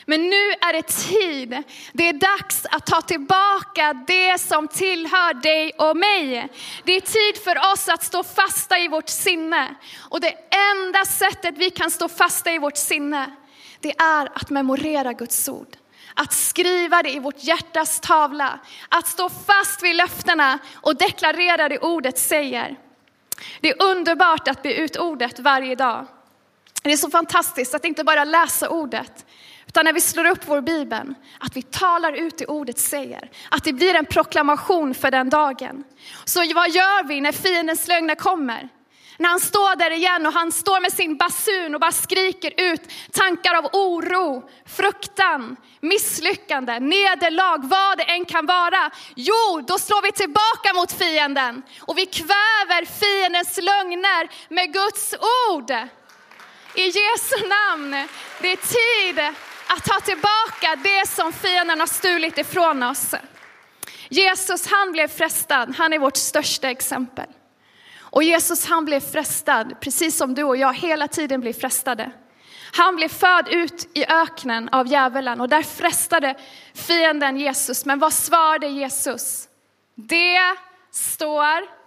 Men 0.05 0.21
nu 0.21 0.51
är 0.61 0.73
det 0.73 0.87
tid, 0.87 1.63
det 1.93 2.09
är 2.09 2.13
dags 2.13 2.65
att 2.71 2.85
ta 2.85 3.01
tillbaka 3.01 3.93
det 4.07 4.41
som 4.41 4.67
tillhör 4.67 5.33
dig 5.33 5.71
och 5.77 5.97
mig. 5.97 6.49
Det 6.83 6.95
är 6.95 7.01
tid 7.01 7.43
för 7.43 7.73
oss 7.73 7.89
att 7.89 8.03
stå 8.03 8.23
fasta 8.23 8.79
i 8.79 8.87
vårt 8.87 9.09
sinne. 9.09 9.75
Och 9.99 10.21
det 10.21 10.35
enda 10.71 11.05
sättet 11.05 11.57
vi 11.57 11.69
kan 11.69 11.91
stå 11.91 12.07
fasta 12.07 12.51
i 12.51 12.57
vårt 12.57 12.77
sinne, 12.77 13.35
det 13.79 13.99
är 13.99 14.29
att 14.33 14.49
memorera 14.49 15.13
Guds 15.13 15.49
ord. 15.49 15.77
Att 16.13 16.33
skriva 16.33 17.03
det 17.03 17.11
i 17.11 17.19
vårt 17.19 17.43
hjärtas 17.43 17.99
tavla, 17.99 18.59
att 18.89 19.07
stå 19.07 19.29
fast 19.29 19.83
vid 19.83 19.95
löftena 19.95 20.59
och 20.73 20.95
deklarera 20.95 21.69
det 21.69 21.79
ordet 21.79 22.19
säger. 22.19 22.75
Det 23.61 23.69
är 23.69 23.83
underbart 23.83 24.47
att 24.47 24.63
be 24.63 24.73
ut 24.73 24.97
ordet 24.97 25.39
varje 25.39 25.75
dag. 25.75 26.07
Det 26.81 26.91
är 26.91 26.97
så 26.97 27.09
fantastiskt 27.09 27.75
att 27.75 27.85
inte 27.85 28.03
bara 28.03 28.23
läsa 28.23 28.69
ordet, 28.69 29.25
utan 29.67 29.85
när 29.85 29.93
vi 29.93 30.01
slår 30.01 30.25
upp 30.25 30.47
vår 30.47 30.61
bibel, 30.61 31.13
att 31.39 31.57
vi 31.57 31.61
talar 31.61 32.13
ut 32.13 32.37
det 32.37 32.45
ordet 32.45 32.79
säger. 32.79 33.31
Att 33.49 33.63
det 33.63 33.73
blir 33.73 33.95
en 33.95 34.05
proklamation 34.05 34.93
för 34.93 35.11
den 35.11 35.29
dagen. 35.29 35.83
Så 36.25 36.39
vad 36.39 36.69
gör 36.69 37.07
vi 37.07 37.21
när 37.21 37.31
fiendens 37.31 37.87
lögner 37.87 38.15
kommer? 38.15 38.69
När 39.17 39.29
han 39.29 39.39
står 39.39 39.75
där 39.75 39.91
igen 39.91 40.25
och 40.25 40.33
han 40.33 40.51
står 40.51 40.81
med 40.81 40.93
sin 40.93 41.17
basun 41.17 41.75
och 41.75 41.81
bara 41.81 41.91
skriker 41.91 42.53
ut 42.57 42.81
tankar 43.11 43.53
av 43.53 43.65
oro, 43.73 44.49
fruktan, 44.65 45.55
misslyckande, 45.81 46.79
nederlag, 46.79 47.57
vad 47.63 47.97
det 47.97 48.03
än 48.03 48.25
kan 48.25 48.45
vara. 48.45 48.91
Jo, 49.15 49.61
då 49.67 49.79
slår 49.79 50.01
vi 50.01 50.11
tillbaka 50.11 50.73
mot 50.75 50.91
fienden 50.91 51.61
och 51.79 51.97
vi 51.97 52.05
kväver 52.05 52.85
fiendens 52.85 53.57
lögner 53.57 54.53
med 54.53 54.73
Guds 54.73 55.15
ord. 55.49 55.71
I 56.79 56.85
Jesu 56.85 57.47
namn, 57.47 58.07
det 58.41 58.51
är 58.51 58.55
tid 58.55 59.19
att 59.67 59.83
ta 59.83 59.99
tillbaka 59.99 60.75
det 60.83 61.07
som 61.07 61.33
fienden 61.33 61.79
har 61.79 61.87
stulit 61.87 62.37
ifrån 62.37 62.83
oss. 62.83 63.15
Jesus 64.09 64.67
han 64.67 64.91
blev 64.91 65.07
frestad, 65.07 65.75
han 65.77 65.93
är 65.93 65.99
vårt 65.99 66.17
största 66.17 66.69
exempel. 66.69 67.25
Och 67.99 68.23
Jesus 68.23 68.65
han 68.65 68.85
blev 68.85 68.99
frestad, 68.99 69.81
precis 69.81 70.17
som 70.17 70.35
du 70.35 70.43
och 70.43 70.57
jag 70.57 70.73
hela 70.73 71.07
tiden 71.07 71.41
blir 71.41 71.53
frestade. 71.53 72.11
Han 72.71 72.95
blev 72.95 73.09
född 73.09 73.47
ut 73.49 73.89
i 73.93 74.05
öknen 74.05 74.69
av 74.69 74.87
djävulen 74.87 75.41
och 75.41 75.49
där 75.49 75.63
frestade 75.63 76.35
fienden 76.73 77.37
Jesus. 77.37 77.85
Men 77.85 77.99
vad 77.99 78.13
svarade 78.13 78.67
Jesus? 78.67 79.47
Det 79.95 80.55
står 80.91 81.78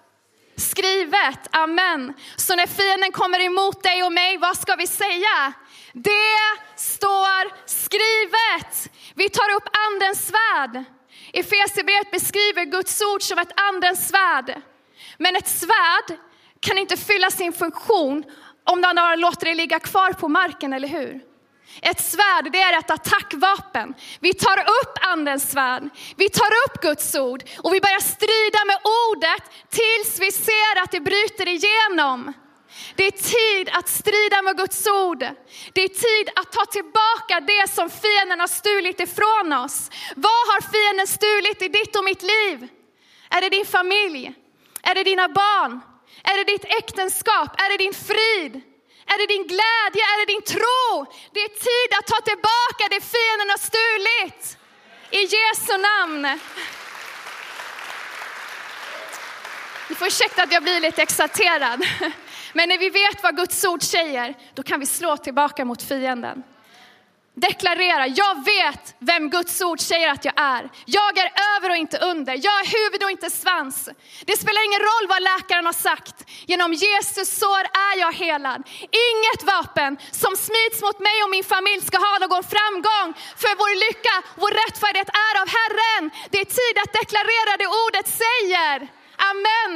skrivet, 0.57 1.49
amen. 1.51 2.15
Så 2.37 2.57
när 2.57 2.67
fienden 2.67 3.13
kommer 3.13 3.41
emot 3.41 3.83
dig 3.83 4.03
och 4.03 4.13
mig, 4.13 4.39
vad 4.39 4.57
ska 4.57 4.75
vi 4.75 4.87
säga? 4.87 5.53
Det 5.93 6.39
står 6.77 7.69
skrivet. 7.69 8.91
Vi 9.15 9.29
tar 9.29 9.55
upp 9.57 9.69
andens 9.89 10.27
svärd. 10.27 10.85
Efesierbrevet 11.33 12.11
beskriver 12.11 12.65
Guds 12.65 13.03
ord 13.03 13.23
som 13.23 13.39
ett 13.39 13.61
andens 13.61 14.09
svärd. 14.09 14.63
Men 15.19 15.37
ett 15.37 15.49
svärd 15.49 16.19
kan 16.61 16.79
inte 16.79 16.97
fylla 16.97 17.31
sin 17.31 17.53
funktion 17.53 18.25
om 18.65 18.83
den 18.83 18.97
bara 18.97 19.17
låter 19.17 19.47
det 19.47 19.55
ligga 19.55 19.79
kvar 19.79 20.13
på 20.13 20.29
marken, 20.29 20.73
eller 20.73 20.89
hur? 20.89 21.32
Ett 21.83 22.01
svärd, 22.01 22.53
det 22.53 22.63
är 22.63 22.79
ett 22.79 22.91
attackvapen. 22.91 23.95
Vi 24.21 24.35
tar 24.35 24.59
upp 24.59 24.99
andens 25.01 25.51
svärd, 25.51 25.83
vi 26.17 26.29
tar 26.29 26.51
upp 26.67 26.83
Guds 26.83 27.15
ord 27.15 27.43
och 27.59 27.75
vi 27.75 27.81
börjar 27.81 28.01
strida 28.01 28.65
med 28.67 28.79
ordet 29.09 29.43
tills 29.71 30.21
vi 30.21 30.33
ser 30.33 30.83
att 30.83 30.91
det 30.91 31.01
bryter 31.01 31.49
igenom. 31.49 32.33
Det 32.97 33.07
är 33.07 33.11
tid 33.11 33.69
att 33.73 33.89
strida 33.89 34.43
med 34.43 34.57
Guds 34.57 34.87
ord. 34.87 35.19
Det 35.73 35.83
är 35.83 35.89
tid 35.89 36.29
att 36.37 36.53
ta 36.53 36.65
tillbaka 36.65 37.41
det 37.41 37.71
som 37.71 37.91
fienden 37.91 38.41
har 38.41 38.47
stulit 38.47 39.01
ifrån 39.01 39.53
oss. 39.53 39.91
Vad 40.17 40.43
har 40.51 40.61
fienden 40.73 41.07
stulit 41.07 41.63
i 41.63 41.69
ditt 41.69 41.97
och 41.97 42.05
mitt 42.05 42.23
liv? 42.23 42.69
Är 43.31 43.41
det 43.41 43.49
din 43.49 43.67
familj? 43.67 44.35
Är 44.83 44.95
det 44.95 45.05
dina 45.05 45.29
barn? 45.29 45.81
Är 46.23 46.37
det 46.39 46.53
ditt 46.53 46.65
äktenskap? 46.65 47.61
Är 47.61 47.71
det 47.71 47.85
din 47.85 47.95
frid? 47.95 48.72
Är 49.07 49.19
det 49.19 49.27
din 49.27 49.47
glädje? 49.47 50.03
Är 50.13 50.19
det 50.21 50.33
din 50.33 50.43
tro? 50.43 51.13
Det 51.33 51.41
är 51.41 51.49
tid 51.49 51.99
att 51.99 52.07
ta 52.07 52.21
tillbaka 52.31 52.83
det 52.91 53.01
fienden 53.15 53.49
har 53.55 53.63
stulit. 53.71 54.59
I 55.11 55.23
Jesu 55.37 55.77
namn. 55.89 56.39
Ni 59.89 59.95
får 59.95 60.07
ursäkta 60.07 60.43
att 60.43 60.53
jag 60.53 60.63
blir 60.63 60.81
lite 60.81 61.03
exalterad. 61.03 61.85
Men 62.53 62.69
när 62.69 62.79
vi 62.79 62.91
vet 62.91 63.23
vad 63.23 63.37
Guds 63.37 63.65
ord 63.65 63.83
säger, 63.83 64.35
då 64.55 64.63
kan 64.63 64.81
vi 64.81 64.87
slå 64.87 65.17
tillbaka 65.17 65.65
mot 65.65 65.83
fienden. 65.83 66.43
Deklarera, 67.35 68.07
jag 68.07 68.35
vet 68.45 68.95
vem 68.99 69.31
Guds 69.31 69.63
ord 69.63 69.81
säger 69.81 70.09
att 70.09 70.25
jag 70.25 70.41
är. 70.41 70.71
Jag 70.85 71.19
är 71.19 71.31
över 71.53 71.71
och 71.71 71.77
inte 71.77 71.99
under. 71.99 72.35
Jag 72.47 72.57
är 72.63 72.67
huvud 72.79 73.03
och 73.05 73.11
inte 73.11 73.31
svans. 73.31 73.89
Det 74.29 74.37
spelar 74.43 74.65
ingen 74.69 74.85
roll 74.91 75.07
vad 75.09 75.23
läkaren 75.23 75.67
har 75.67 75.79
sagt. 75.89 76.17
Genom 76.51 76.73
Jesus 76.73 77.29
sår 77.41 77.65
är 77.89 77.95
jag 78.05 78.13
helad. 78.13 78.61
Inget 79.11 79.43
vapen 79.55 79.93
som 80.23 80.33
smids 80.47 80.79
mot 80.87 80.99
mig 81.09 81.17
och 81.25 81.31
min 81.37 81.49
familj 81.55 81.83
ska 81.89 81.99
ha 82.09 82.15
någon 82.25 82.45
framgång. 82.55 83.09
För 83.43 83.53
vår 83.61 83.73
lycka, 83.87 84.15
vår 84.43 84.53
rättfärdighet 84.63 85.11
är 85.29 85.35
av 85.43 85.49
Herren. 85.59 86.03
Det 86.33 86.41
är 86.45 86.51
tid 86.61 86.77
att 86.83 86.93
deklarera 87.01 87.53
det 87.63 87.69
ordet 87.85 88.09
säger. 88.25 88.77
Amen. 89.31 89.75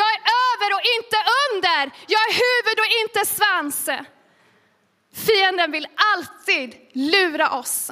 Jag 0.00 0.08
är 0.16 0.20
över 0.46 0.68
och 0.76 0.84
inte 0.96 1.18
under. 1.46 1.82
Jag 2.14 2.22
är 2.28 2.34
huvud 2.46 2.78
och 2.82 2.90
inte 3.02 3.20
svans. 3.36 3.78
Fienden 5.14 5.72
vill 5.72 5.86
alltid 6.14 6.74
lura 6.92 7.50
oss. 7.50 7.90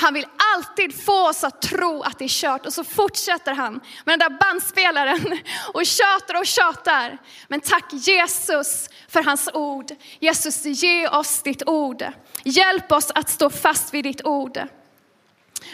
Han 0.00 0.14
vill 0.14 0.26
alltid 0.54 1.04
få 1.04 1.28
oss 1.28 1.44
att 1.44 1.62
tro 1.62 2.02
att 2.02 2.18
det 2.18 2.24
är 2.24 2.28
kört 2.28 2.66
och 2.66 2.72
så 2.72 2.84
fortsätter 2.84 3.54
han 3.54 3.80
med 4.04 4.18
den 4.18 4.18
där 4.18 4.38
bandspelaren 4.38 5.38
och 5.74 5.86
tjatar 5.86 6.38
och 6.38 6.46
tjatar. 6.46 7.18
Men 7.48 7.60
tack 7.60 7.92
Jesus 7.92 8.88
för 9.08 9.22
hans 9.22 9.48
ord. 9.54 9.86
Jesus, 10.18 10.64
ge 10.64 11.08
oss 11.08 11.42
ditt 11.42 11.68
ord. 11.68 12.04
Hjälp 12.44 12.92
oss 12.92 13.10
att 13.14 13.30
stå 13.30 13.50
fast 13.50 13.94
vid 13.94 14.04
ditt 14.04 14.24
ord. 14.24 14.58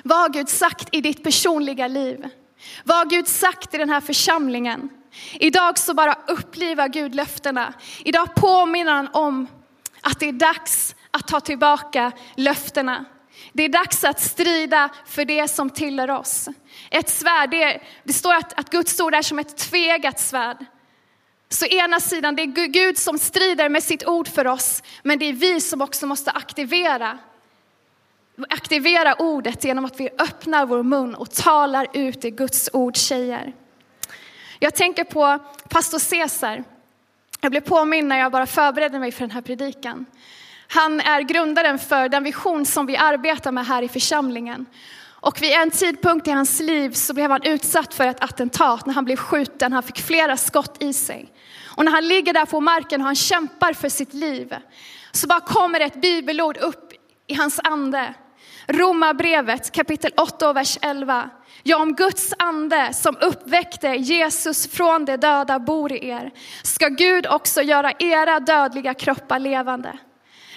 Vad 0.04 0.18
har 0.18 0.28
Gud 0.28 0.48
sagt 0.48 0.88
i 0.92 1.00
ditt 1.00 1.24
personliga 1.24 1.88
liv? 1.88 2.28
Vad 2.84 2.96
har 2.96 3.04
Gud 3.04 3.28
sagt 3.28 3.74
i 3.74 3.78
den 3.78 3.90
här 3.90 4.00
församlingen? 4.00 4.88
Idag 5.32 5.78
så 5.78 5.94
bara 5.94 6.18
upplivar 6.26 6.88
Gud 6.88 7.14
löftena. 7.14 7.72
Idag 8.04 8.34
påminner 8.34 8.92
han 8.92 9.08
om 9.12 9.46
att 10.04 10.20
det 10.20 10.28
är 10.28 10.32
dags 10.32 10.94
att 11.10 11.28
ta 11.28 11.40
tillbaka 11.40 12.12
löftena. 12.34 13.04
Det 13.52 13.62
är 13.62 13.68
dags 13.68 14.04
att 14.04 14.20
strida 14.20 14.88
för 15.06 15.24
det 15.24 15.48
som 15.48 15.70
tillhör 15.70 16.10
oss. 16.10 16.48
Ett 16.90 17.08
svärd, 17.08 17.50
det, 17.50 17.80
det 18.04 18.12
står 18.12 18.34
att, 18.34 18.52
att 18.58 18.70
Guds 18.70 19.00
ord 19.00 19.14
är 19.14 19.22
som 19.22 19.38
ett 19.38 19.56
tvegat 19.56 20.20
svärd. 20.20 20.64
Så 21.48 21.66
ena 21.66 22.00
sidan, 22.00 22.36
det 22.36 22.42
är 22.42 22.66
Gud 22.66 22.98
som 22.98 23.18
strider 23.18 23.68
med 23.68 23.82
sitt 23.82 24.06
ord 24.06 24.28
för 24.28 24.46
oss, 24.46 24.82
men 25.02 25.18
det 25.18 25.24
är 25.24 25.32
vi 25.32 25.60
som 25.60 25.82
också 25.82 26.06
måste 26.06 26.30
aktivera 26.30 27.18
aktivera 28.50 29.14
ordet 29.14 29.64
genom 29.64 29.84
att 29.84 30.00
vi 30.00 30.08
öppnar 30.18 30.66
vår 30.66 30.82
mun 30.82 31.14
och 31.14 31.30
talar 31.30 31.86
ut 31.92 32.22
det 32.22 32.30
Guds 32.30 32.70
ord 32.72 32.96
säger. 32.96 33.52
Jag 34.58 34.74
tänker 34.74 35.04
på 35.04 35.38
pastor 35.68 36.10
Caesar. 36.10 36.64
Jag 37.44 37.50
blev 37.50 37.60
påminn 37.60 38.08
när 38.08 38.18
jag 38.18 38.32
bara 38.32 38.46
förberedde 38.46 38.98
mig 38.98 39.12
för 39.12 39.20
den 39.20 39.30
här 39.30 39.40
predikan. 39.40 40.06
Han 40.68 41.00
är 41.00 41.20
grundaren 41.20 41.78
för 41.78 42.08
den 42.08 42.24
vision 42.24 42.66
som 42.66 42.86
vi 42.86 42.96
arbetar 42.96 43.52
med 43.52 43.66
här 43.66 43.82
i 43.82 43.88
församlingen. 43.88 44.66
Och 45.04 45.42
vid 45.42 45.52
en 45.52 45.70
tidpunkt 45.70 46.28
i 46.28 46.30
hans 46.30 46.60
liv 46.60 46.90
så 46.90 47.14
blev 47.14 47.30
han 47.30 47.42
utsatt 47.42 47.94
för 47.94 48.06
ett 48.06 48.24
attentat 48.24 48.86
när 48.86 48.94
han 48.94 49.04
blev 49.04 49.16
skjuten. 49.16 49.72
Han 49.72 49.82
fick 49.82 50.00
flera 50.00 50.36
skott 50.36 50.82
i 50.82 50.92
sig. 50.92 51.32
Och 51.76 51.84
när 51.84 51.92
han 51.92 52.08
ligger 52.08 52.32
där 52.32 52.46
på 52.46 52.60
marken 52.60 53.00
och 53.00 53.06
han 53.06 53.14
kämpar 53.14 53.72
för 53.72 53.88
sitt 53.88 54.14
liv 54.14 54.54
så 55.12 55.26
bara 55.26 55.40
kommer 55.40 55.80
ett 55.80 56.00
bibelord 56.00 56.56
upp 56.56 56.92
i 57.26 57.34
hans 57.34 57.60
ande. 57.64 58.14
Romarbrevet 58.66 59.72
kapitel 59.72 60.12
8 60.16 60.48
och 60.48 60.56
vers 60.56 60.78
11. 60.82 61.30
Ja, 61.66 61.76
om 61.76 61.94
Guds 61.94 62.34
ande 62.38 62.92
som 62.92 63.16
uppväckte 63.20 63.88
Jesus 63.88 64.66
från 64.66 65.04
de 65.04 65.16
döda 65.16 65.58
bor 65.58 65.92
i 65.92 66.08
er, 66.08 66.30
ska 66.62 66.88
Gud 66.88 67.26
också 67.26 67.62
göra 67.62 67.92
era 67.98 68.40
dödliga 68.40 68.94
kroppar 68.94 69.38
levande. 69.38 69.98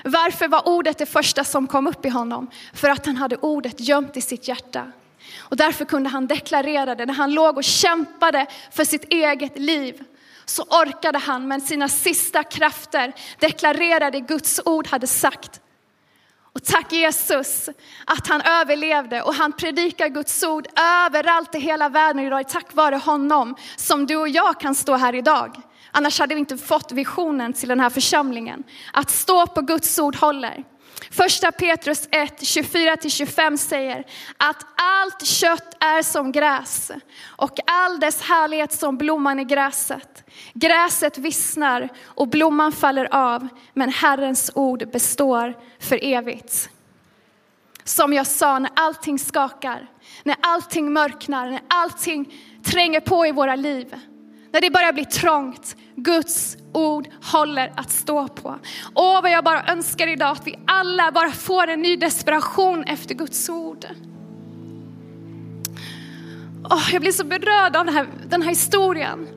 Varför 0.03 0.47
var 0.47 0.67
ordet 0.67 0.97
det 0.97 1.05
första 1.05 1.43
som 1.43 1.67
kom 1.67 1.87
upp 1.87 2.05
i 2.05 2.09
honom? 2.09 2.49
För 2.73 2.89
att 2.89 3.05
han 3.05 3.15
hade 3.15 3.35
ordet 3.37 3.79
gömt 3.79 4.17
i 4.17 4.21
sitt 4.21 4.47
hjärta. 4.47 4.91
Och 5.37 5.57
därför 5.57 5.85
kunde 5.85 6.09
han 6.09 6.27
deklarera 6.27 6.95
det. 6.95 7.05
När 7.05 7.13
han 7.13 7.33
låg 7.33 7.57
och 7.57 7.63
kämpade 7.63 8.47
för 8.71 8.83
sitt 8.83 9.13
eget 9.13 9.57
liv 9.57 10.03
så 10.45 10.63
orkade 10.63 11.17
han 11.17 11.47
med 11.47 11.63
sina 11.63 11.89
sista 11.89 12.43
krafter 12.43 13.13
deklarera 13.39 14.11
det 14.11 14.19
Guds 14.19 14.61
ord 14.65 14.87
hade 14.87 15.07
sagt. 15.07 15.61
Och 16.57 16.63
tack 16.63 16.91
Jesus 16.91 17.69
att 18.05 18.27
han 18.27 18.41
överlevde 18.41 19.21
och 19.21 19.33
han 19.33 19.51
predikar 19.53 20.07
Guds 20.07 20.43
ord 20.43 20.67
överallt 21.05 21.55
i 21.55 21.59
hela 21.59 21.89
världen 21.89 22.25
idag. 22.25 22.49
Tack 22.49 22.73
vare 22.73 22.95
honom 22.95 23.55
som 23.75 24.05
du 24.05 24.15
och 24.15 24.29
jag 24.29 24.59
kan 24.59 24.75
stå 24.75 24.95
här 24.95 25.15
idag. 25.15 25.55
Annars 25.91 26.19
hade 26.19 26.35
vi 26.35 26.39
inte 26.39 26.57
fått 26.57 26.91
visionen 26.91 27.53
till 27.53 27.69
den 27.69 27.79
här 27.79 27.89
församlingen. 27.89 28.63
Att 28.93 29.09
stå 29.09 29.47
på 29.47 29.61
Guds 29.61 29.99
ord 29.99 30.15
håller. 30.15 30.63
Första 31.11 31.51
Petrus 31.51 32.07
1, 32.11 32.41
24-25 32.41 33.57
säger 33.57 34.05
att 34.37 34.65
allt 34.75 35.25
kött 35.25 35.83
är 35.83 36.01
som 36.01 36.31
gräs 36.31 36.91
och 37.25 37.59
all 37.65 37.99
dess 37.99 38.21
härlighet 38.21 38.73
som 38.73 38.97
blomman 38.97 39.39
i 39.39 39.43
gräset. 39.43 40.23
Gräset 40.53 41.17
vissnar 41.17 41.89
och 42.03 42.27
blomman 42.27 42.71
faller 42.71 43.07
av, 43.11 43.47
men 43.73 43.89
Herrens 43.89 44.51
ord 44.55 44.91
består 44.91 45.57
för 45.79 45.99
evigt. 46.03 46.69
Som 47.83 48.13
jag 48.13 48.27
sa, 48.27 48.59
när 48.59 48.71
allting 48.75 49.19
skakar, 49.19 49.87
när 50.23 50.35
allting 50.41 50.93
mörknar, 50.93 51.49
när 51.49 51.61
allting 51.67 52.33
tränger 52.63 52.99
på 52.99 53.25
i 53.25 53.31
våra 53.31 53.55
liv, 53.55 53.95
när 54.51 54.61
det 54.61 54.69
börjar 54.69 54.93
bli 54.93 55.05
trångt, 55.05 55.75
Guds 55.95 56.57
ord 56.77 57.07
håller 57.23 57.73
att 57.75 57.91
stå 57.91 58.27
på. 58.27 58.59
Åh, 58.95 59.21
vad 59.21 59.31
jag 59.31 59.43
bara 59.43 59.65
önskar 59.67 60.07
idag 60.07 60.31
att 60.31 60.47
vi 60.47 60.59
alla 60.67 61.11
bara 61.11 61.31
får 61.31 61.67
en 61.67 61.81
ny 61.81 61.95
desperation 61.95 62.83
efter 62.83 63.15
Guds 63.15 63.49
ord. 63.49 63.85
Åh, 66.69 66.89
jag 66.91 67.01
blir 67.01 67.11
så 67.11 67.25
berörd 67.25 67.75
av 67.75 67.85
den 67.85 67.93
här, 67.93 68.07
den 68.29 68.41
här 68.41 68.49
historien. 68.49 69.27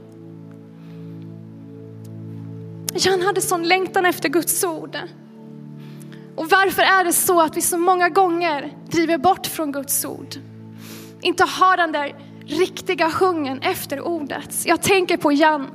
Jan 2.94 3.22
hade 3.22 3.40
sån 3.40 3.68
längtan 3.68 4.06
efter 4.06 4.28
Guds 4.28 4.64
ord. 4.64 4.98
Och 6.36 6.50
varför 6.50 6.82
är 6.82 7.04
det 7.04 7.12
så 7.12 7.40
att 7.40 7.56
vi 7.56 7.62
så 7.62 7.78
många 7.78 8.08
gånger 8.08 8.72
driver 8.88 9.18
bort 9.18 9.46
från 9.46 9.72
Guds 9.72 10.04
ord? 10.04 10.34
Inte 11.20 11.44
har 11.44 11.76
den 11.76 11.92
där 11.92 12.29
riktiga 12.50 13.08
hungern 13.20 13.62
efter 13.62 14.00
ordet. 14.00 14.66
Jag 14.66 14.82
tänker 14.82 15.16
på 15.16 15.32
Jan, 15.32 15.68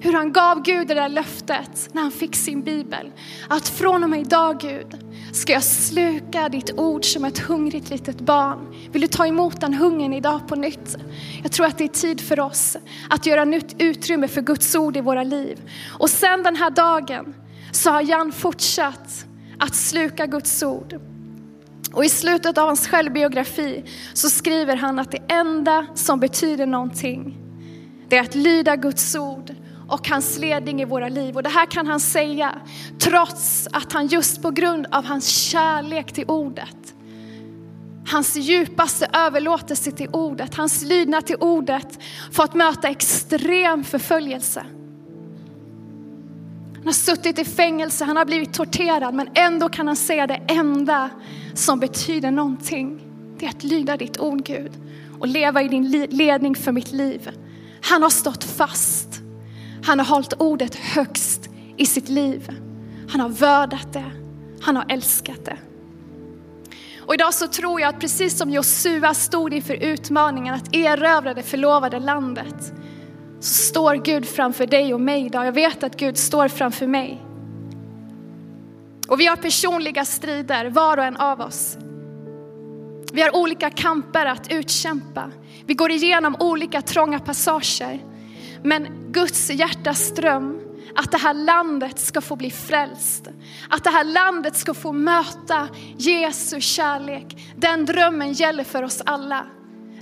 hur 0.00 0.12
han 0.12 0.32
gav 0.32 0.62
Gud 0.62 0.88
det 0.88 0.94
där 0.94 1.08
löftet 1.08 1.88
när 1.92 2.02
han 2.02 2.10
fick 2.10 2.36
sin 2.36 2.62
bibel. 2.62 3.12
Att 3.48 3.68
från 3.68 4.04
och 4.04 4.10
med 4.10 4.20
idag 4.20 4.60
Gud 4.60 4.98
ska 5.32 5.52
jag 5.52 5.64
sluka 5.64 6.48
ditt 6.48 6.72
ord 6.78 7.04
som 7.04 7.24
ett 7.24 7.38
hungrigt 7.38 7.90
litet 7.90 8.20
barn. 8.20 8.74
Vill 8.92 9.02
du 9.02 9.08
ta 9.08 9.26
emot 9.26 9.60
den 9.60 9.74
hungern 9.74 10.12
idag 10.12 10.48
på 10.48 10.56
nytt? 10.56 10.96
Jag 11.42 11.52
tror 11.52 11.66
att 11.66 11.78
det 11.78 11.84
är 11.84 11.88
tid 11.88 12.20
för 12.20 12.40
oss 12.40 12.76
att 13.10 13.26
göra 13.26 13.44
nytt 13.44 13.76
utrymme 13.78 14.28
för 14.28 14.42
Guds 14.42 14.74
ord 14.74 14.96
i 14.96 15.00
våra 15.00 15.22
liv. 15.22 15.60
Och 15.98 16.10
sen 16.10 16.42
den 16.42 16.56
här 16.56 16.70
dagen 16.70 17.34
så 17.72 17.90
har 17.90 18.02
Jan 18.02 18.32
fortsatt 18.32 19.26
att 19.58 19.74
sluka 19.74 20.26
Guds 20.26 20.62
ord. 20.62 21.09
Och 21.92 22.04
i 22.04 22.08
slutet 22.08 22.58
av 22.58 22.66
hans 22.66 22.88
självbiografi 22.88 23.84
så 24.12 24.30
skriver 24.30 24.76
han 24.76 24.98
att 24.98 25.10
det 25.10 25.22
enda 25.28 25.86
som 25.94 26.20
betyder 26.20 26.66
någonting, 26.66 27.38
det 28.08 28.16
är 28.16 28.22
att 28.22 28.34
lyda 28.34 28.76
Guds 28.76 29.16
ord 29.16 29.54
och 29.88 30.08
hans 30.08 30.38
ledning 30.38 30.82
i 30.82 30.84
våra 30.84 31.08
liv. 31.08 31.36
Och 31.36 31.42
det 31.42 31.48
här 31.48 31.66
kan 31.66 31.86
han 31.86 32.00
säga 32.00 32.54
trots 32.98 33.68
att 33.72 33.92
han 33.92 34.06
just 34.06 34.42
på 34.42 34.50
grund 34.50 34.86
av 34.90 35.04
hans 35.04 35.28
kärlek 35.28 36.12
till 36.12 36.24
ordet, 36.28 36.94
hans 38.10 38.36
djupaste 38.36 39.08
överlåtelse 39.12 39.90
till 39.90 40.08
ordet, 40.12 40.54
hans 40.54 40.82
lydnad 40.82 41.26
till 41.26 41.36
ordet, 41.40 41.98
fått 42.32 42.54
möta 42.54 42.88
extrem 42.88 43.84
förföljelse. 43.84 44.64
Han 46.80 46.86
har 46.86 46.92
suttit 46.92 47.38
i 47.38 47.44
fängelse, 47.44 48.04
han 48.04 48.16
har 48.16 48.24
blivit 48.24 48.54
torterad, 48.54 49.14
men 49.14 49.28
ändå 49.34 49.68
kan 49.68 49.86
han 49.86 49.96
säga 49.96 50.26
det 50.26 50.40
enda 50.48 51.10
som 51.54 51.80
betyder 51.80 52.30
någonting. 52.30 53.00
Det 53.38 53.46
är 53.46 53.50
att 53.50 53.64
lyda 53.64 53.96
ditt 53.96 54.20
ord 54.20 54.44
Gud 54.44 54.72
och 55.20 55.28
leva 55.28 55.62
i 55.62 55.68
din 55.68 55.90
ledning 56.10 56.54
för 56.54 56.72
mitt 56.72 56.92
liv. 56.92 57.30
Han 57.82 58.02
har 58.02 58.10
stått 58.10 58.44
fast. 58.44 59.20
Han 59.84 59.98
har 59.98 60.06
hållit 60.06 60.32
ordet 60.38 60.74
högst 60.74 61.48
i 61.76 61.86
sitt 61.86 62.08
liv. 62.08 62.50
Han 63.08 63.20
har 63.20 63.28
vördat 63.28 63.92
det. 63.92 64.10
Han 64.60 64.76
har 64.76 64.84
älskat 64.88 65.44
det. 65.44 65.56
Och 66.98 67.14
idag 67.14 67.34
så 67.34 67.46
tror 67.46 67.80
jag 67.80 67.88
att 67.88 68.00
precis 68.00 68.38
som 68.38 68.50
Josua 68.50 69.14
stod 69.14 69.54
inför 69.54 69.74
utmaningen 69.74 70.54
att 70.54 70.76
erövra 70.76 71.34
det 71.34 71.42
förlovade 71.42 71.98
landet, 71.98 72.72
så 73.40 73.54
står 73.62 73.94
Gud 73.94 74.28
framför 74.28 74.66
dig 74.66 74.94
och 74.94 75.00
mig 75.00 75.26
idag. 75.26 75.46
Jag 75.46 75.52
vet 75.52 75.82
att 75.82 75.96
Gud 75.96 76.18
står 76.18 76.48
framför 76.48 76.86
mig. 76.86 77.22
Och 79.08 79.20
vi 79.20 79.26
har 79.26 79.36
personliga 79.36 80.04
strider, 80.04 80.70
var 80.70 80.96
och 80.96 81.04
en 81.04 81.16
av 81.16 81.40
oss. 81.40 81.76
Vi 83.12 83.22
har 83.22 83.36
olika 83.36 83.70
kamper 83.70 84.26
att 84.26 84.52
utkämpa. 84.52 85.30
Vi 85.66 85.74
går 85.74 85.90
igenom 85.90 86.36
olika 86.40 86.82
trånga 86.82 87.18
passager. 87.18 88.04
Men 88.62 89.12
Guds 89.12 89.50
hjärtas 89.50 90.14
dröm, 90.14 90.60
att 90.96 91.10
det 91.10 91.18
här 91.18 91.34
landet 91.34 91.98
ska 91.98 92.20
få 92.20 92.36
bli 92.36 92.50
frälst. 92.50 93.28
Att 93.68 93.84
det 93.84 93.90
här 93.90 94.04
landet 94.04 94.56
ska 94.56 94.74
få 94.74 94.92
möta 94.92 95.68
Jesu 95.96 96.60
kärlek. 96.60 97.36
Den 97.56 97.86
drömmen 97.86 98.32
gäller 98.32 98.64
för 98.64 98.82
oss 98.82 99.02
alla. 99.06 99.46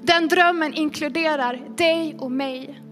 Den 0.02 0.28
drömmen 0.28 0.74
inkluderar 0.74 1.76
dig 1.76 2.16
och 2.18 2.32
mig. 2.32 2.87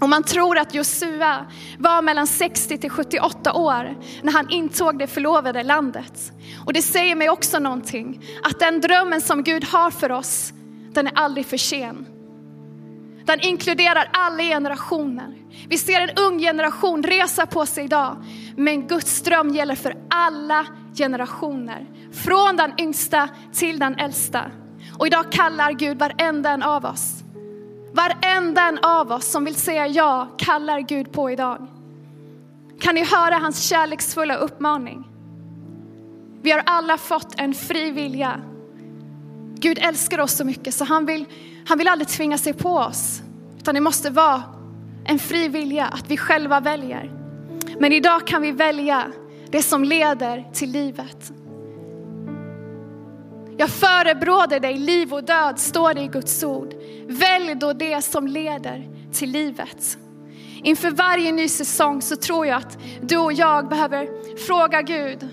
Och 0.00 0.08
man 0.08 0.22
tror 0.22 0.58
att 0.58 0.74
Josua 0.74 1.46
var 1.78 2.02
mellan 2.02 2.26
60 2.26 2.78
till 2.78 2.90
78 2.90 3.52
år 3.52 3.96
när 4.22 4.32
han 4.32 4.50
intog 4.50 4.98
det 4.98 5.06
förlovade 5.06 5.62
landet. 5.62 6.32
Och 6.66 6.72
det 6.72 6.82
säger 6.82 7.14
mig 7.14 7.30
också 7.30 7.58
någonting, 7.58 8.24
att 8.42 8.60
den 8.60 8.80
drömmen 8.80 9.20
som 9.20 9.42
Gud 9.42 9.64
har 9.64 9.90
för 9.90 10.12
oss, 10.12 10.52
den 10.92 11.06
är 11.06 11.12
aldrig 11.14 11.46
för 11.46 11.56
sen. 11.56 12.06
Den 13.24 13.40
inkluderar 13.40 14.08
alla 14.12 14.42
generationer. 14.42 15.34
Vi 15.68 15.78
ser 15.78 16.00
en 16.00 16.10
ung 16.16 16.38
generation 16.38 17.02
resa 17.02 17.46
på 17.46 17.66
sig 17.66 17.84
idag, 17.84 18.24
men 18.56 18.86
Guds 18.86 19.22
dröm 19.22 19.54
gäller 19.54 19.74
för 19.74 19.94
alla 20.10 20.66
generationer. 20.94 21.86
Från 22.12 22.56
den 22.56 22.72
yngsta 22.78 23.28
till 23.52 23.78
den 23.78 23.94
äldsta. 23.94 24.50
Och 24.98 25.06
idag 25.06 25.32
kallar 25.32 25.72
Gud 25.72 25.98
varenda 25.98 26.50
en 26.50 26.62
av 26.62 26.84
oss 26.84 27.25
Varenda 27.96 28.62
en 28.62 28.78
av 28.78 29.12
oss 29.12 29.26
som 29.26 29.44
vill 29.44 29.54
säga 29.54 29.86
ja 29.86 30.28
kallar 30.38 30.80
Gud 30.80 31.12
på 31.12 31.30
idag. 31.30 31.66
Kan 32.80 32.94
ni 32.94 33.04
höra 33.04 33.34
hans 33.34 33.68
kärleksfulla 33.68 34.36
uppmaning? 34.36 35.08
Vi 36.42 36.50
har 36.50 36.62
alla 36.66 36.98
fått 36.98 37.40
en 37.40 37.54
fri 37.54 37.90
vilja. 37.90 38.40
Gud 39.54 39.78
älskar 39.78 40.20
oss 40.20 40.32
så 40.32 40.44
mycket 40.44 40.74
så 40.74 40.84
han 40.84 41.06
vill, 41.06 41.24
han 41.66 41.78
vill 41.78 41.88
aldrig 41.88 42.08
tvinga 42.08 42.38
sig 42.38 42.52
på 42.52 42.70
oss. 42.70 43.22
Utan 43.58 43.74
det 43.74 43.80
måste 43.80 44.10
vara 44.10 44.42
en 45.04 45.18
fri 45.18 45.48
vilja, 45.48 45.86
att 45.86 46.10
vi 46.10 46.16
själva 46.16 46.60
väljer. 46.60 47.12
Men 47.78 47.92
idag 47.92 48.26
kan 48.26 48.42
vi 48.42 48.52
välja 48.52 49.12
det 49.50 49.62
som 49.62 49.84
leder 49.84 50.44
till 50.52 50.70
livet. 50.70 51.32
Jag 53.58 53.70
förebråder 53.70 54.60
dig 54.60 54.78
liv 54.78 55.14
och 55.14 55.24
död, 55.24 55.58
står 55.58 55.94
det 55.94 56.00
i 56.00 56.08
Guds 56.08 56.44
ord. 56.44 56.74
Välj 57.06 57.54
då 57.54 57.72
det 57.72 58.02
som 58.02 58.26
leder 58.26 58.88
till 59.12 59.30
livet. 59.30 59.98
Inför 60.62 60.90
varje 60.90 61.32
ny 61.32 61.48
säsong 61.48 62.02
så 62.02 62.16
tror 62.16 62.46
jag 62.46 62.56
att 62.56 62.78
du 63.02 63.16
och 63.16 63.32
jag 63.32 63.68
behöver 63.68 64.08
fråga 64.46 64.82
Gud 64.82 65.28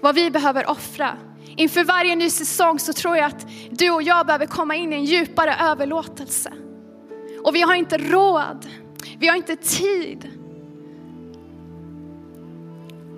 vad 0.00 0.14
vi 0.14 0.30
behöver 0.30 0.70
offra. 0.70 1.16
Inför 1.56 1.84
varje 1.84 2.16
ny 2.16 2.30
säsong 2.30 2.78
så 2.78 2.92
tror 2.92 3.16
jag 3.16 3.26
att 3.26 3.46
du 3.70 3.90
och 3.90 4.02
jag 4.02 4.26
behöver 4.26 4.46
komma 4.46 4.74
in 4.74 4.92
i 4.92 4.96
en 4.96 5.04
djupare 5.04 5.54
överlåtelse. 5.60 6.52
Och 7.44 7.54
vi 7.54 7.62
har 7.62 7.74
inte 7.74 7.98
råd, 7.98 8.66
vi 9.18 9.28
har 9.28 9.36
inte 9.36 9.56
tid 9.56 10.30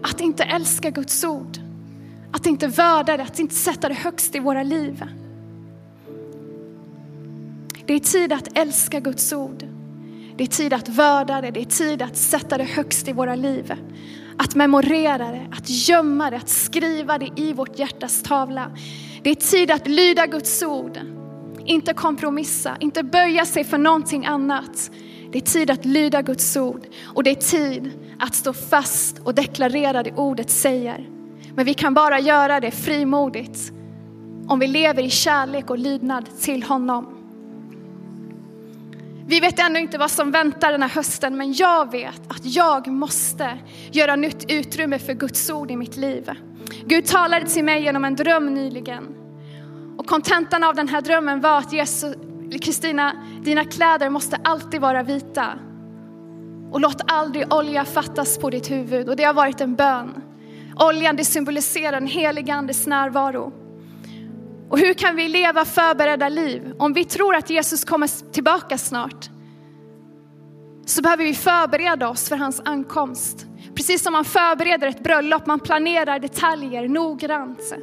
att 0.03 0.21
inte 0.21 0.45
älska 0.45 0.91
Guds 0.91 1.25
ord. 1.25 1.64
Att 2.35 2.47
inte 2.47 2.67
värda 2.67 3.17
det, 3.17 3.23
att 3.23 3.39
inte 3.39 3.55
sätta 3.55 3.89
det 3.89 3.95
högst 3.95 4.35
i 4.35 4.39
våra 4.39 4.63
liv. 4.63 5.05
Det 7.87 7.95
är 7.95 7.99
tid 7.99 8.33
att 8.33 8.59
älska 8.59 9.01
Guds 9.01 9.33
ord. 9.33 9.65
Det 10.37 10.45
är 10.45 10.49
tid 10.49 10.73
att 10.73 10.89
värda 10.89 11.41
det, 11.41 11.51
det 11.51 11.61
är 11.61 11.65
tid 11.65 12.03
att 12.03 12.17
sätta 12.17 12.59
det 12.59 12.65
högst 12.65 13.09
i 13.09 13.13
våra 13.13 13.35
liv. 13.35 13.73
Att 14.39 14.55
memorera 14.55 15.31
det, 15.31 15.47
att 15.53 15.71
gömma 15.71 16.31
det, 16.31 16.37
att 16.37 16.49
skriva 16.49 17.19
det 17.19 17.31
i 17.37 17.53
vårt 17.53 17.79
hjärtas 17.79 18.23
tavla. 18.23 18.71
Det 19.23 19.31
är 19.31 19.35
tid 19.35 19.71
att 19.71 19.89
lyda 19.89 20.27
Guds 20.27 20.63
ord. 20.63 20.99
Inte 21.65 21.95
kompromissa, 21.95 22.77
inte 22.81 23.03
böja 23.03 23.47
sig 23.47 23.65
för 23.65 23.79
någonting 23.79 24.27
annat. 24.27 24.91
Det 25.33 25.39
är 25.39 25.43
tid 25.43 25.71
att 25.71 25.85
lyda 25.85 26.23
Guds 26.23 26.57
ord 26.57 26.87
och 27.05 27.23
det 27.23 27.31
är 27.31 27.35
tid 27.35 27.91
att 28.19 28.35
stå 28.35 28.53
fast 28.53 29.19
och 29.19 29.35
deklarera 29.35 30.03
det 30.03 30.13
ordet 30.13 30.51
säger. 30.51 31.14
Men 31.57 31.65
vi 31.65 31.75
kan 31.75 31.95
bara 31.95 32.21
göra 32.21 32.61
det 32.61 32.71
frimodigt 32.71 33.73
om 34.49 34.59
vi 34.59 34.67
lever 34.67 35.03
i 35.03 35.11
kärlek 35.11 35.71
och 35.71 35.79
lydnad 35.79 36.41
till 36.41 36.63
honom. 36.63 37.07
Vi 39.27 39.41
vet 39.41 39.59
ännu 39.59 39.79
inte 39.79 39.99
vad 39.99 40.11
som 40.11 40.31
väntar 40.31 40.73
den 40.73 40.83
här 40.83 40.89
hösten, 40.89 41.37
men 41.37 41.53
jag 41.53 41.91
vet 41.93 42.21
att 42.29 42.45
jag 42.45 42.87
måste 42.87 43.59
göra 43.93 44.17
nytt 44.17 44.51
utrymme 44.51 44.99
för 44.99 45.13
Guds 45.13 45.51
ord 45.51 45.71
i 45.71 45.77
mitt 45.77 45.97
liv. 45.97 46.31
Gud 46.87 47.07
talade 47.07 47.47
till 47.47 47.65
mig 47.65 47.83
genom 47.83 48.05
en 48.05 48.17
dröm 48.17 48.55
nyligen. 48.55 49.05
Och 49.97 50.07
kontentan 50.07 50.65
av 50.65 50.75
den 50.75 50.89
här 50.89 51.01
drömmen 51.01 51.41
var 51.41 51.59
att 51.59 51.73
Jesus, 51.73 52.15
Kristina, 52.61 53.13
dina 53.43 53.65
kläder 53.65 54.11
måste 54.11 54.37
alltid 54.45 54.81
vara 54.81 55.03
vita. 55.03 55.47
Och 56.71 56.81
låt 56.81 57.01
aldrig 57.13 57.55
olja 57.55 57.85
fattas 57.85 58.39
på 58.39 58.51
ditt 58.51 58.71
huvud. 58.71 59.09
Och 59.09 59.17
det 59.17 59.25
har 59.25 59.35
varit 59.35 59.61
en 59.61 59.75
bön. 59.75 60.24
Oljan 60.77 61.17
det 61.17 61.25
symboliserar 61.25 61.93
den 61.93 62.07
helige 62.07 62.55
andes 62.55 62.87
närvaro. 62.87 63.53
Och 64.69 64.79
hur 64.79 64.95
kan 64.95 65.17
vi 65.17 65.29
leva 65.29 65.65
förberedda 65.65 66.29
liv? 66.29 66.75
Om 66.79 66.93
vi 66.93 67.05
tror 67.05 67.35
att 67.35 67.51
Jesus 67.51 67.85
kommer 67.85 68.33
tillbaka 68.33 68.79
snart 68.79 69.31
så 70.87 71.03
behöver 71.03 71.25
vi 71.25 71.35
förbereda 71.35 72.09
oss 72.09 72.29
för 72.29 72.37
hans 72.37 72.63
ankomst. 72.65 73.47
Precis 73.75 74.03
som 74.03 74.13
man 74.13 74.25
förbereder 74.25 74.87
ett 74.89 75.03
bröllop, 75.03 75.47
man 75.47 75.61
planerar 75.61 76.19
detaljer 76.19 76.89
noggrant. 76.89 77.75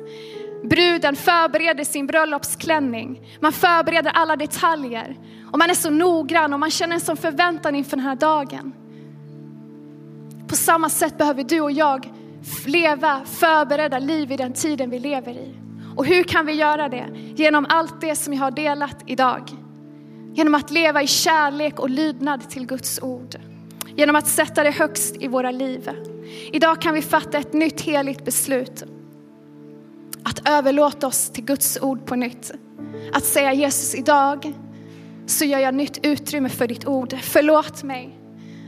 bruden 0.63 1.15
förbereder 1.15 1.83
sin 1.83 2.07
bröllopsklänning. 2.07 3.21
Man 3.39 3.51
förbereder 3.51 4.11
alla 4.11 4.35
detaljer 4.35 5.17
och 5.51 5.59
man 5.59 5.69
är 5.69 5.73
så 5.73 5.89
noggrann 5.89 6.53
och 6.53 6.59
man 6.59 6.71
känner 6.71 6.95
en 6.95 7.01
sån 7.01 7.17
förväntan 7.17 7.75
inför 7.75 7.97
den 7.97 8.05
här 8.05 8.15
dagen. 8.15 8.73
På 10.47 10.55
samma 10.55 10.89
sätt 10.89 11.17
behöver 11.17 11.43
du 11.43 11.61
och 11.61 11.71
jag 11.71 12.09
leva 12.65 13.21
förberedda 13.25 13.99
liv 13.99 14.31
i 14.31 14.37
den 14.37 14.53
tiden 14.53 14.89
vi 14.89 14.99
lever 14.99 15.31
i. 15.31 15.55
Och 15.95 16.05
hur 16.05 16.23
kan 16.23 16.45
vi 16.45 16.53
göra 16.53 16.89
det? 16.89 17.05
Genom 17.35 17.65
allt 17.69 18.01
det 18.01 18.15
som 18.15 18.33
jag 18.33 18.41
har 18.41 18.51
delat 18.51 18.97
idag. 19.05 19.51
Genom 20.33 20.55
att 20.55 20.71
leva 20.71 21.01
i 21.01 21.07
kärlek 21.07 21.79
och 21.79 21.89
lydnad 21.89 22.49
till 22.49 22.65
Guds 22.65 23.01
ord. 23.01 23.35
Genom 23.95 24.15
att 24.15 24.27
sätta 24.27 24.63
det 24.63 24.71
högst 24.71 25.15
i 25.15 25.27
våra 25.27 25.51
liv. 25.51 25.89
Idag 26.51 26.81
kan 26.81 26.93
vi 26.93 27.01
fatta 27.01 27.37
ett 27.37 27.53
nytt 27.53 27.81
heligt 27.81 28.25
beslut. 28.25 28.83
Att 30.23 30.49
överlåta 30.49 31.07
oss 31.07 31.29
till 31.29 31.45
Guds 31.45 31.81
ord 31.81 32.05
på 32.05 32.15
nytt. 32.15 32.51
Att 33.13 33.23
säga 33.23 33.53
Jesus, 33.53 33.95
idag 33.95 34.53
så 35.25 35.45
gör 35.45 35.59
jag 35.59 35.73
nytt 35.73 36.05
utrymme 36.05 36.49
för 36.49 36.67
ditt 36.67 36.87
ord. 36.87 37.15
Förlåt 37.21 37.83
mig 37.83 38.17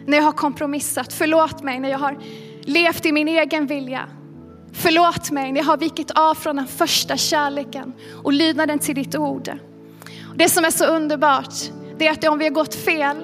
när 0.06 0.18
jag 0.18 0.24
har 0.24 0.32
kompromissat. 0.32 1.14
Förlåt 1.14 1.64
mig 1.64 1.80
när 1.80 1.90
jag 1.90 2.00
har 2.00 2.18
levt 2.66 3.06
i 3.06 3.12
min 3.12 3.28
egen 3.28 3.68
vilja. 3.68 4.08
Förlåt 4.74 5.32
mig 5.32 5.52
när 5.52 5.60
jag 5.60 5.66
har 5.66 5.78
vikit 5.78 6.12
av 6.12 6.36
från 6.36 6.56
den 6.56 6.68
första 6.68 7.18
kärleken 7.18 7.94
och 8.24 8.34
lydnaden 8.34 8.80
till 8.80 8.96
ditt 8.96 9.16
ord. 9.16 9.52
Det 10.36 10.50
som 10.50 10.66
är 10.66 10.72
så 10.72 10.86
underbart, 10.86 11.54
det 11.98 12.08
är 12.08 12.12
att 12.12 12.28
om 12.28 12.40
vi 12.40 12.46
har 12.46 12.52
gått 12.52 12.76
fel 12.76 13.18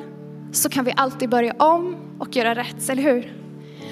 så 0.52 0.70
kan 0.70 0.86
vi 0.86 0.94
alltid 0.96 1.30
börja 1.30 1.54
om 1.54 1.96
och 2.20 2.36
göra 2.36 2.56
rätt, 2.56 2.90
eller 2.90 3.04
hur? 3.04 3.34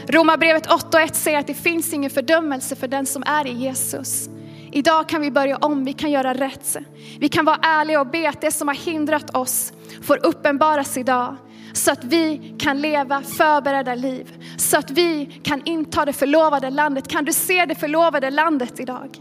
Romarbrevet 0.07 0.71
8 0.71 0.97
och 0.97 1.03
1 1.03 1.15
säger 1.15 1.39
att 1.39 1.47
det 1.47 1.53
finns 1.53 1.93
ingen 1.93 2.09
fördömelse 2.09 2.75
för 2.75 2.87
den 2.87 3.05
som 3.05 3.23
är 3.25 3.47
i 3.47 3.53
Jesus. 3.53 4.29
Idag 4.71 5.09
kan 5.09 5.21
vi 5.21 5.31
börja 5.31 5.57
om, 5.57 5.85
vi 5.85 5.93
kan 5.93 6.11
göra 6.11 6.33
rätt. 6.33 6.77
Vi 7.19 7.29
kan 7.29 7.45
vara 7.45 7.59
ärliga 7.61 8.01
och 8.01 8.07
be 8.07 8.29
att 8.29 8.41
det 8.41 8.51
som 8.51 8.67
har 8.67 8.75
hindrat 8.75 9.35
oss 9.35 9.73
får 10.01 10.25
uppenbaras 10.25 10.97
idag. 10.97 11.35
Så 11.77 11.91
att 11.91 12.03
vi 12.03 12.55
kan 12.59 12.81
leva 12.81 13.21
förberedda 13.21 13.95
liv. 13.95 14.43
Så 14.57 14.77
att 14.77 14.91
vi 14.91 15.25
kan 15.43 15.61
inta 15.65 16.05
det 16.05 16.13
förlovade 16.13 16.69
landet. 16.69 17.07
Kan 17.07 17.25
du 17.25 17.33
se 17.33 17.65
det 17.65 17.75
förlovade 17.75 18.29
landet 18.29 18.79
idag? 18.79 19.17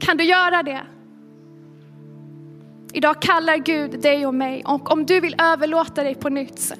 Kan 0.00 0.16
du 0.16 0.24
göra 0.24 0.62
det? 0.62 0.80
Idag 2.92 3.22
kallar 3.22 3.56
Gud 3.56 4.00
dig 4.00 4.26
och 4.26 4.34
mig 4.34 4.62
och 4.64 4.92
om 4.92 5.06
du 5.06 5.20
vill 5.20 5.36
överlåta 5.38 6.02
dig 6.02 6.14
på 6.14 6.28
nytt, 6.28 6.72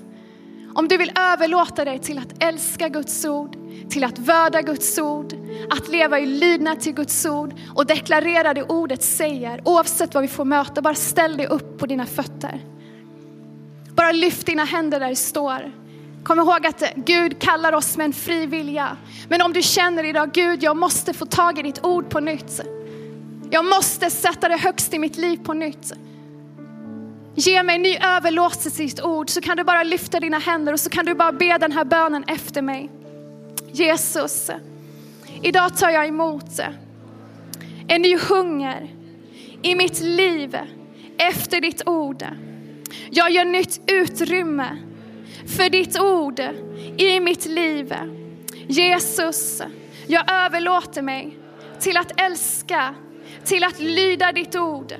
om 0.75 0.89
du 0.89 0.97
vill 0.97 1.13
överlåta 1.19 1.85
dig 1.85 1.99
till 1.99 2.19
att 2.19 2.43
älska 2.43 2.89
Guds 2.89 3.25
ord, 3.25 3.57
till 3.91 4.05
att 4.05 4.19
vörda 4.19 4.63
Guds 4.63 4.99
ord, 4.99 5.33
att 5.71 5.89
leva 5.89 6.21
i 6.21 6.27
lydnad 6.27 6.81
till 6.81 6.95
Guds 6.95 7.27
ord 7.27 7.55
och 7.75 7.87
deklarera 7.87 8.55
det 8.55 8.63
ordet 8.63 9.03
säger, 9.03 9.61
oavsett 9.65 10.15
vad 10.15 10.23
vi 10.23 10.29
får 10.29 10.45
möta, 10.45 10.83
bara 10.83 10.95
ställ 10.95 11.37
dig 11.37 11.47
upp 11.47 11.79
på 11.79 11.87
dina 11.87 12.07
fötter. 12.07 12.61
Bara 13.95 14.13
lyft 14.13 14.47
dina 14.47 14.65
händer 14.65 15.01
där 15.01 15.09
du 15.09 15.17
står. 15.17 15.73
Kom 16.25 16.39
ihåg 16.39 16.67
att 16.67 16.83
Gud 16.97 17.39
kallar 17.39 17.73
oss 17.73 17.97
med 17.97 18.05
en 18.05 18.13
fri 18.13 18.47
vilja. 18.47 18.97
Men 19.29 19.43
om 19.43 19.53
du 19.53 19.63
känner 19.63 20.05
idag, 20.05 20.33
Gud 20.33 20.63
jag 20.63 20.77
måste 20.77 21.13
få 21.13 21.27
tag 21.27 21.59
i 21.59 21.63
ditt 21.63 21.85
ord 21.85 22.11
på 22.11 22.21
nytt. 22.21 22.61
Jag 23.51 23.65
måste 23.65 24.11
sätta 24.11 24.49
det 24.49 24.57
högst 24.57 24.95
i 24.95 24.99
mitt 24.99 25.17
liv 25.17 25.37
på 25.45 25.53
nytt. 25.53 25.93
Ge 27.35 27.63
mig 27.63 27.77
en 27.77 27.83
ny 27.83 27.97
överlåtelse 27.97 28.83
i 28.83 28.87
ditt 28.87 29.03
ord 29.03 29.31
så 29.31 29.41
kan 29.41 29.57
du 29.57 29.65
bara 29.65 29.83
lyfta 29.83 30.21
dina 30.21 30.39
händer 30.39 30.73
och 30.73 30.81
så 30.81 30.91
kan 30.91 31.07
du 31.07 31.15
bara 31.15 31.33
be 31.33 31.59
den 31.59 31.73
här 31.73 31.85
bönen 31.85 32.25
efter 32.27 32.63
mig. 32.63 32.91
Jesus, 33.73 34.51
idag 35.43 35.77
tar 35.77 35.91
jag 35.91 36.09
emot 36.09 36.61
en 37.89 38.03
ny 38.03 38.19
hunger 38.19 38.89
i 39.63 39.75
mitt 39.75 40.01
liv 40.01 40.59
efter 41.19 41.61
ditt 41.61 41.89
ord. 41.89 42.25
Jag 43.11 43.31
gör 43.31 43.45
nytt 43.45 43.81
utrymme 43.87 44.77
för 45.57 45.71
ditt 45.71 46.01
ord 46.01 46.41
i 46.97 47.21
mitt 47.21 47.47
liv. 47.47 47.95
Jesus, 48.69 49.63
jag 50.07 50.31
överlåter 50.33 51.03
mig 51.03 51.39
till 51.81 51.97
att 51.97 52.21
älska, 52.21 52.95
till 53.45 53.65
att 53.65 53.81
lyda 53.81 54.33
ditt 54.33 54.57
ord, 54.57 54.95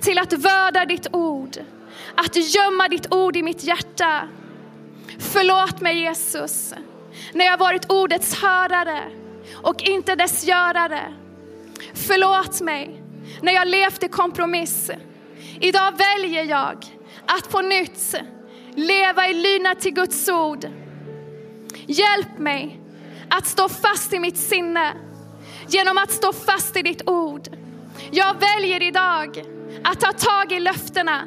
till 0.00 0.18
att 0.18 0.32
vörda 0.32 0.84
ditt 0.84 1.06
ord, 1.12 1.56
att 2.14 2.36
gömma 2.54 2.88
ditt 2.88 3.14
ord 3.14 3.36
i 3.36 3.42
mitt 3.42 3.64
hjärta. 3.64 4.28
Förlåt 5.18 5.80
mig 5.80 6.00
Jesus, 6.00 6.74
när 7.32 7.44
jag 7.44 7.58
varit 7.58 7.90
ordets 7.90 8.42
hörare 8.42 9.02
och 9.54 9.82
inte 9.82 10.14
dess 10.14 10.44
görare. 10.44 11.14
Förlåt 11.94 12.60
mig 12.60 13.02
när 13.40 13.52
jag 13.52 13.68
levt 13.68 14.02
i 14.02 14.08
kompromiss. 14.08 14.90
Idag 15.60 15.92
väljer 15.98 16.44
jag 16.44 16.86
att 17.38 17.50
på 17.50 17.60
nytt 17.60 18.14
leva 18.74 19.28
i 19.28 19.34
lydnad 19.34 19.80
till 19.80 19.94
Guds 19.94 20.28
ord. 20.28 20.66
Hjälp 21.86 22.38
mig 22.38 22.80
att 23.30 23.46
stå 23.46 23.68
fast 23.68 24.12
i 24.12 24.18
mitt 24.18 24.38
sinne 24.38 24.92
genom 25.68 25.98
att 25.98 26.10
stå 26.10 26.32
fast 26.32 26.76
i 26.76 26.82
ditt 26.82 27.08
ord. 27.08 27.48
Jag 28.10 28.36
väljer 28.40 28.82
idag 28.82 29.44
att 29.84 30.00
ta 30.00 30.12
tag 30.12 30.52
i 30.52 30.60
löftena 30.60 31.26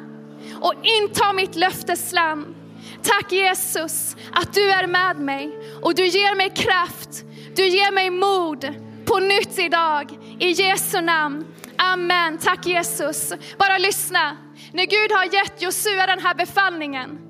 och 0.60 0.74
inta 0.82 1.32
mitt 1.32 1.56
löftesland. 1.56 2.54
Tack 3.02 3.32
Jesus 3.32 4.16
att 4.32 4.54
du 4.54 4.70
är 4.70 4.86
med 4.86 5.16
mig 5.16 5.58
och 5.82 5.94
du 5.94 6.06
ger 6.06 6.36
mig 6.36 6.50
kraft. 6.50 7.24
Du 7.56 7.66
ger 7.66 7.92
mig 7.92 8.10
mod 8.10 8.74
på 9.04 9.18
nytt 9.18 9.58
idag 9.58 10.18
i 10.38 10.50
Jesu 10.50 11.00
namn. 11.00 11.44
Amen. 11.78 12.38
Tack 12.38 12.66
Jesus. 12.66 13.32
Bara 13.58 13.78
lyssna. 13.78 14.36
När 14.72 14.84
Gud 14.86 15.12
har 15.12 15.24
gett 15.34 15.62
Josua 15.62 16.06
den 16.06 16.20
här 16.20 16.34
befallningen 16.34 17.25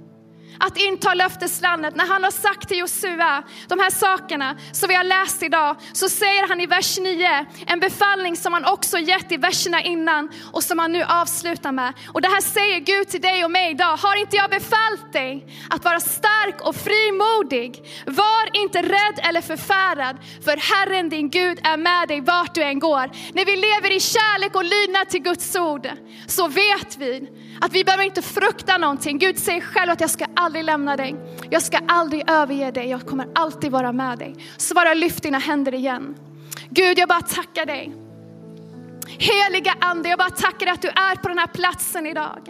att 0.61 0.77
inta 0.77 1.15
löfteslandet. 1.15 1.97
När 1.97 2.07
han 2.07 2.25
har 2.25 2.31
sagt 2.31 2.69
till 2.69 2.79
Josua 2.79 3.43
de 3.69 3.79
här 3.79 3.91
sakerna 3.91 4.57
som 4.73 4.89
vi 4.89 4.95
har 4.95 5.05
läst 5.05 5.43
idag 5.43 5.77
så 5.93 6.09
säger 6.09 6.49
han 6.49 6.61
i 6.61 6.67
vers 6.67 6.99
9 6.99 7.47
en 7.67 7.81
befallning 7.81 8.37
som 8.37 8.53
han 8.53 8.65
också 8.65 8.99
gett 8.99 9.33
i 9.33 9.37
verserna 9.37 9.83
innan 9.83 10.29
och 10.53 10.63
som 10.65 10.79
han 10.79 10.93
nu 10.93 11.03
avslutar 11.03 11.73
med. 11.73 11.93
Och 12.13 12.21
det 12.21 12.29
här 12.29 12.41
säger 12.41 12.81
Gud 12.81 13.09
till 13.09 13.21
dig 13.21 13.45
och 13.45 13.51
mig 13.51 13.71
idag. 13.71 13.97
Har 13.97 14.17
inte 14.17 14.37
jag 14.37 14.51
befallt 14.51 15.13
dig 15.13 15.47
att 15.71 15.85
vara 15.85 16.01
stark 16.01 16.61
och 16.61 16.77
frimodig? 16.77 17.83
Var 18.07 18.63
inte 18.63 18.83
rädd 18.83 19.21
eller 19.29 19.41
förfärad 19.41 20.17
för 20.45 20.57
Herren 20.57 21.09
din 21.09 21.31
Gud 21.31 21.59
är 21.63 21.77
med 21.77 22.09
dig 22.09 22.21
vart 22.21 22.55
du 22.55 22.63
än 22.63 22.79
går. 22.79 23.11
När 23.35 23.45
vi 23.45 23.57
lever 23.57 23.97
i 23.97 24.01
kärlek 24.01 24.55
och 24.55 24.65
lydnad 24.65 25.09
till 25.09 25.23
Guds 25.23 25.57
ord 25.57 25.89
så 26.27 26.49
vet 26.49 26.97
vi 26.99 27.29
att 27.61 27.73
vi 27.73 27.85
behöver 27.85 28.05
inte 28.05 28.23
frukta 28.23 28.79
någonting. 28.79 29.19
Gud 29.19 29.39
säger 29.39 29.61
själv 29.61 29.91
att 29.93 30.01
jag 30.01 30.11
ska 30.11 30.27
aldrig 30.37 30.65
lämna 30.65 30.97
dig. 30.97 31.17
Jag 31.51 31.63
ska 31.63 31.79
aldrig 31.89 32.31
överge 32.31 32.71
dig. 32.71 32.89
Jag 32.89 33.07
kommer 33.07 33.27
alltid 33.35 33.73
vara 33.73 33.93
med 33.93 34.19
dig. 34.19 34.35
Så 34.57 34.75
bara 34.75 34.95
lyft 34.95 35.23
dina 35.23 35.39
händer 35.39 35.75
igen. 35.75 36.15
Gud, 36.71 36.99
jag 36.99 37.09
bara 37.09 37.23
tackar 37.23 37.67
dig 37.67 38.06
Heliga 39.09 39.75
Ande, 39.81 40.09
jag 40.09 40.19
bara 40.19 40.31
tackar 40.31 40.67
att 40.67 40.83
du 40.83 40.89
är 40.89 41.17
på 41.17 41.29
den 41.29 41.39
här 41.39 41.47
platsen 41.47 42.07
idag. 42.07 42.43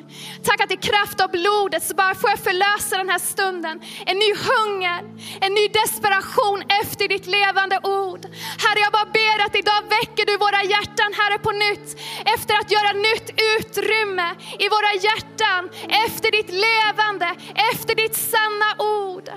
Tack 0.43 0.61
att 0.61 0.73
i 0.73 0.77
kraft 0.77 1.21
av 1.21 1.31
blodet 1.31 1.83
så 1.85 1.95
bara 1.95 2.15
får 2.15 2.31
jag 2.31 2.39
förlösa 2.39 2.97
den 2.97 3.09
här 3.09 3.19
stunden. 3.19 3.81
En 4.07 4.19
ny 4.19 4.31
hunger, 4.51 5.01
en 5.41 5.53
ny 5.59 5.69
desperation 5.81 6.63
efter 6.83 7.09
ditt 7.09 7.27
levande 7.27 7.77
ord. 7.83 8.23
Herre, 8.65 8.81
jag 8.87 8.93
bara 8.93 9.11
ber 9.21 9.37
att 9.47 9.57
idag 9.63 9.83
väcker 9.97 10.25
du 10.27 10.35
våra 10.47 10.63
hjärtan, 10.73 11.11
Herre, 11.21 11.39
på 11.39 11.53
nytt. 11.67 11.89
Efter 12.35 12.55
att 12.61 12.71
göra 12.77 12.93
nytt 13.09 13.29
utrymme 13.55 14.29
i 14.65 14.67
våra 14.75 14.93
hjärtan, 15.07 15.63
efter 16.07 16.29
ditt 16.37 16.51
levande, 16.69 17.29
efter 17.73 17.95
ditt 18.03 18.17
sanna 18.33 18.71
ord. 18.79 19.29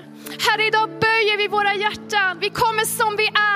Herre, 0.46 0.64
idag 0.66 0.88
böjer 1.06 1.36
vi 1.36 1.46
våra 1.48 1.74
hjärtan. 1.74 2.38
Vi 2.40 2.50
kommer 2.50 2.84
som 2.84 3.16
vi 3.16 3.26
är. 3.26 3.49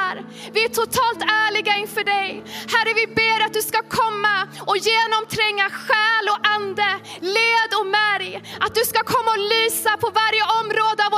Vi 0.55 0.65
är 0.65 0.69
totalt 0.69 1.23
ärliga 1.45 1.75
inför 1.83 2.05
dig. 2.05 2.29
Herre, 2.75 2.93
vi 3.01 3.07
ber 3.21 3.39
att 3.45 3.55
du 3.59 3.63
ska 3.71 3.81
komma 4.01 4.37
och 4.71 4.79
genomtränga 4.89 5.67
själ 5.83 6.27
och 6.33 6.41
ande, 6.57 6.91
led 7.37 7.71
och 7.79 7.87
märg. 7.99 8.31
Att 8.65 8.75
du 8.79 8.85
ska 8.91 9.01
komma 9.15 9.31
och 9.37 9.45
lysa 9.55 9.93
på 10.03 10.09
varje 10.23 10.45
område 10.61 11.01
av 11.07 11.13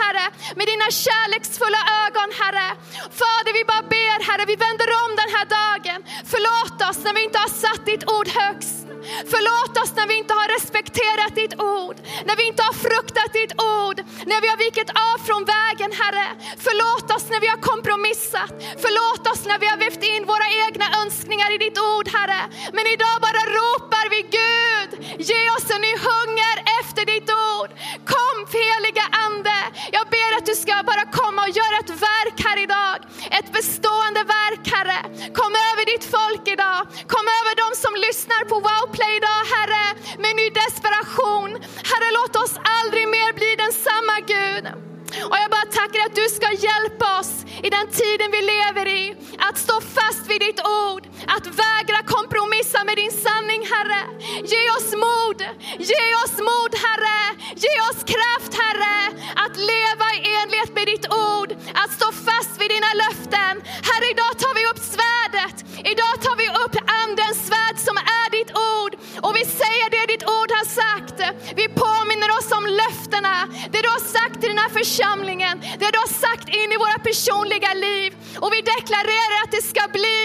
Herre, 0.00 0.26
med 0.58 0.66
dina 0.72 0.88
kärleksfulla 1.04 1.80
ögon, 2.04 2.30
Herre. 2.40 2.68
Fader, 3.20 3.52
vi 3.58 3.64
bara 3.72 3.84
ber, 3.94 4.18
Herre, 4.28 4.44
vi 4.52 4.56
vänder 4.66 4.88
om 5.04 5.10
den 5.20 5.30
här 5.36 5.46
dagen. 5.60 6.00
Förlåt 6.32 6.78
oss 6.88 6.98
när 7.04 7.14
vi 7.14 7.22
inte 7.28 7.38
har 7.44 7.52
satt 7.64 7.82
ditt 7.86 8.04
ord 8.16 8.28
högst. 8.40 8.78
Förlåt 9.34 9.74
oss 9.82 9.92
när 9.98 10.06
vi 10.10 10.14
inte 10.22 10.34
har 10.40 10.48
respekterat 10.56 11.32
ditt 11.42 11.54
ord, 11.80 11.96
när 12.28 12.36
vi 12.36 12.44
inte 12.50 12.62
har 12.68 12.76
fruktat 12.86 13.30
ditt 13.40 13.54
ord, 13.78 13.98
när 14.30 14.40
vi 14.42 14.48
har 14.52 14.58
vikit 14.66 14.90
av 15.08 15.16
från 15.28 15.42
vägen 15.56 15.92
Herre. 16.00 16.28
Förlåt 16.66 17.08
oss 17.16 17.26
när 17.32 17.40
vi 17.44 17.48
har 17.54 17.60
kompromissat, 17.70 18.52
förlåt 18.84 19.24
oss 19.32 19.42
när 19.50 19.58
vi 19.62 19.66
har 19.72 19.78
vävt 19.84 20.04
in 20.12 20.22
våra 20.32 20.48
egna 20.66 20.86
önskningar 21.02 21.48
i 21.56 21.58
ditt 21.64 21.78
ord 21.92 22.06
Herre. 22.16 22.42
Men 22.76 22.86
idag 22.94 23.16
bara 23.26 23.42
ropar 23.56 24.06
vi 24.14 24.20
Gud, 24.38 24.90
ge 25.30 25.42
oss 25.56 25.66
en 25.74 25.82
ny 25.88 25.94
hunger 26.10 26.56
efter 26.80 26.91
ditt 27.04 27.30
ord. 27.56 27.70
Kom 28.12 28.32
heliga 28.62 29.06
Ande, 29.24 29.58
jag 29.92 30.06
ber 30.14 30.30
att 30.38 30.46
du 30.46 30.54
ska 30.54 30.74
bara 30.90 31.04
komma 31.20 31.42
och 31.42 31.54
göra 31.60 31.76
ett 31.84 31.94
verk 32.08 32.38
här 32.52 32.62
idag. 32.62 32.96
Ett 33.38 33.52
bestående 33.58 34.22
verk, 34.38 34.64
Herre. 34.74 35.00
Kom 35.40 35.52
över 35.68 35.84
ditt 35.92 36.06
folk 36.16 36.44
idag. 36.56 36.80
Kom 37.14 37.26
över 37.38 37.52
de 37.62 37.68
som 37.82 37.92
lyssnar 38.06 38.42
på 38.50 38.56
Wowplay 38.66 39.12
idag, 39.20 39.42
Herre, 39.54 39.86
med 40.22 40.32
ny 40.40 40.46
desperation. 40.62 41.50
Herre, 41.90 42.08
låt 42.18 42.34
oss 42.42 42.54
aldrig 42.78 43.04
mer 43.16 43.30
bli 43.40 43.50
densamma, 43.64 44.16
Gud. 44.34 44.64
Och 45.30 45.38
jag 45.42 45.50
bara 45.56 45.68
tackar 45.80 46.00
att 46.06 46.16
du 46.20 46.26
ska 46.38 46.48
hjälpa 46.66 47.06
oss 47.20 47.32
i 47.66 47.68
den 47.76 47.86
tiden 48.00 48.28
vi 48.36 48.40
lever 48.54 48.86
i, 49.00 49.04
att 49.46 49.58
stå 49.66 49.76
fast 49.98 50.22
vid 50.30 50.40
ditt 50.46 50.60
ord, 50.84 51.04
att 51.34 51.46
vägra 51.64 52.00
kompromissa 52.14 52.80
med 52.88 52.96
din 53.02 53.14
sanning, 53.24 53.62
Herre. 53.74 54.02
Ge 54.52 54.64
oss 54.76 54.90
mod, 55.06 55.38
ge 55.92 56.06
oss 56.22 56.36
mod, 56.50 56.72
Herre. 56.86 57.20
Ge 57.64 57.74
oss 57.88 58.00
kraft, 58.14 58.52
Herre, 58.62 58.96
att 59.44 59.56
leva 59.56 60.06
i 60.16 60.20
enlighet 60.42 60.74
med 60.74 60.86
ditt 60.86 61.06
ord, 61.12 61.50
att 61.74 61.92
stå 61.92 62.12
fast 62.12 62.41
vid 62.60 62.70
dina 62.76 62.92
löften. 63.02 63.54
Herre, 63.88 64.06
idag 64.14 64.32
tar 64.42 64.54
vi 64.58 64.62
upp 64.70 64.80
svärdet. 64.94 65.56
Idag 65.92 66.14
tar 66.24 66.36
vi 66.42 66.48
upp 66.62 66.76
andens 67.02 67.38
svärd 67.46 67.76
som 67.86 67.96
är 68.20 68.26
ditt 68.38 68.52
ord. 68.74 68.92
Och 69.24 69.36
vi 69.38 69.44
säger 69.60 69.86
det 69.94 70.04
ditt 70.12 70.24
ord 70.36 70.50
har 70.58 70.66
sagt. 70.80 71.18
Vi 71.60 71.66
påminner 71.84 72.30
oss 72.38 72.48
om 72.58 72.64
löftena, 72.82 73.34
det 73.72 73.82
du 73.86 73.90
har 73.96 74.04
sagt 74.18 74.44
i 74.44 74.48
den 74.52 74.58
här 74.64 74.72
församlingen, 74.80 75.54
det 75.80 75.90
du 75.94 75.98
har 76.04 76.12
sagt 76.26 76.48
in 76.60 76.72
i 76.74 76.76
våra 76.84 76.98
personliga 77.08 77.72
liv. 77.86 78.10
Och 78.42 78.50
vi 78.54 78.60
deklarerar 78.74 79.38
att 79.44 79.52
det 79.56 79.64
ska 79.72 79.82
bli 79.98 80.20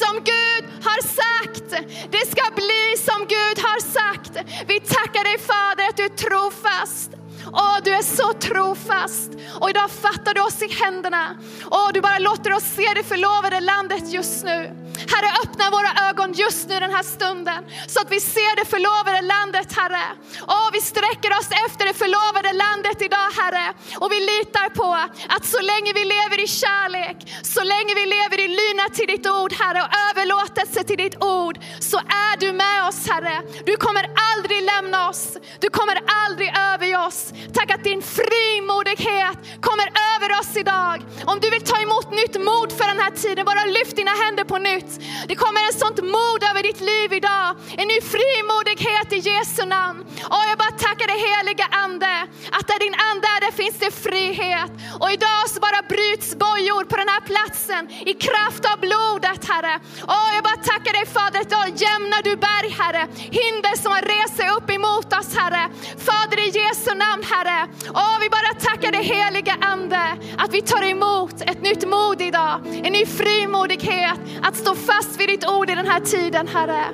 som 0.00 0.14
Gud 0.32 0.64
har 0.88 1.00
sagt. 1.20 1.68
Det 2.14 2.24
ska 2.32 2.44
bli 2.62 2.84
som 3.08 3.20
Gud 3.36 3.58
har 3.68 3.80
sagt. 3.98 4.34
Vi 4.70 4.80
tackar 4.80 5.24
dig 5.24 5.38
Fader 5.38 5.84
att 5.88 5.96
du 5.96 6.04
är 6.04 6.16
trofast. 6.26 7.09
Åh, 7.52 7.76
du 7.84 7.94
är 7.94 8.02
så 8.02 8.32
trofast. 8.32 9.30
Och 9.60 9.70
idag 9.70 9.90
fattar 9.90 10.34
du 10.34 10.40
oss 10.40 10.62
i 10.62 10.68
händerna. 10.84 11.36
Åh, 11.70 11.90
du 11.94 12.00
bara 12.00 12.18
låter 12.18 12.52
oss 12.52 12.64
se 12.64 12.86
det 12.94 13.04
förlovade 13.04 13.60
landet 13.60 14.12
just 14.12 14.44
nu. 14.44 14.70
Herre, 15.12 15.30
öppna 15.42 15.70
våra 15.70 15.90
ögon 16.08 16.32
just 16.32 16.68
nu 16.68 16.80
den 16.80 16.94
här 16.94 17.02
stunden 17.02 17.60
så 17.88 18.00
att 18.00 18.10
vi 18.12 18.20
ser 18.20 18.56
det 18.56 18.64
förlovade 18.64 19.20
landet, 19.34 19.68
Herre. 19.78 20.06
Åh, 20.48 20.68
vi 20.72 20.80
sträcker 20.80 21.30
oss 21.38 21.50
efter 21.66 21.82
det 21.86 21.94
förlovade 22.04 22.52
landet 22.64 22.98
idag, 23.02 23.28
Herre. 23.40 23.66
Och 24.02 24.12
vi 24.12 24.20
litar 24.32 24.68
på 24.80 24.90
att 25.34 25.44
så 25.54 25.60
länge 25.72 25.90
vi 25.98 26.04
lever 26.16 26.38
i 26.44 26.48
kärlek, 26.62 27.16
så 27.42 27.62
länge 27.72 27.92
vi 28.00 28.06
lever 28.16 28.38
i 28.46 28.48
lydnad 28.60 28.90
till 28.94 29.08
ditt 29.14 29.26
ord, 29.26 29.52
Herre, 29.60 29.80
och 29.86 29.92
överlåtelse 30.08 30.80
till 30.84 31.00
ditt 31.04 31.16
ord, 31.24 31.56
så 31.90 31.98
är 31.98 32.34
du 32.42 32.52
med 32.52 32.78
oss, 32.88 33.00
Herre. 33.10 33.36
Du 33.68 33.76
kommer 33.76 34.04
aldrig 34.32 34.60
lämna 34.72 35.08
oss. 35.08 35.22
Du 35.60 35.68
kommer 35.70 35.96
aldrig 36.24 36.48
överge 36.72 36.98
oss. 37.08 37.32
Tack 37.54 37.70
att 37.70 37.84
din 37.84 38.02
frimodighet 38.02 39.36
kommer 39.60 39.88
över 40.12 40.28
oss 40.40 40.56
idag. 40.56 40.96
Om 41.32 41.40
du 41.42 41.50
vill 41.50 41.64
ta 41.72 41.78
emot 41.86 42.10
nytt 42.20 42.36
mod 42.50 42.72
för 42.78 42.86
den 42.92 43.00
här 43.04 43.10
tiden, 43.10 43.44
bara 43.44 43.64
lyft 43.64 43.96
dina 43.96 44.10
händer 44.10 44.44
på 44.44 44.58
nytt. 44.58 44.79
Det 45.28 45.36
kommer 45.42 45.60
en 45.68 45.78
sånt 45.82 46.00
mod 46.16 46.40
över 46.50 46.62
ditt 46.62 46.80
liv 46.80 47.12
idag. 47.12 47.48
En 47.80 47.88
ny 47.92 47.98
frimodighet 48.14 49.08
i 49.12 49.18
Jesu 49.30 49.62
namn. 49.76 50.00
Och 50.34 50.44
jag 50.50 50.58
bara 50.62 50.74
tackar 50.86 51.06
dig 51.12 51.18
heliga 51.28 51.66
Ande, 51.84 52.14
att 52.56 52.66
där 52.70 52.80
din 52.86 52.96
Ande 53.08 53.26
är, 53.34 53.40
där 53.46 53.54
finns 53.62 53.78
det 53.84 53.90
frihet. 54.06 54.70
Och 55.02 55.10
idag 55.16 55.42
så 55.52 55.58
bara 55.66 55.80
bryts 55.94 56.28
bojor 56.44 56.84
på 56.90 56.96
den 57.02 57.10
här 57.14 57.22
platsen 57.30 57.82
i 58.10 58.14
kraft 58.26 58.62
av 58.72 58.76
blodet, 58.86 59.42
Herre. 59.50 59.74
Och 60.14 60.28
jag 60.36 60.42
bara 60.48 60.60
tackar 60.72 60.92
dig 60.98 61.06
Fader, 61.14 61.40
idag 61.50 61.68
jämnar 61.86 62.22
du 62.28 62.32
berg, 62.48 62.70
Herre. 62.80 63.04
Hinder 63.40 63.74
som 63.82 63.90
har 63.96 64.02
rest 64.14 64.36
sig 64.36 64.48
upp 64.56 64.70
emot 64.70 65.08
oss, 65.18 65.30
Herre. 65.40 65.64
Fader 66.06 66.38
i 66.46 66.48
Jesu 66.60 66.90
namn, 67.04 67.22
Herre. 67.32 67.60
Och 68.00 68.16
vi 68.22 68.28
bara 68.36 68.52
tackar 68.68 68.92
dig 68.92 69.04
heliga 69.04 69.56
Ande, 69.60 70.04
att 70.42 70.52
vi 70.54 70.62
tar 70.62 70.82
emot 70.82 71.36
ett 71.50 71.62
nytt 71.62 71.88
mod 71.88 72.22
idag. 72.22 72.54
En 72.84 72.92
ny 72.92 73.06
frimodighet 73.06 74.20
att 74.42 74.56
stå 74.56 74.69
stå 74.70 74.92
fast 74.92 75.20
vid 75.20 75.28
ditt 75.28 75.48
ord 75.48 75.70
i 75.70 75.74
den 75.74 75.86
här 75.86 76.00
tiden, 76.00 76.48
Herre. 76.48 76.84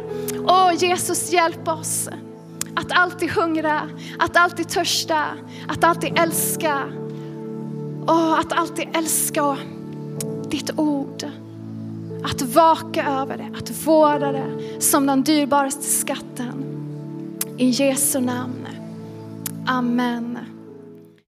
Åh 0.49 0.75
Jesus, 0.75 1.33
hjälp 1.33 1.69
oss 1.69 2.09
att 2.75 2.93
alltid 2.93 3.31
hungra, 3.31 3.91
att 4.19 4.37
alltid 4.37 4.69
törsta, 4.69 5.25
att 5.69 5.85
alltid 5.85 6.19
älska. 6.19 6.83
Åh, 8.07 8.41
att 8.41 8.53
alltid 8.53 8.89
älska 8.97 9.57
ditt 10.49 10.71
ord. 10.77 11.25
Att 12.25 12.43
vaka 12.43 13.07
över 13.07 13.37
det, 13.37 13.59
att 13.59 13.87
vårda 13.87 14.33
det 14.33 14.81
som 14.83 15.07
den 15.07 15.23
dyrbaraste 15.23 15.83
skatten. 15.83 16.65
I 17.59 17.69
Jesu 17.69 18.21
namn. 18.21 18.67
Amen. 19.67 20.39